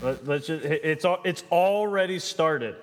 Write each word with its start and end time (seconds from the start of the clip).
Let, 0.00 0.28
us 0.28 0.46
just, 0.46 0.64
it's, 0.64 1.04
it's 1.24 1.44
already 1.50 2.20
started. 2.20 2.76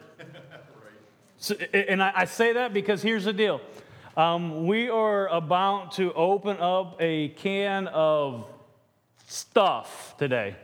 So, 1.38 1.56
and 1.56 2.04
I, 2.04 2.12
I, 2.16 2.26
say 2.26 2.54
that 2.54 2.74
because 2.74 3.02
here's 3.02 3.26
the 3.26 3.34
deal. 3.34 3.62
Um, 4.18 4.68
we 4.68 4.90
are 4.90 5.28
about 5.28 5.94
to 5.94 6.12
open 6.14 6.58
up 6.58 6.98
a 7.00 7.30
can 7.30 7.88
of 7.88 8.48
stuff 9.28 10.16
today. 10.18 10.56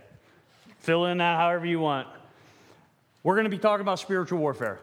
Fill 0.80 1.06
in 1.06 1.20
that 1.20 1.38
however 1.38 1.66
you 1.66 1.80
want. 1.80 2.08
We're 3.24 3.36
going 3.36 3.46
to 3.46 3.50
be 3.50 3.58
talking 3.58 3.82
about 3.82 4.00
spiritual 4.00 4.40
warfare. 4.40 4.80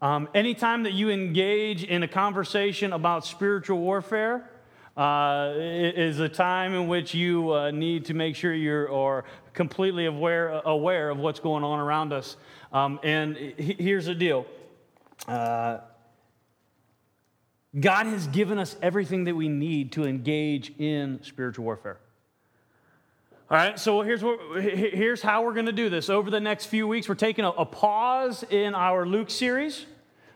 Um, 0.00 0.28
anytime 0.34 0.84
that 0.84 0.92
you 0.92 1.10
engage 1.10 1.84
in 1.84 2.02
a 2.02 2.08
conversation 2.08 2.92
about 2.94 3.26
spiritual 3.26 3.80
warfare, 3.80 4.49
uh, 5.00 5.54
is 5.56 6.20
a 6.20 6.28
time 6.28 6.74
in 6.74 6.86
which 6.86 7.14
you 7.14 7.54
uh, 7.54 7.70
need 7.70 8.04
to 8.04 8.12
make 8.12 8.36
sure 8.36 8.52
you 8.52 8.86
are 8.92 9.24
completely 9.54 10.04
aware, 10.04 10.60
aware 10.66 11.08
of 11.08 11.16
what's 11.16 11.40
going 11.40 11.64
on 11.64 11.78
around 11.80 12.12
us. 12.12 12.36
Um, 12.70 13.00
and 13.02 13.34
here's 13.34 14.04
the 14.04 14.14
deal 14.14 14.44
uh, 15.26 15.78
God 17.78 18.04
has 18.08 18.26
given 18.26 18.58
us 18.58 18.76
everything 18.82 19.24
that 19.24 19.34
we 19.34 19.48
need 19.48 19.92
to 19.92 20.04
engage 20.04 20.78
in 20.78 21.20
spiritual 21.22 21.64
warfare. 21.64 21.98
All 23.50 23.56
right, 23.56 23.78
so 23.80 24.02
here's, 24.02 24.22
what, 24.22 24.62
here's 24.62 25.22
how 25.22 25.44
we're 25.44 25.54
going 25.54 25.64
to 25.64 25.72
do 25.72 25.88
this. 25.88 26.10
Over 26.10 26.30
the 26.30 26.40
next 26.40 26.66
few 26.66 26.86
weeks, 26.86 27.08
we're 27.08 27.14
taking 27.14 27.46
a, 27.46 27.50
a 27.50 27.64
pause 27.64 28.44
in 28.50 28.74
our 28.74 29.06
Luke 29.06 29.30
series. 29.30 29.86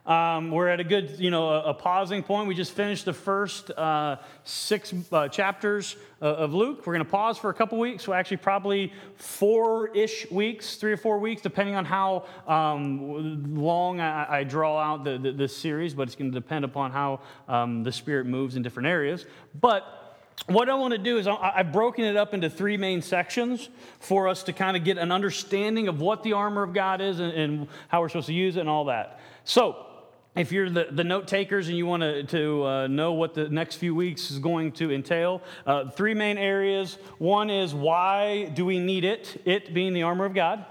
Um, 0.06 0.50
we're 0.50 0.68
at 0.68 0.80
a 0.80 0.84
good, 0.84 1.18
you 1.18 1.30
know, 1.30 1.48
a, 1.48 1.70
a, 1.70 1.74
pausing 1.74 2.22
point. 2.22 2.46
We 2.46 2.54
just 2.54 2.72
finished 2.72 3.06
the 3.06 3.14
first 3.14 3.70
uh, 3.70 4.16
six 4.44 4.92
uh, 5.10 5.28
chapters 5.28 5.96
uh, 6.20 6.26
of 6.26 6.52
Luke. 6.52 6.86
We're 6.86 6.92
going 6.92 7.06
to 7.06 7.10
pause 7.10 7.38
for 7.38 7.48
a 7.48 7.54
couple 7.54 7.78
weeks. 7.78 8.04
So 8.04 8.12
actually, 8.12 8.36
probably 8.36 8.92
four-ish 9.16 10.30
weeks, 10.30 10.76
three 10.76 10.92
or 10.92 10.98
four 10.98 11.18
weeks, 11.18 11.40
depending 11.40 11.74
on 11.74 11.86
how 11.86 12.26
um, 12.46 13.56
long 13.56 14.00
I, 14.00 14.40
I, 14.40 14.44
draw 14.44 14.78
out 14.78 15.04
the, 15.04 15.16
the, 15.16 15.32
this 15.32 15.56
series. 15.56 15.94
But 15.94 16.08
it's 16.08 16.16
going 16.16 16.30
to 16.30 16.38
depend 16.38 16.66
upon 16.66 16.90
how 16.90 17.20
um, 17.48 17.82
the 17.82 17.92
Spirit 17.92 18.26
moves 18.26 18.56
in 18.56 18.62
different 18.62 18.88
areas. 18.88 19.24
But 19.58 19.86
what 20.48 20.68
I 20.68 20.74
want 20.74 20.92
to 20.92 20.98
do 20.98 21.16
is 21.16 21.26
I've 21.26 21.72
broken 21.72 22.04
it 22.04 22.16
up 22.16 22.34
into 22.34 22.50
three 22.50 22.76
main 22.76 23.00
sections 23.00 23.70
for 24.00 24.28
us 24.28 24.42
to 24.42 24.52
kind 24.52 24.76
of 24.76 24.84
get 24.84 24.98
an 24.98 25.10
understanding 25.10 25.88
of 25.88 26.02
what 26.02 26.22
the 26.22 26.34
armor 26.34 26.62
of 26.62 26.74
God 26.74 27.00
is 27.00 27.20
and, 27.20 27.32
and 27.32 27.68
how 27.88 28.02
we're 28.02 28.10
supposed 28.10 28.26
to 28.26 28.34
use 28.34 28.58
it 28.58 28.60
and 28.60 28.68
all 28.68 28.84
that. 28.86 29.20
So, 29.44 29.86
if 30.36 30.50
you're 30.50 30.68
the, 30.68 30.88
the 30.90 31.04
note 31.04 31.28
takers 31.28 31.68
and 31.68 31.76
you 31.76 31.86
want 31.86 32.02
to, 32.02 32.24
to 32.24 32.64
uh, 32.64 32.86
know 32.88 33.12
what 33.12 33.34
the 33.34 33.48
next 33.48 33.76
few 33.76 33.94
weeks 33.94 34.30
is 34.30 34.38
going 34.38 34.72
to 34.72 34.92
entail, 34.92 35.42
uh, 35.64 35.90
three 35.90 36.14
main 36.14 36.38
areas. 36.38 36.98
One 37.18 37.50
is 37.50 37.72
why 37.72 38.46
do 38.46 38.64
we 38.64 38.80
need 38.80 39.04
it? 39.04 39.40
It 39.44 39.72
being 39.72 39.92
the 39.92 40.02
armor 40.02 40.24
of 40.24 40.34
God. 40.34 40.64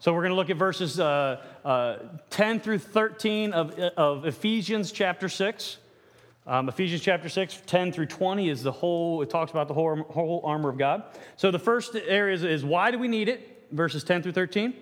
So 0.00 0.12
we're 0.12 0.22
going 0.22 0.32
to 0.32 0.36
look 0.36 0.50
at 0.50 0.56
verses 0.56 0.98
uh, 1.00 1.42
uh 1.64 1.98
10 2.30 2.60
through 2.60 2.78
13 2.78 3.52
of, 3.52 3.78
of 3.78 4.26
Ephesians 4.26 4.90
chapter 4.90 5.28
6. 5.28 5.78
Um, 6.46 6.68
Ephesians 6.68 7.00
chapter 7.00 7.30
6, 7.30 7.62
10 7.64 7.90
through 7.90 8.04
20 8.06 8.50
is 8.50 8.62
the 8.62 8.72
whole, 8.72 9.22
it 9.22 9.30
talks 9.30 9.50
about 9.50 9.66
the 9.66 9.72
whole, 9.72 9.96
whole 10.02 10.42
armor 10.44 10.68
of 10.68 10.76
God. 10.76 11.04
So 11.36 11.50
the 11.50 11.58
first 11.58 11.96
area 11.96 12.34
is, 12.34 12.44
is 12.44 12.62
why 12.62 12.90
do 12.90 12.98
we 12.98 13.08
need 13.08 13.30
it? 13.30 13.53
Verses 13.72 14.04
10 14.04 14.22
through 14.22 14.32
13. 14.32 14.74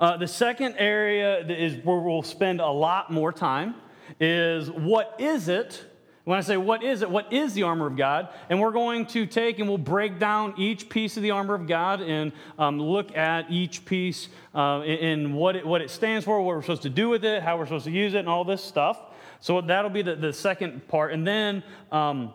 Uh, 0.00 0.16
the 0.16 0.28
second 0.28 0.74
area 0.78 1.46
is 1.46 1.84
where 1.84 1.98
we'll 1.98 2.22
spend 2.22 2.60
a 2.60 2.68
lot 2.68 3.12
more 3.12 3.32
time 3.32 3.74
is 4.20 4.70
what 4.70 5.16
is 5.18 5.48
it? 5.48 5.84
When 6.24 6.36
I 6.36 6.42
say 6.42 6.58
what 6.58 6.82
is 6.82 7.00
it, 7.02 7.10
what 7.10 7.32
is 7.32 7.54
the 7.54 7.62
armor 7.62 7.86
of 7.86 7.96
God? 7.96 8.28
And 8.50 8.60
we're 8.60 8.70
going 8.70 9.06
to 9.06 9.24
take 9.24 9.58
and 9.58 9.68
we'll 9.68 9.78
break 9.78 10.18
down 10.18 10.54
each 10.58 10.90
piece 10.90 11.16
of 11.16 11.22
the 11.22 11.30
armor 11.30 11.54
of 11.54 11.66
God 11.66 12.02
and 12.02 12.32
um, 12.58 12.78
look 12.78 13.16
at 13.16 13.50
each 13.50 13.84
piece 13.86 14.28
uh, 14.54 14.82
in, 14.84 15.32
what, 15.32 15.56
it, 15.56 15.66
what 15.66 15.80
it 15.80 15.90
stands 15.90 16.26
for, 16.26 16.38
what 16.42 16.54
we're 16.54 16.62
supposed 16.62 16.82
to 16.82 16.90
do 16.90 17.08
with 17.08 17.24
it, 17.24 17.42
how 17.42 17.56
we're 17.56 17.64
supposed 17.64 17.86
to 17.86 17.90
use 17.90 18.12
it, 18.12 18.18
and 18.18 18.28
all 18.28 18.44
this 18.44 18.62
stuff. 18.62 19.00
So 19.40 19.60
that'll 19.60 19.90
be 19.90 20.02
the, 20.02 20.16
the 20.16 20.32
second 20.32 20.86
part. 20.88 21.12
And 21.12 21.26
then, 21.26 21.62
um, 21.90 22.32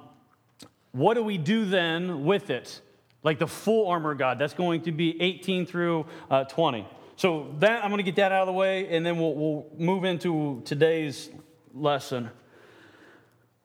what 0.91 1.15
do 1.15 1.23
we 1.23 1.37
do 1.37 1.65
then 1.65 2.23
with 2.23 2.49
it? 2.49 2.81
Like 3.23 3.39
the 3.39 3.47
full 3.47 3.87
armor 3.87 4.11
of 4.11 4.17
God. 4.17 4.37
That's 4.37 4.53
going 4.53 4.81
to 4.81 4.91
be 4.91 5.19
18 5.21 5.65
through 5.65 6.05
uh, 6.29 6.43
20. 6.43 6.87
So 7.15 7.53
that 7.59 7.83
I'm 7.83 7.89
going 7.89 7.99
to 7.99 8.03
get 8.03 8.17
that 8.17 8.31
out 8.31 8.41
of 8.41 8.47
the 8.47 8.53
way, 8.53 8.87
and 8.95 9.05
then 9.05 9.17
we'll, 9.17 9.33
we'll 9.33 9.65
move 9.77 10.03
into 10.03 10.61
today's 10.65 11.29
lesson 11.73 12.29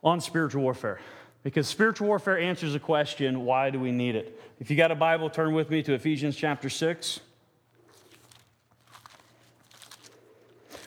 on 0.03 0.21
spiritual 0.21 0.63
warfare. 0.63 1.01
Because 1.43 1.67
spiritual 1.67 2.09
warfare 2.09 2.39
answers 2.39 2.73
the 2.73 2.81
question, 2.81 3.45
why 3.45 3.71
do 3.71 3.81
we 3.81 3.91
need 3.91 4.17
it? 4.17 4.41
If 4.61 4.71
you 4.71 4.77
got 4.77 4.91
a 4.91 4.95
Bible, 4.95 5.31
turn 5.31 5.55
with 5.55 5.71
me 5.71 5.83
to 5.85 5.95
Ephesians 5.95 6.37
chapter 6.37 6.69
6. 6.69 7.21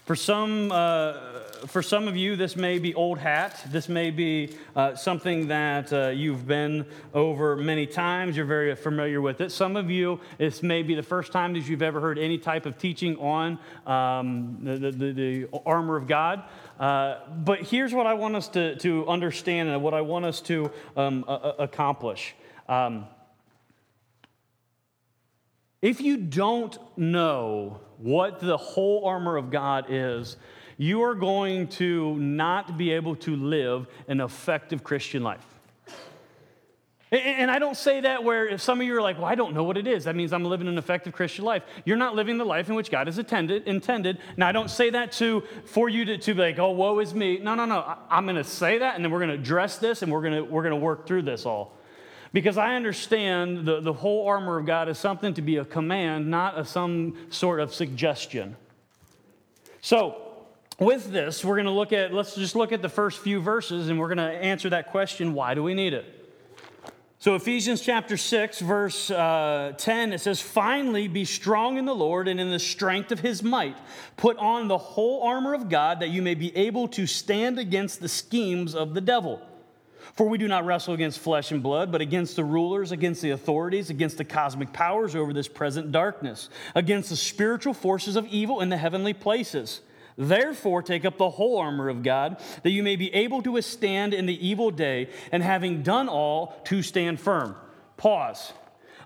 For 0.05 0.15
some, 0.15 0.71
uh, 0.71 1.13
for 1.67 1.81
some 1.81 2.07
of 2.07 2.15
you, 2.15 2.35
this 2.35 2.55
may 2.55 2.79
be 2.79 2.93
old 2.93 3.17
hat. 3.17 3.61
This 3.67 3.87
may 3.89 4.11
be 4.11 4.55
uh, 4.75 4.95
something 4.95 5.47
that 5.47 5.91
uh, 5.91 6.09
you've 6.09 6.47
been 6.47 6.85
over 7.13 7.55
many 7.55 7.85
times. 7.85 8.35
You're 8.35 8.45
very 8.45 8.75
familiar 8.75 9.21
with 9.21 9.41
it. 9.41 9.51
Some 9.51 9.75
of 9.75 9.89
you, 9.89 10.19
this 10.37 10.63
may 10.63 10.83
be 10.83 10.95
the 10.95 11.03
first 11.03 11.31
time 11.31 11.53
that 11.53 11.61
you've 11.61 11.81
ever 11.81 11.99
heard 11.99 12.17
any 12.17 12.37
type 12.37 12.65
of 12.65 12.77
teaching 12.77 13.17
on 13.17 13.59
um, 13.85 14.59
the, 14.63 14.91
the, 14.91 15.11
the, 15.11 15.47
armor 15.65 15.95
of 15.95 16.07
God. 16.07 16.43
Uh, 16.79 17.17
but 17.29 17.61
here's 17.61 17.93
what 17.93 18.07
I 18.07 18.13
want 18.15 18.35
us 18.35 18.47
to, 18.49 18.75
to 18.77 19.07
understand 19.07 19.69
and 19.69 19.83
what 19.83 19.93
I 19.93 20.01
want 20.01 20.25
us 20.25 20.41
to 20.41 20.71
um, 20.97 21.23
accomplish. 21.27 22.35
Um, 22.67 23.05
if 25.81 26.01
you 26.01 26.17
don't 26.17 26.77
know 26.97 27.79
what 27.97 28.39
the 28.39 28.57
whole 28.57 29.05
armor 29.05 29.37
of 29.37 29.51
God 29.51 29.85
is, 29.89 30.37
you 30.81 31.03
are 31.03 31.13
going 31.13 31.67
to 31.67 32.15
not 32.15 32.75
be 32.75 32.89
able 32.91 33.15
to 33.15 33.35
live 33.35 33.85
an 34.07 34.19
effective 34.19 34.83
Christian 34.83 35.21
life. 35.21 35.45
And 37.11 37.51
I 37.51 37.59
don't 37.59 37.77
say 37.77 38.01
that 38.01 38.23
where 38.23 38.47
if 38.47 38.61
some 38.61 38.81
of 38.81 38.87
you 38.87 38.97
are 38.97 39.01
like, 39.01 39.17
well, 39.17 39.27
I 39.27 39.35
don't 39.35 39.53
know 39.53 39.63
what 39.63 39.77
it 39.77 39.85
is. 39.85 40.05
That 40.05 40.15
means 40.15 40.33
I'm 40.33 40.43
living 40.43 40.67
an 40.67 40.79
effective 40.79 41.13
Christian 41.13 41.45
life. 41.45 41.61
You're 41.85 41.97
not 41.97 42.15
living 42.15 42.39
the 42.39 42.45
life 42.45 42.67
in 42.67 42.73
which 42.73 42.89
God 42.89 43.05
has 43.05 43.19
intended. 43.19 43.67
intended. 43.67 44.17
Now, 44.37 44.47
I 44.47 44.53
don't 44.53 44.71
say 44.71 44.89
that 44.89 45.11
to 45.13 45.43
for 45.65 45.87
you 45.87 46.03
to, 46.05 46.17
to 46.17 46.33
be 46.33 46.41
like, 46.41 46.57
oh, 46.57 46.71
woe 46.71 46.97
is 46.97 47.13
me. 47.13 47.37
No, 47.37 47.53
no, 47.53 47.65
no. 47.65 47.97
I'm 48.09 48.25
going 48.25 48.37
to 48.37 48.43
say 48.43 48.79
that, 48.79 48.95
and 48.95 49.05
then 49.05 49.11
we're 49.11 49.19
going 49.19 49.29
to 49.29 49.35
address 49.35 49.77
this, 49.77 50.01
and 50.01 50.11
we're 50.11 50.21
going 50.21 50.33
to 50.33 50.43
we're 50.43 50.63
going 50.63 50.73
to 50.73 50.83
work 50.83 51.05
through 51.05 51.23
this 51.23 51.45
all. 51.45 51.77
Because 52.33 52.57
I 52.57 52.73
understand 52.73 53.67
the, 53.67 53.81
the 53.81 53.93
whole 53.93 54.25
armor 54.27 54.57
of 54.57 54.65
God 54.65 54.89
is 54.89 54.97
something 54.97 55.35
to 55.35 55.43
be 55.43 55.57
a 55.57 55.65
command, 55.65 56.31
not 56.31 56.57
a, 56.57 56.65
some 56.65 57.17
sort 57.29 57.59
of 57.59 57.71
suggestion. 57.71 58.55
So, 59.81 60.20
with 60.81 61.11
this, 61.11 61.45
we're 61.45 61.55
going 61.55 61.65
to 61.65 61.71
look 61.71 61.93
at, 61.93 62.11
let's 62.11 62.35
just 62.35 62.55
look 62.55 62.71
at 62.71 62.81
the 62.81 62.89
first 62.89 63.19
few 63.19 63.39
verses 63.39 63.89
and 63.89 63.99
we're 63.99 64.07
going 64.07 64.17
to 64.17 64.23
answer 64.23 64.69
that 64.71 64.89
question 64.89 65.33
why 65.33 65.53
do 65.53 65.61
we 65.61 65.73
need 65.75 65.93
it? 65.93 66.17
So, 67.19 67.35
Ephesians 67.35 67.81
chapter 67.81 68.17
6, 68.17 68.61
verse 68.61 69.11
uh, 69.11 69.73
10, 69.77 70.11
it 70.11 70.21
says, 70.21 70.41
Finally, 70.41 71.07
be 71.07 71.23
strong 71.23 71.77
in 71.77 71.85
the 71.85 71.93
Lord 71.93 72.27
and 72.27 72.39
in 72.39 72.49
the 72.49 72.57
strength 72.57 73.11
of 73.11 73.19
his 73.19 73.43
might. 73.43 73.77
Put 74.17 74.37
on 74.37 74.67
the 74.67 74.79
whole 74.79 75.21
armor 75.21 75.53
of 75.53 75.69
God 75.69 75.99
that 75.99 76.09
you 76.09 76.23
may 76.23 76.33
be 76.33 76.55
able 76.57 76.87
to 76.87 77.05
stand 77.05 77.59
against 77.59 77.99
the 77.99 78.09
schemes 78.09 78.73
of 78.73 78.95
the 78.95 79.01
devil. 79.01 79.39
For 80.13 80.27
we 80.27 80.39
do 80.39 80.47
not 80.47 80.65
wrestle 80.65 80.95
against 80.95 81.19
flesh 81.19 81.51
and 81.51 81.61
blood, 81.61 81.91
but 81.91 82.01
against 82.01 82.35
the 82.35 82.43
rulers, 82.43 82.91
against 82.91 83.21
the 83.21 83.29
authorities, 83.29 83.91
against 83.91 84.17
the 84.17 84.25
cosmic 84.25 84.73
powers 84.73 85.15
over 85.15 85.31
this 85.31 85.47
present 85.47 85.91
darkness, 85.91 86.49
against 86.73 87.11
the 87.11 87.15
spiritual 87.15 87.75
forces 87.75 88.15
of 88.15 88.25
evil 88.29 88.61
in 88.61 88.69
the 88.69 88.77
heavenly 88.77 89.13
places. 89.13 89.81
Therefore, 90.17 90.81
take 90.81 91.05
up 91.05 91.17
the 91.17 91.29
whole 91.29 91.57
armor 91.57 91.89
of 91.89 92.03
God, 92.03 92.41
that 92.63 92.71
you 92.71 92.83
may 92.83 92.95
be 92.95 93.13
able 93.13 93.41
to 93.43 93.51
withstand 93.53 94.13
in 94.13 94.25
the 94.25 94.47
evil 94.47 94.71
day, 94.71 95.09
and 95.31 95.41
having 95.41 95.83
done 95.83 96.09
all, 96.09 96.61
to 96.65 96.81
stand 96.81 97.19
firm. 97.19 97.55
Pause. 97.97 98.53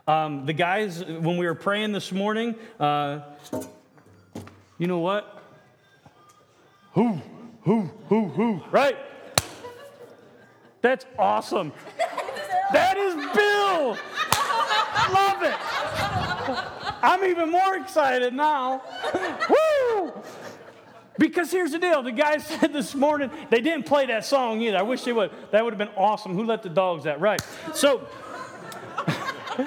Um, 0.08 0.46
the 0.46 0.54
guys, 0.54 1.04
when 1.04 1.38
we 1.38 1.46
were 1.46 1.56
praying 1.56 1.92
this 1.92 2.12
morning, 2.12 2.56
uh, 2.80 3.22
you 4.78 4.88
know 4.88 5.00
what? 5.00 5.42
Who, 6.94 7.20
who, 7.64 7.90
who, 8.08 8.28
who, 8.28 8.62
right? 8.72 8.98
That's 10.82 11.06
awesome. 11.18 11.74
That 12.72 12.98
is 12.98 13.16
Bill. 13.36 13.98
Love 15.14 15.44
it. 15.44 15.56
I'm 17.04 17.24
even 17.24 17.50
more 17.50 17.76
excited 17.76 18.34
now. 18.34 18.82
Woo! 19.50 19.65
Because 21.18 21.52
here's 21.52 21.72
the 21.72 21.80
deal. 21.80 22.04
The 22.04 22.12
guy 22.12 22.38
said 22.40 22.74
this 22.74 22.96
morning, 22.96 23.32
they 23.50 23.62
didn't 23.62 23.86
play 23.86 24.06
that 24.08 24.26
song 24.26 24.62
either. 24.62 24.78
I 24.78 24.82
wish 24.82 25.04
they 25.04 25.14
would. 25.14 25.32
That 25.52 25.64
would 25.64 25.74
have 25.74 25.78
been 25.78 25.96
awesome. 25.96 26.34
Who 26.34 26.44
let 26.44 26.64
the 26.64 26.70
dogs 26.70 27.06
out? 27.06 27.20
Right. 27.20 27.42
So 27.74 28.08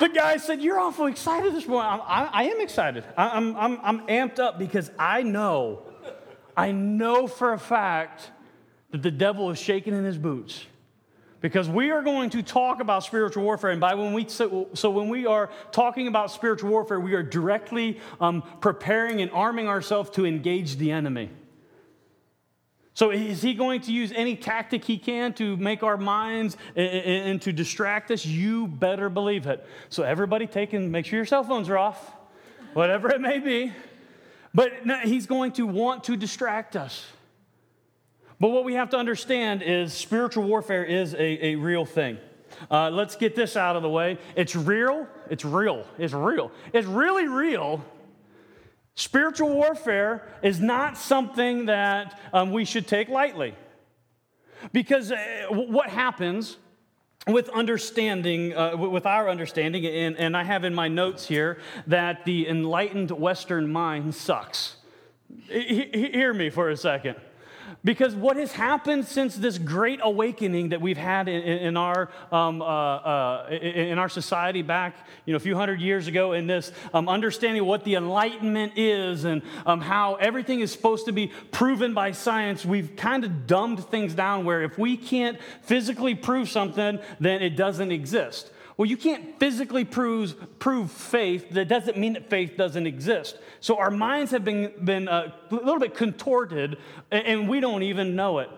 the 0.00 0.08
guy 0.08 0.36
said, 0.36 0.60
You're 0.60 0.80
awful 0.80 1.06
excited 1.06 1.54
this 1.54 1.66
morning. 1.66 2.00
I, 2.04 2.28
I 2.32 2.42
am 2.44 2.60
excited. 2.60 3.04
I'm, 3.16 3.56
I'm, 3.56 3.78
I'm 3.82 4.06
amped 4.06 4.38
up 4.38 4.58
because 4.58 4.90
I 4.98 5.22
know, 5.22 5.82
I 6.56 6.72
know 6.72 7.26
for 7.26 7.52
a 7.52 7.58
fact 7.58 8.30
that 8.90 9.02
the 9.02 9.10
devil 9.10 9.50
is 9.50 9.58
shaking 9.58 9.94
in 9.94 10.04
his 10.04 10.18
boots 10.18 10.66
because 11.44 11.68
we 11.68 11.90
are 11.90 12.00
going 12.00 12.30
to 12.30 12.42
talk 12.42 12.80
about 12.80 13.04
spiritual 13.04 13.42
warfare. 13.42 13.68
And 13.68 13.78
by 13.78 13.92
when 13.92 14.14
we 14.14 14.26
so, 14.28 14.68
so 14.72 14.88
when 14.88 15.10
we 15.10 15.26
are 15.26 15.50
talking 15.72 16.08
about 16.08 16.30
spiritual 16.30 16.70
warfare, 16.70 16.98
we 16.98 17.12
are 17.12 17.22
directly 17.22 18.00
um, 18.18 18.42
preparing 18.62 19.20
and 19.20 19.30
arming 19.30 19.68
ourselves 19.68 20.08
to 20.12 20.24
engage 20.24 20.78
the 20.78 20.90
enemy. 20.90 21.28
So, 22.94 23.10
is 23.10 23.42
he 23.42 23.52
going 23.52 23.82
to 23.82 23.92
use 23.92 24.10
any 24.12 24.36
tactic 24.36 24.86
he 24.86 24.96
can 24.96 25.34
to 25.34 25.58
make 25.58 25.82
our 25.82 25.98
minds 25.98 26.56
and, 26.76 27.42
to 27.42 27.52
distract 27.52 28.10
us? 28.10 28.24
You 28.24 28.66
better 28.66 29.10
believe 29.10 29.46
it. 29.46 29.66
So, 29.90 30.02
everybody 30.02 30.46
take 30.46 30.72
and 30.72 30.90
make 30.90 31.04
sure 31.04 31.18
your 31.18 31.26
cell 31.26 31.44
phones 31.44 31.68
are 31.68 31.76
off, 31.76 32.10
whatever 32.72 33.10
it 33.10 33.20
may 33.20 33.38
be. 33.38 33.70
But 34.54 34.72
he's 35.02 35.26
going 35.26 35.52
to 35.52 35.66
want 35.66 36.04
to 36.04 36.16
distract 36.16 36.74
us. 36.74 37.04
But 38.40 38.48
what 38.48 38.64
we 38.64 38.74
have 38.74 38.90
to 38.90 38.96
understand 38.96 39.62
is 39.62 39.92
spiritual 39.92 40.44
warfare 40.44 40.84
is 40.84 41.14
a, 41.14 41.46
a 41.46 41.54
real 41.56 41.84
thing. 41.84 42.18
Uh, 42.70 42.90
let's 42.90 43.16
get 43.16 43.34
this 43.34 43.56
out 43.56 43.76
of 43.76 43.82
the 43.82 43.88
way. 43.88 44.18
It's 44.36 44.54
real. 44.54 45.06
It's 45.30 45.44
real. 45.44 45.86
It's 45.98 46.12
real. 46.12 46.50
It's 46.72 46.86
really 46.86 47.28
real 47.28 47.84
Spiritual 48.96 49.50
warfare 49.50 50.22
is 50.42 50.60
not 50.60 50.96
something 50.96 51.66
that 51.66 52.18
um, 52.32 52.52
we 52.52 52.64
should 52.64 52.86
take 52.86 53.08
lightly. 53.08 53.54
Because 54.72 55.10
uh, 55.10 55.46
what 55.50 55.90
happens 55.90 56.58
with 57.26 57.48
understanding, 57.48 58.54
uh, 58.54 58.76
with 58.76 59.04
our 59.04 59.28
understanding, 59.28 59.84
and, 59.84 60.16
and 60.16 60.36
I 60.36 60.44
have 60.44 60.62
in 60.62 60.74
my 60.74 60.88
notes 60.88 61.26
here 61.26 61.58
that 61.88 62.24
the 62.24 62.48
enlightened 62.48 63.10
Western 63.10 63.70
mind 63.72 64.14
sucks. 64.14 64.76
hear 65.48 66.32
me 66.32 66.50
for 66.50 66.70
a 66.70 66.76
second. 66.76 67.16
Because 67.84 68.14
what 68.14 68.38
has 68.38 68.50
happened 68.50 69.04
since 69.04 69.36
this 69.36 69.58
great 69.58 70.00
awakening 70.02 70.70
that 70.70 70.80
we've 70.80 70.96
had 70.96 71.28
in, 71.28 71.42
in 71.42 71.76
our, 71.76 72.08
um, 72.32 72.62
uh, 72.62 72.64
uh, 72.64 73.48
in 73.50 73.98
our 73.98 74.08
society 74.08 74.62
back 74.62 74.96
you 75.26 75.34
know, 75.34 75.36
a 75.36 75.40
few 75.40 75.54
hundred 75.54 75.82
years 75.82 76.06
ago, 76.06 76.32
in 76.32 76.46
this 76.46 76.72
um, 76.94 77.10
understanding 77.10 77.62
what 77.66 77.84
the 77.84 77.96
Enlightenment 77.96 78.72
is 78.76 79.24
and 79.24 79.42
um, 79.66 79.82
how 79.82 80.14
everything 80.14 80.60
is 80.60 80.72
supposed 80.72 81.04
to 81.04 81.12
be 81.12 81.30
proven 81.52 81.92
by 81.92 82.12
science, 82.12 82.64
we've 82.64 82.96
kind 82.96 83.22
of 83.22 83.46
dumbed 83.46 83.84
things 83.90 84.14
down 84.14 84.46
where 84.46 84.62
if 84.62 84.78
we 84.78 84.96
can't 84.96 85.38
physically 85.60 86.14
prove 86.14 86.48
something, 86.48 86.98
then 87.20 87.42
it 87.42 87.54
doesn't 87.54 87.92
exist. 87.92 88.50
Well, 88.76 88.86
you 88.86 88.96
can't 88.96 89.38
physically 89.38 89.84
prove, 89.84 90.58
prove 90.58 90.90
faith. 90.90 91.50
That 91.50 91.68
doesn't 91.68 91.96
mean 91.96 92.14
that 92.14 92.28
faith 92.28 92.56
doesn't 92.56 92.86
exist. 92.86 93.38
So 93.60 93.78
our 93.78 93.90
minds 93.90 94.32
have 94.32 94.44
been, 94.44 94.72
been 94.82 95.06
uh, 95.06 95.32
a 95.50 95.54
little 95.54 95.78
bit 95.78 95.94
contorted, 95.94 96.78
and 97.10 97.48
we 97.48 97.60
don't 97.60 97.84
even 97.84 98.16
know 98.16 98.40
it. 98.40 98.50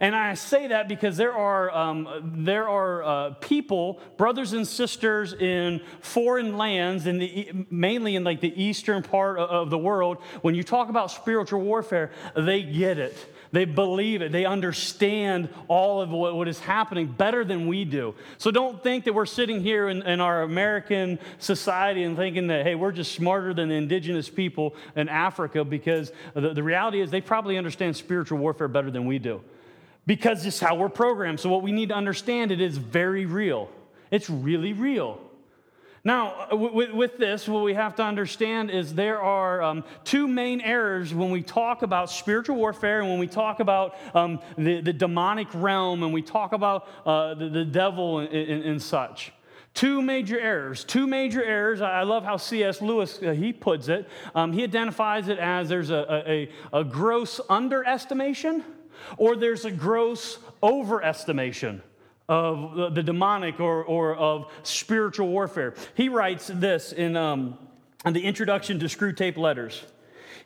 And 0.00 0.14
I 0.14 0.34
say 0.34 0.68
that 0.68 0.88
because 0.88 1.16
there 1.16 1.32
are, 1.32 1.74
um, 1.74 2.32
there 2.36 2.68
are 2.68 3.02
uh, 3.02 3.30
people, 3.40 4.00
brothers 4.16 4.52
and 4.52 4.66
sisters 4.66 5.32
in 5.32 5.80
foreign 6.00 6.56
lands, 6.56 7.06
in 7.06 7.18
the, 7.18 7.50
mainly 7.68 8.14
in 8.14 8.22
like 8.22 8.40
the 8.40 8.62
eastern 8.62 9.02
part 9.02 9.38
of 9.38 9.70
the 9.70 9.78
world. 9.78 10.18
When 10.42 10.54
you 10.54 10.62
talk 10.62 10.88
about 10.88 11.10
spiritual 11.10 11.60
warfare, 11.60 12.12
they 12.36 12.62
get 12.62 12.98
it. 12.98 13.16
They 13.50 13.64
believe 13.64 14.22
it. 14.22 14.32
They 14.32 14.44
understand 14.44 15.48
all 15.68 16.02
of 16.02 16.10
what, 16.10 16.34
what 16.34 16.48
is 16.48 16.58
happening 16.58 17.06
better 17.06 17.44
than 17.44 17.66
we 17.66 17.84
do. 17.84 18.14
So 18.36 18.50
don't 18.50 18.82
think 18.82 19.04
that 19.04 19.14
we're 19.14 19.26
sitting 19.26 19.62
here 19.62 19.88
in, 19.88 20.02
in 20.02 20.20
our 20.20 20.42
American 20.42 21.18
society 21.38 22.02
and 22.02 22.16
thinking 22.16 22.48
that, 22.48 22.64
hey, 22.64 22.74
we're 22.74 22.92
just 22.92 23.12
smarter 23.12 23.54
than 23.54 23.68
the 23.68 23.74
indigenous 23.74 24.28
people 24.28 24.74
in 24.96 25.08
Africa 25.08 25.64
because 25.64 26.12
the, 26.34 26.52
the 26.52 26.62
reality 26.62 27.00
is 27.00 27.10
they 27.10 27.20
probably 27.20 27.56
understand 27.56 27.96
spiritual 27.96 28.38
warfare 28.38 28.68
better 28.68 28.90
than 28.90 29.06
we 29.06 29.18
do 29.18 29.40
because 30.06 30.44
it's 30.46 30.60
how 30.60 30.74
we're 30.74 30.88
programmed. 30.88 31.40
So 31.40 31.48
what 31.48 31.62
we 31.62 31.72
need 31.72 31.90
to 31.90 31.94
understand 31.94 32.52
it 32.52 32.60
is 32.60 32.76
very 32.76 33.26
real. 33.26 33.70
It's 34.10 34.30
really 34.30 34.72
real. 34.72 35.20
Now, 36.04 36.48
uh, 36.52 36.56
with, 36.56 37.18
this, 37.18 37.48
what 37.48 37.64
we 37.64 37.74
have 37.74 37.96
to 37.96 38.02
understand 38.02 38.70
is 38.70 38.94
there 38.94 39.20
are 39.20 39.62
um, 39.62 39.84
two 40.04 40.28
main 40.28 40.60
errors 40.60 41.12
when 41.12 41.30
we 41.30 41.42
talk 41.42 41.82
about 41.82 42.10
spiritual 42.10 42.56
warfare 42.56 43.00
and 43.00 43.08
when 43.08 43.18
we 43.18 43.26
talk 43.26 43.60
about 43.60 43.96
um, 44.14 44.40
the, 44.56 44.80
the, 44.80 44.92
demonic 44.92 45.48
realm 45.54 46.02
and 46.02 46.12
we 46.12 46.22
talk 46.22 46.52
about 46.52 46.88
uh, 47.04 47.34
the, 47.34 47.48
the, 47.48 47.64
devil 47.64 48.20
and, 48.20 48.28
and, 48.28 48.64
and, 48.64 48.82
such. 48.82 49.32
Two 49.74 50.00
major 50.00 50.38
errors. 50.38 50.84
Two 50.84 51.06
major 51.06 51.42
errors. 51.42 51.80
I 51.80 52.02
love 52.02 52.24
how 52.24 52.36
C.S. 52.36 52.80
Lewis 52.80 53.20
uh, 53.22 53.32
he 53.32 53.52
puts 53.52 53.88
it. 53.88 54.08
Um, 54.34 54.52
he 54.52 54.62
identifies 54.62 55.28
it 55.28 55.38
as 55.38 55.68
there's 55.68 55.90
a, 55.90 56.24
a, 56.26 56.50
a 56.72 56.84
gross 56.84 57.40
underestimation 57.48 58.64
or 59.16 59.36
there's 59.36 59.64
a 59.64 59.70
gross 59.70 60.38
overestimation 60.62 61.80
of 62.28 62.94
the 62.94 63.02
demonic 63.02 63.58
or, 63.58 63.84
or 63.84 64.14
of 64.14 64.50
spiritual 64.62 65.28
warfare. 65.28 65.74
He 65.94 66.08
writes 66.08 66.50
this 66.52 66.92
in, 66.92 67.16
um, 67.16 67.58
in 68.04 68.12
the 68.12 68.24
introduction 68.24 68.78
to 68.80 68.86
Screwtape 68.86 69.36
Letters. 69.36 69.84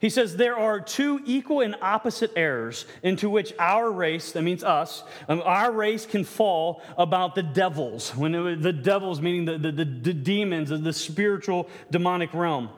He 0.02 0.10
says, 0.10 0.36
There 0.36 0.58
are 0.58 0.80
two 0.80 1.20
equal 1.24 1.60
and 1.60 1.76
opposite 1.80 2.32
errors 2.34 2.86
into 3.02 3.30
which 3.30 3.52
our 3.58 3.90
race, 3.90 4.32
that 4.32 4.42
means 4.42 4.64
us, 4.64 5.04
um, 5.28 5.42
our 5.44 5.70
race 5.70 6.06
can 6.06 6.24
fall 6.24 6.82
about 6.98 7.34
the 7.34 7.42
devils. 7.42 8.14
When 8.14 8.34
it, 8.34 8.62
the 8.62 8.72
devils, 8.72 9.20
meaning 9.20 9.44
the, 9.44 9.58
the, 9.58 9.72
the, 9.72 9.84
the 9.84 10.12
demons 10.12 10.70
of 10.70 10.82
the 10.82 10.92
spiritual 10.92 11.68
demonic 11.90 12.34
realm. 12.34 12.70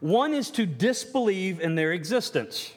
One 0.00 0.34
is 0.34 0.50
to 0.52 0.66
disbelieve 0.66 1.60
in 1.60 1.74
their 1.74 1.92
existence. 1.92 2.72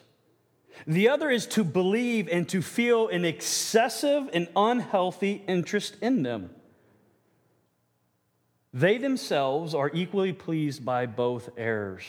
The 0.90 1.10
other 1.10 1.30
is 1.30 1.46
to 1.48 1.64
believe 1.64 2.28
and 2.28 2.50
to 2.50 2.64
feel 2.64 3.10
an 3.10 3.24
excessive 3.24 4.28
and 4.34 4.48
unhealthy 4.56 5.44
interest 5.48 5.96
in 6.02 6.24
them. 6.24 6.50
They 8.74 8.98
themselves 8.98 9.76
are 9.76 9.92
equally 9.94 10.34
pleased 10.34 10.84
by 10.84 11.06
both 11.06 11.52
errors. 11.56 12.04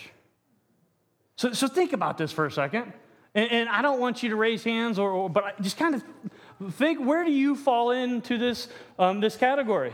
So, 1.36 1.52
so 1.52 1.68
think 1.68 1.92
about 1.92 2.16
this 2.16 2.32
for 2.32 2.46
a 2.46 2.50
second. 2.50 2.94
And, 3.34 3.52
and 3.52 3.68
I 3.68 3.82
don't 3.82 4.00
want 4.00 4.22
you 4.22 4.30
to 4.30 4.36
raise 4.36 4.64
hands, 4.64 4.98
or, 4.98 5.10
or, 5.10 5.28
but 5.28 5.60
just 5.60 5.76
kind 5.76 5.94
of 5.94 6.02
think 6.72 7.04
where 7.04 7.22
do 7.22 7.32
you 7.32 7.56
fall 7.56 7.90
into 7.90 8.38
this, 8.38 8.66
um, 8.98 9.20
this 9.20 9.36
category? 9.36 9.92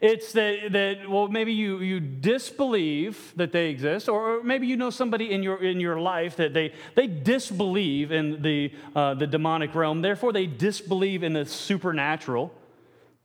It's 0.00 0.32
that, 0.32 0.72
that 0.72 1.08
well, 1.08 1.28
maybe 1.28 1.52
you, 1.52 1.80
you 1.80 2.00
disbelieve 2.00 3.32
that 3.36 3.52
they 3.52 3.68
exist, 3.70 4.08
or 4.08 4.42
maybe 4.42 4.66
you 4.66 4.76
know 4.76 4.90
somebody 4.90 5.32
in 5.32 5.42
your, 5.42 5.62
in 5.62 5.80
your 5.80 6.00
life 6.00 6.36
that 6.36 6.54
they, 6.54 6.72
they 6.94 7.06
disbelieve 7.06 8.12
in 8.12 8.42
the, 8.42 8.72
uh, 8.96 9.14
the 9.14 9.26
demonic 9.26 9.74
realm. 9.74 10.02
Therefore, 10.02 10.32
they 10.32 10.46
disbelieve 10.46 11.22
in 11.22 11.32
the 11.32 11.46
supernatural. 11.46 12.52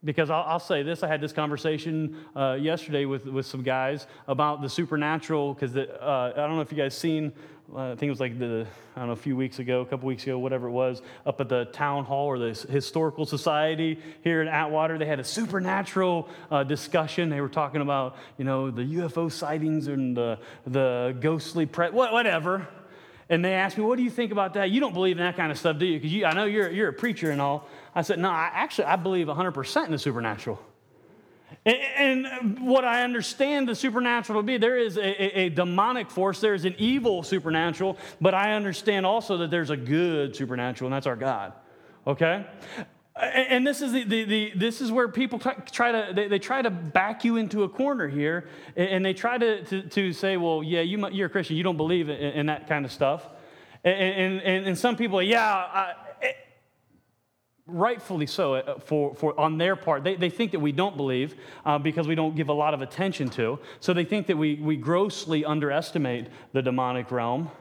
Because 0.04 0.30
I'll, 0.30 0.44
I'll 0.44 0.60
say 0.60 0.84
this 0.84 1.02
I 1.02 1.08
had 1.08 1.22
this 1.22 1.34
conversation 1.34 2.18
uh, 2.36 2.58
yesterday 2.60 3.06
with, 3.06 3.26
with 3.26 3.48
some 3.48 3.64
guys 3.64 4.06
about 4.28 4.62
the 4.62 4.70
supernatural, 4.70 5.56
because 5.56 5.76
uh, 5.76 6.34
I 6.36 6.40
don't 6.40 6.56
know 6.56 6.62
if 6.62 6.72
you 6.72 6.78
guys 6.78 6.96
seen 6.96 7.34
I 7.76 7.90
think 7.90 8.04
it 8.04 8.10
was 8.10 8.22
like 8.22 8.40
the, 8.40 8.66
I 8.96 9.00
don't 9.00 9.08
know, 9.08 9.14
a 9.14 9.18
few 9.18 9.36
weeks 9.36 9.60
ago, 9.60 9.82
a 9.82 9.86
couple 9.86 10.08
weeks 10.08 10.24
ago, 10.24 10.40
whatever 10.40 10.68
it 10.68 10.72
was, 10.72 11.02
up 11.26 11.42
at 11.42 11.50
the 11.50 11.66
town 11.66 12.06
hall 12.06 12.28
or 12.28 12.40
the 12.40 12.54
Historical 12.70 13.26
Society 13.26 14.00
here 14.24 14.42
in 14.42 14.48
Atwater. 14.48 14.98
They 14.98 15.06
had 15.06 15.20
a 15.20 15.24
supernatural 15.24 16.30
uh, 16.50 16.64
discussion. 16.64 17.30
They 17.30 17.42
were 17.42 17.50
talking 17.50 17.82
about, 17.82 18.16
you 18.38 18.46
know, 18.46 18.72
the 18.72 18.84
UFO 18.84 19.30
sightings 19.30 19.88
and 19.88 20.16
the, 20.16 20.40
the 20.66 21.18
ghostly, 21.20 21.66
pre- 21.66 21.90
whatever. 21.90 22.70
And 23.30 23.44
they 23.44 23.54
asked 23.54 23.78
me, 23.78 23.84
what 23.84 23.98
do 23.98 24.04
you 24.04 24.12
think 24.12 24.32
about 24.32 24.54
that? 24.54 24.72
You 24.72 24.80
don't 24.80 24.94
believe 24.94 25.18
in 25.18 25.24
that 25.26 25.36
kind 25.36 25.52
of 25.52 25.58
stuff, 25.58 25.78
do 25.78 25.86
you? 25.86 26.00
Because 26.00 26.24
I 26.24 26.34
know 26.34 26.46
you're, 26.46 26.72
you're 26.72 26.90
a 26.90 26.94
preacher 26.94 27.32
and 27.32 27.42
all. 27.42 27.68
I 27.94 28.02
said, 28.02 28.20
no, 28.20 28.30
I, 28.30 28.50
actually, 28.54 28.86
I 28.86 28.96
believe 28.96 29.28
100% 29.28 29.86
in 29.86 29.92
the 29.92 30.00
supernatural. 30.00 30.58
And 31.66 32.60
what 32.66 32.86
I 32.86 33.04
understand 33.04 33.68
the 33.68 33.76
supernatural 33.76 34.42
to 34.42 34.46
be, 34.46 34.58
there 34.58 34.78
is 34.78 34.98
a, 34.98 35.40
a, 35.40 35.50
demonic 35.50 36.10
force, 36.10 36.40
there's 36.40 36.66
an 36.66 36.76
evil 36.78 37.24
supernatural, 37.24 37.98
but 38.22 38.34
I 38.34 38.54
understand 38.54 39.06
also 39.06 39.38
that 39.38 39.52
there's 39.52 39.70
a 39.70 39.78
good 39.78 40.36
supernatural, 40.36 40.88
and 40.88 40.96
that's 40.96 41.08
our 41.08 41.16
God. 41.16 41.54
Okay? 42.06 42.46
And 43.16 43.66
this 43.66 43.82
is, 43.82 43.92
the, 43.92 44.04
the, 44.04 44.24
the 44.24 44.52
this 44.56 44.80
is 44.80 44.92
where 44.92 45.08
people 45.10 45.40
try 45.40 45.92
to, 45.92 46.14
they, 46.14 46.28
they, 46.28 46.40
try 46.40 46.62
to 46.62 46.70
back 46.70 47.26
you 47.26 47.38
into 47.38 47.64
a 47.64 47.70
corner 47.70 48.08
here, 48.08 48.48
and 48.76 49.04
they 49.04 49.14
try 49.14 49.38
to, 49.38 49.64
to, 49.66 49.82
to 49.82 50.14
say, 50.14 50.38
well, 50.38 50.64
yeah, 50.64 50.82
you, 50.82 51.04
are 51.04 51.26
a 51.26 51.30
Christian, 51.30 51.58
you 51.58 51.64
don't 51.64 51.78
believe 51.78 52.10
in, 52.10 52.16
in 52.16 52.46
that 52.46 52.68
kind 52.68 52.86
of 52.86 52.92
stuff. 52.92 53.28
And, 53.84 54.40
and, 54.42 54.68
and 54.68 54.78
some 54.78 54.96
people, 54.96 55.22
yeah, 55.22 55.44
I, 55.44 55.94
rightfully 57.68 58.26
so 58.26 58.56
uh, 58.56 58.80
for, 58.80 59.14
for 59.14 59.40
on 59.40 59.58
their 59.58 59.76
part. 59.76 60.04
They, 60.04 60.16
they 60.16 60.30
think 60.30 60.52
that 60.54 60.60
we 60.60 60.72
don't 60.72 60.98
believe 60.98 61.36
uh, 61.66 61.78
because 61.78 62.08
we 62.08 62.16
don't 62.16 62.36
give 62.36 62.50
a 62.50 62.54
lot 62.54 62.74
of 62.74 62.82
attention 62.82 63.30
to. 63.32 63.60
So 63.80 63.94
they 63.94 64.06
think 64.06 64.28
that 64.28 64.38
we, 64.38 64.56
we 64.56 64.78
grossly 64.78 65.46
underestimate 65.46 66.28
the 66.54 66.62
demonic 66.62 67.12
realm. 67.12 67.52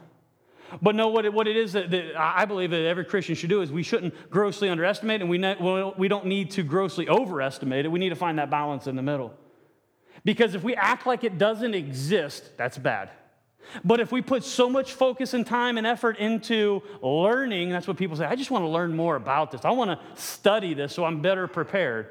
But 0.81 0.95
no 0.95 1.07
what 1.07 1.25
it, 1.25 1.33
what 1.33 1.47
it 1.47 1.55
is 1.55 1.71
that, 1.73 1.91
that 1.91 2.19
i 2.19 2.43
believe 2.43 2.71
that 2.71 2.81
every 2.81 3.05
christian 3.05 3.35
should 3.35 3.49
do 3.49 3.61
is 3.61 3.71
we 3.71 3.83
shouldn't 3.83 4.13
grossly 4.29 4.67
underestimate 4.67 5.21
and 5.21 5.29
we, 5.29 5.37
ne- 5.37 5.93
we 5.97 6.09
don't 6.09 6.25
need 6.25 6.51
to 6.51 6.63
grossly 6.63 7.07
overestimate 7.07 7.85
it. 7.85 7.87
We 7.89 7.99
need 7.99 8.09
to 8.09 8.17
find 8.17 8.37
that 8.37 8.49
balance 8.49 8.85
in 8.85 8.97
the 8.97 9.01
middle. 9.01 9.33
Because 10.25 10.55
if 10.55 10.63
we 10.63 10.75
act 10.75 11.05
like 11.07 11.23
it 11.23 11.37
doesn't 11.37 11.73
exist 11.73 12.57
that's 12.57 12.77
bad 12.77 13.11
But 13.83 13.99
if 13.99 14.11
we 14.11 14.21
put 14.21 14.43
so 14.43 14.69
much 14.69 14.93
focus 14.93 15.33
and 15.33 15.45
time 15.45 15.77
and 15.77 15.85
effort 15.85 16.17
into 16.17 16.81
learning, 17.01 17.69
that's 17.69 17.87
what 17.87 17.97
people 17.97 18.17
say, 18.17 18.25
I 18.25 18.35
just 18.35 18.51
want 18.51 18.63
to 18.63 18.69
learn 18.69 18.95
more 18.95 19.15
about 19.15 19.51
this. 19.51 19.65
I 19.65 19.71
want 19.71 19.91
to 19.91 20.21
study 20.21 20.73
this 20.73 20.93
so 20.93 21.05
I'm 21.05 21.21
better 21.21 21.47
prepared. 21.47 22.07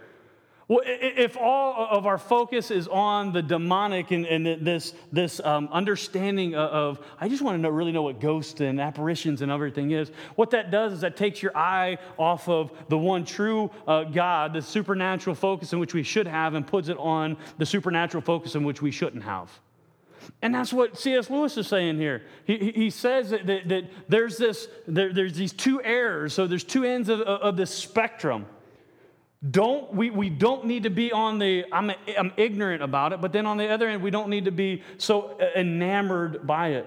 Well, 0.69 0.81
if 0.85 1.37
all 1.37 1.87
of 1.93 2.07
our 2.07 2.19
focus 2.19 2.73
is 2.73 2.89
on 2.89 3.33
the 3.33 3.41
demonic 3.41 4.11
and, 4.11 4.27
and 4.27 4.67
this, 4.67 4.95
this 5.13 5.41
um, 5.45 5.69
understanding 5.71 6.57
of, 6.57 7.01
I 7.21 7.29
just 7.29 7.41
want 7.41 7.57
to 7.57 7.63
know, 7.63 7.69
really 7.69 7.93
know 7.93 8.03
what 8.03 8.19
ghosts 8.19 8.61
and 8.61 8.81
apparitions 8.81 9.43
and 9.43 9.53
everything 9.53 9.93
is, 9.93 10.11
what 10.35 10.51
that 10.51 10.73
does 10.73 10.95
is 10.95 11.01
that 11.03 11.17
takes 11.17 11.41
your 11.41 11.57
eye 11.57 11.99
off 12.19 12.49
of 12.49 12.73
the 12.89 12.99
one 12.99 13.25
true 13.25 13.71
uh, 13.87 14.03
God, 14.03 14.55
the 14.55 14.63
supernatural 14.63 15.37
focus 15.37 15.73
in 15.73 15.79
which 15.79 15.95
we 15.95 16.03
should 16.03 16.27
have, 16.27 16.55
and 16.55 16.67
puts 16.67 16.89
it 16.89 16.99
on 16.99 17.37
the 17.59 17.67
supernatural 17.67 18.23
focus 18.23 18.57
in 18.57 18.65
which 18.65 18.83
we 18.83 18.91
shouldn't 18.91 19.23
have. 19.23 19.49
And 20.43 20.55
that's 20.55 20.73
what 20.73 20.99
C.S. 20.99 21.31
Lewis 21.31 21.57
is 21.57 21.67
saying 21.67 21.99
here. 21.99 22.23
He, 22.45 22.73
he 22.75 22.91
says 22.91 23.31
that, 23.31 23.47
that, 23.47 23.69
that 23.69 23.85
there's, 24.09 24.37
this, 24.37 24.69
there, 24.87 25.13
there's 25.13 25.35
these 25.35 25.53
two 25.53 25.83
errors, 25.83 26.33
so 26.35 26.47
there's 26.47 26.65
two 26.65 26.85
ends 26.85 27.09
of, 27.09 27.21
of 27.21 27.57
this 27.57 27.71
spectrum. 27.71 28.47
Don't, 29.49 29.93
we, 29.93 30.11
we 30.11 30.31
don't 30.31 30.65
need 30.67 30.85
to 30.85 30.91
be 30.91 31.13
on 31.13 31.39
the, 31.39 31.67
I'm, 31.73 31.93
I'm 32.17 32.33
ignorant 32.37 32.83
about 32.83 33.13
it, 33.13 33.21
but 33.21 33.33
then 33.33 33.47
on 33.47 33.59
the 33.59 33.69
other 33.69 33.89
end, 33.89 34.03
we 34.03 34.11
don't 34.11 34.29
need 34.29 34.47
to 34.47 34.53
be 34.53 34.83
so 34.99 35.39
enamored 35.55 36.47
by 36.47 36.69
it. 36.69 36.87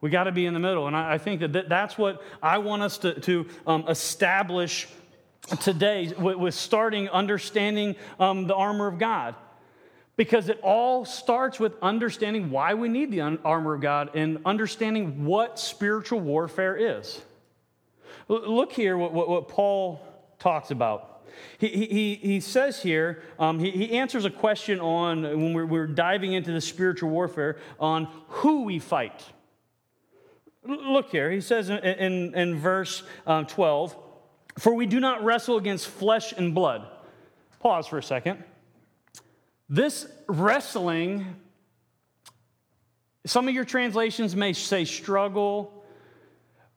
We 0.00 0.08
got 0.08 0.24
to 0.24 0.32
be 0.32 0.46
in 0.46 0.54
the 0.54 0.60
middle. 0.60 0.86
And 0.86 0.96
I, 0.96 1.14
I 1.14 1.18
think 1.18 1.40
that 1.40 1.68
that's 1.68 1.98
what 1.98 2.22
I 2.42 2.58
want 2.58 2.82
us 2.82 2.98
to, 2.98 3.20
to 3.20 3.46
um, 3.66 3.84
establish 3.88 4.88
today 5.60 6.12
with, 6.18 6.36
with 6.36 6.54
starting 6.54 7.08
understanding 7.10 7.96
um, 8.18 8.46
the 8.46 8.54
armor 8.54 8.86
of 8.86 8.98
God 8.98 9.34
because 10.20 10.50
it 10.50 10.60
all 10.62 11.06
starts 11.06 11.58
with 11.58 11.72
understanding 11.80 12.50
why 12.50 12.74
we 12.74 12.90
need 12.90 13.10
the 13.10 13.22
armor 13.22 13.72
of 13.72 13.80
God 13.80 14.14
and 14.14 14.38
understanding 14.44 15.24
what 15.24 15.58
spiritual 15.58 16.20
warfare 16.20 16.76
is. 16.76 17.22
Look 18.28 18.70
here 18.70 18.98
what, 18.98 19.14
what, 19.14 19.30
what 19.30 19.48
Paul 19.48 20.06
talks 20.38 20.70
about. 20.72 21.22
He, 21.56 21.68
he, 21.68 22.14
he 22.16 22.40
says 22.40 22.82
here, 22.82 23.22
um, 23.38 23.58
he, 23.58 23.70
he 23.70 23.92
answers 23.92 24.26
a 24.26 24.30
question 24.30 24.78
on, 24.78 25.22
when 25.22 25.54
we're, 25.54 25.64
we're 25.64 25.86
diving 25.86 26.34
into 26.34 26.52
the 26.52 26.60
spiritual 26.60 27.08
warfare, 27.08 27.56
on 27.78 28.06
who 28.28 28.64
we 28.64 28.78
fight. 28.78 29.24
Look 30.66 31.08
here, 31.08 31.30
he 31.30 31.40
says 31.40 31.70
in, 31.70 31.78
in, 31.78 32.34
in 32.34 32.58
verse 32.58 33.04
um, 33.26 33.46
12, 33.46 33.96
For 34.58 34.74
we 34.74 34.84
do 34.84 35.00
not 35.00 35.24
wrestle 35.24 35.56
against 35.56 35.86
flesh 35.86 36.32
and 36.32 36.54
blood. 36.54 36.86
Pause 37.60 37.86
for 37.86 37.96
a 37.96 38.02
second. 38.02 38.44
This 39.72 40.04
wrestling, 40.26 41.36
some 43.24 43.46
of 43.46 43.54
your 43.54 43.64
translations 43.64 44.34
may 44.34 44.52
say 44.52 44.84
struggle, 44.84 45.84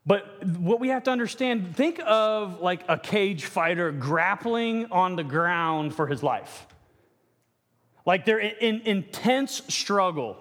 but 0.06 0.46
what 0.46 0.80
we 0.80 0.90
have 0.90 1.02
to 1.06 1.12
understand 1.12 1.76
think 1.76 2.00
of 2.06 2.62
like 2.62 2.84
a 2.88 3.00
cage 3.00 3.46
fighter 3.46 3.92
grappling 3.92 4.92
on 4.92 5.16
the 5.16 5.24
ground 5.24 5.96
for 5.96 6.06
his 6.06 6.22
life. 6.22 6.68
Like 8.06 8.26
they're 8.26 8.38
in 8.38 8.82
intense 8.82 9.64
struggle, 9.70 10.38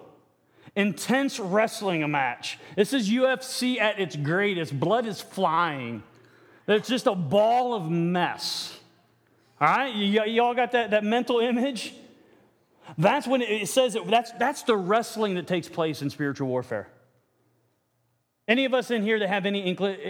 intense 0.75 1.39
wrestling 1.39 2.03
a 2.03 2.07
match. 2.07 2.59
This 2.75 2.93
is 2.93 3.09
UFC 3.09 3.79
at 3.79 3.99
its 3.99 4.15
greatest. 4.15 4.79
Blood 4.79 5.07
is 5.07 5.19
flying. 5.19 6.03
It's 6.67 6.87
just 6.87 7.07
a 7.07 7.15
ball 7.15 7.73
of 7.73 7.89
mess. 7.89 8.77
All 9.59 9.67
right? 9.67 9.95
You, 9.95 10.23
you 10.25 10.43
all 10.43 10.53
got 10.53 10.73
that, 10.73 10.91
that 10.91 11.03
mental 11.03 11.39
image? 11.39 11.95
That's 12.97 13.27
when 13.27 13.41
it 13.41 13.67
says 13.69 13.93
that 13.93 14.07
that's, 14.07 14.31
that's 14.33 14.63
the 14.63 14.75
wrestling 14.75 15.35
that 15.35 15.47
takes 15.47 15.67
place 15.67 16.01
in 16.01 16.09
spiritual 16.09 16.47
warfare. 16.47 16.87
Any 18.47 18.65
of 18.65 18.73
us 18.73 18.91
in 18.91 19.03
here 19.03 19.19
that 19.19 19.29
have 19.29 19.45
any 19.45 19.61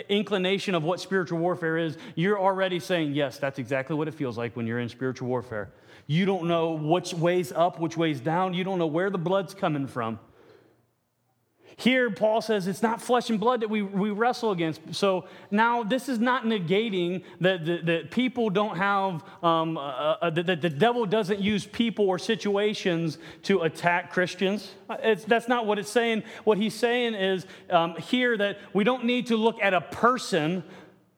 inclination 0.09 0.73
of 0.73 0.83
what 0.83 0.99
spiritual 0.99 1.37
warfare 1.37 1.77
is, 1.77 1.97
you're 2.15 2.39
already 2.39 2.79
saying, 2.79 3.13
yes, 3.13 3.37
that's 3.37 3.59
exactly 3.59 3.95
what 3.95 4.07
it 4.07 4.15
feels 4.15 4.37
like 4.39 4.55
when 4.55 4.65
you're 4.65 4.79
in 4.79 4.89
spiritual 4.89 5.27
warfare. 5.27 5.69
You 6.07 6.25
don't 6.25 6.47
know 6.47 6.71
which 6.71 7.13
way's 7.13 7.51
up, 7.51 7.79
which 7.79 7.95
way's 7.95 8.19
down. 8.19 8.55
You 8.55 8.63
don't 8.63 8.79
know 8.79 8.87
where 8.87 9.11
the 9.11 9.19
blood's 9.19 9.53
coming 9.53 9.85
from. 9.85 10.19
Here, 11.77 12.11
Paul 12.11 12.41
says 12.41 12.67
it's 12.67 12.81
not 12.81 13.01
flesh 13.01 13.29
and 13.29 13.39
blood 13.39 13.61
that 13.61 13.69
we, 13.69 13.81
we 13.81 14.11
wrestle 14.11 14.51
against. 14.51 14.81
So 14.91 15.25
now, 15.49 15.83
this 15.83 16.07
is 16.07 16.19
not 16.19 16.45
negating 16.45 17.23
that, 17.41 17.65
that, 17.65 17.85
that 17.85 18.11
people 18.11 18.49
don't 18.49 18.77
have, 18.77 19.23
um, 19.41 19.77
uh, 19.77 19.81
uh, 19.81 20.29
that, 20.29 20.45
that, 20.45 20.61
the 20.61 20.69
devil 20.69 21.05
doesn't 21.05 21.39
use 21.39 21.65
people 21.65 22.07
or 22.07 22.19
situations 22.19 23.17
to 23.43 23.61
attack 23.61 24.11
Christians. 24.11 24.71
It's, 24.89 25.25
that's 25.25 25.47
not 25.47 25.65
what 25.65 25.79
it's 25.79 25.89
saying. 25.89 26.23
What 26.43 26.57
he's 26.57 26.75
saying 26.75 27.15
is 27.15 27.45
um, 27.69 27.95
here 27.95 28.37
that 28.37 28.59
we 28.73 28.83
don't 28.83 29.05
need 29.05 29.27
to 29.27 29.37
look 29.37 29.61
at 29.61 29.73
a 29.73 29.81
person 29.81 30.63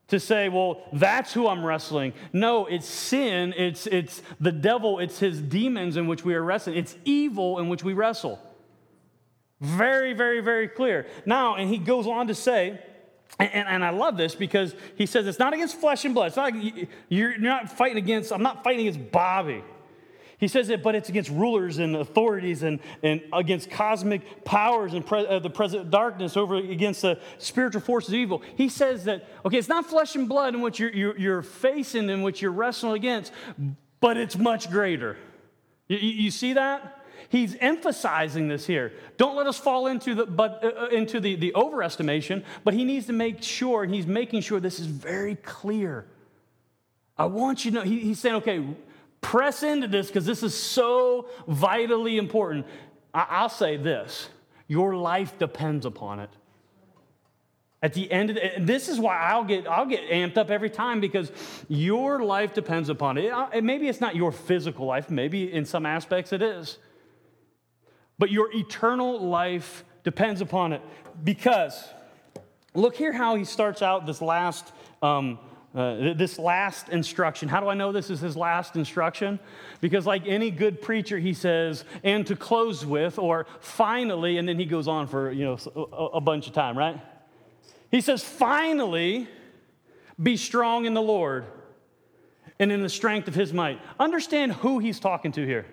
to 0.07 0.19
say, 0.19 0.50
well, 0.50 0.83
that's 0.93 1.33
who 1.33 1.47
I'm 1.47 1.65
wrestling. 1.65 2.13
No, 2.31 2.67
it's 2.67 2.88
sin, 2.88 3.53
it's, 3.57 3.88
it's 3.88 4.21
the 4.39 4.51
devil, 4.51 5.00
it's 5.00 5.19
his 5.19 5.41
demons 5.41 5.97
in 5.97 6.07
which 6.07 6.24
we 6.24 6.35
are 6.35 6.43
wrestling, 6.43 6.77
it's 6.77 6.95
evil 7.05 7.59
in 7.59 7.69
which 7.69 7.83
we 7.83 7.93
wrestle. 7.93 8.39
Very, 9.62 10.13
very, 10.13 10.41
very 10.41 10.67
clear. 10.67 11.07
Now, 11.25 11.55
and 11.55 11.69
he 11.69 11.77
goes 11.77 12.07
on 12.07 12.27
to 12.27 12.35
say, 12.35 12.79
and, 13.39 13.67
and, 13.67 13.83
I 13.83 13.89
love 13.89 14.15
this 14.15 14.35
because 14.35 14.75
he 14.95 15.05
says 15.05 15.27
it's 15.27 15.39
not 15.39 15.53
against 15.53 15.79
flesh 15.79 16.05
and 16.05 16.13
blood. 16.13 16.27
It's 16.27 16.38
not 16.38 16.53
you're 17.09 17.38
not 17.38 17.69
fighting 17.69 17.97
against, 17.97 18.31
I'm 18.31 18.43
not 18.43 18.63
fighting 18.63 18.88
against 18.88 19.12
Bobby. 19.12 19.62
He 20.38 20.47
says 20.47 20.69
it, 20.69 20.83
but 20.83 20.95
it's 20.95 21.09
against 21.09 21.29
rulers 21.29 21.77
and 21.77 21.95
authorities 21.95 22.63
and, 22.63 22.79
and 23.03 23.21
against 23.31 23.71
cosmic 23.71 24.43
powers 24.43 24.93
and 24.93 25.05
pre, 25.05 25.25
uh, 25.25 25.39
the 25.39 25.50
present 25.50 25.89
darkness 25.89 26.35
over 26.35 26.55
against 26.55 27.01
the 27.01 27.19
spiritual 27.38 27.81
forces 27.81 28.09
of 28.09 28.15
evil. 28.15 28.41
He 28.57 28.69
says 28.69 29.05
that, 29.05 29.27
okay, 29.45 29.57
it's 29.57 29.69
not 29.69 29.85
flesh 29.85 30.15
and 30.15 30.27
blood 30.27 30.53
in 30.53 30.62
what 30.62 30.77
you're, 30.77 30.91
you're, 30.91 31.17
you're 31.17 31.41
facing, 31.41 32.09
and 32.09 32.21
what 32.21 32.41
you're 32.41 32.51
wrestling 32.51 32.95
against, 32.95 33.31
but 34.01 34.17
it's 34.17 34.38
much 34.38 34.69
greater. 34.69 35.17
You, 35.88 35.97
you 35.97 36.31
see 36.31 36.53
that? 36.53 36.94
He's 37.29 37.55
emphasizing 37.55 38.48
this 38.48 38.65
here. 38.65 38.93
Don't 39.17 39.36
let 39.36 39.48
us 39.48 39.57
fall 39.57 39.88
into 39.88 40.15
the, 40.15 40.25
but, 40.25 40.63
uh, 40.63 40.84
uh, 40.84 40.88
into 40.88 41.19
the, 41.19 41.36
the 41.36 41.53
overestimation, 41.55 42.43
but 42.63 42.74
he 42.74 42.84
needs 42.84 43.05
to 43.07 43.13
make 43.13 43.41
sure, 43.41 43.84
and 43.84 43.93
he's 43.93 44.07
making 44.07 44.41
sure 44.41 44.60
this 44.60 44.79
is 44.79 44.88
very 44.88 45.36
clear. 45.36 46.05
I 47.17 47.25
want 47.25 47.65
you 47.65 47.72
to 47.72 47.77
know, 47.77 47.84
he, 47.84 48.00
he's 48.00 48.19
saying, 48.19 48.36
okay, 48.36 48.65
press 49.22 49.63
into 49.63 49.88
this 49.88 50.07
because 50.07 50.25
this 50.25 50.43
is 50.43 50.53
so 50.53 51.29
vitally 51.48 52.17
important. 52.17 52.65
I, 53.13 53.25
I'll 53.29 53.50
say 53.50 53.77
this 53.77 54.29
your 54.67 54.95
life 54.95 55.38
depends 55.38 55.86
upon 55.86 56.19
it. 56.19 56.29
At 57.81 57.93
the 57.93 58.12
end 58.12 58.31
of 58.31 58.36
the, 58.36 58.51
this 58.60 58.89
is 58.89 59.00
why 59.00 59.17
I'll 59.17 59.43
get 59.43 59.67
I'll 59.67 59.86
get 59.86 60.10
amped 60.10 60.38
up 60.38 60.50
every 60.50 60.69
time 60.72 61.00
because 61.00 61.31
your 61.67 62.24
life 62.24 62.53
depends 62.53 62.89
upon 62.89 63.17
it. 63.17 63.31
it. 63.53 63.63
Maybe 63.63 63.88
it's 63.88 64.01
not 64.01 64.15
your 64.15 64.31
physical 64.31 64.88
life. 64.88 65.10
Maybe 65.12 65.53
in 65.53 65.65
some 65.65 65.86
aspects 65.86 66.34
it 66.34 66.41
is 66.41 66.79
but 68.17 68.31
your 68.31 68.50
eternal 68.53 69.19
life 69.19 69.84
depends 70.03 70.41
upon 70.41 70.74
it. 70.74 70.81
Because 71.24 71.88
look 72.74 72.95
here 72.95 73.13
how 73.13 73.36
he 73.36 73.45
starts 73.45 73.81
out 73.81 74.05
this 74.05 74.22
last. 74.22 74.72
Um, 75.01 75.39
uh, 75.75 76.13
this 76.13 76.39
last 76.39 76.88
instruction. 76.88 77.50
How 77.50 77.60
do 77.60 77.67
I 77.67 77.74
know 77.74 77.91
this 77.91 78.10
is 78.10 78.22
his 78.22 78.38
last 78.38 78.77
instruction? 78.77 79.41
Because, 79.81 80.05
like 80.05 80.25
any 80.25 80.50
good 80.50 80.81
preacher, 80.81 81.19
he 81.19 81.34
says, 81.34 81.84
and 82.01 82.25
to 82.27 82.36
close 82.38 82.86
with, 82.86 83.19
or 83.19 83.45
finally, 83.60 84.38
and 84.38 84.48
then 84.48 84.57
he 84.57 84.63
goes 84.63 84.88
on 84.88 85.05
for 85.05 85.34
you 85.34 85.43
know 85.43 85.57
a, 85.75 86.05
a 86.17 86.22
bunch 86.22 86.48
of 86.48 86.53
time, 86.53 86.77
right? 86.77 86.98
He 87.91 88.00
says, 88.00 88.24
finally, 88.24 89.27
be 90.22 90.38
strong 90.38 90.86
in 90.86 90.93
the 90.93 91.01
Lord 91.01 91.45
and 92.60 92.72
in 92.72 92.81
the 92.81 92.89
strength 92.89 93.27
of 93.27 93.36
his 93.36 93.51
might. 93.51 93.79
Understand 94.00 94.53
who 94.53 94.79
he's 94.79 95.00
talking 95.00 95.31
to 95.34 95.45
here. 95.45 95.65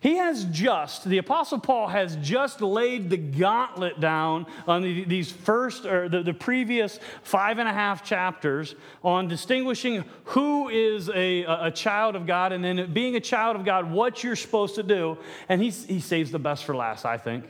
He 0.00 0.16
has 0.16 0.44
just, 0.46 1.04
the 1.04 1.18
Apostle 1.18 1.60
Paul 1.60 1.88
has 1.88 2.16
just 2.16 2.60
laid 2.60 3.10
the 3.10 3.16
gauntlet 3.16 4.00
down 4.00 4.46
on 4.66 4.82
the, 4.82 5.04
these 5.04 5.30
first, 5.30 5.86
or 5.86 6.08
the, 6.08 6.22
the 6.22 6.34
previous 6.34 6.98
five 7.22 7.58
and 7.58 7.68
a 7.68 7.72
half 7.72 8.04
chapters 8.04 8.74
on 9.02 9.28
distinguishing 9.28 10.04
who 10.24 10.68
is 10.68 11.08
a, 11.10 11.44
a 11.44 11.70
child 11.70 12.16
of 12.16 12.26
God 12.26 12.52
and 12.52 12.64
then 12.64 12.92
being 12.92 13.16
a 13.16 13.20
child 13.20 13.56
of 13.56 13.64
God, 13.64 13.90
what 13.90 14.24
you're 14.24 14.36
supposed 14.36 14.74
to 14.74 14.82
do. 14.82 15.16
And 15.48 15.62
he, 15.62 15.70
he 15.70 16.00
saves 16.00 16.30
the 16.30 16.38
best 16.38 16.64
for 16.64 16.74
last, 16.74 17.04
I 17.04 17.16
think. 17.16 17.44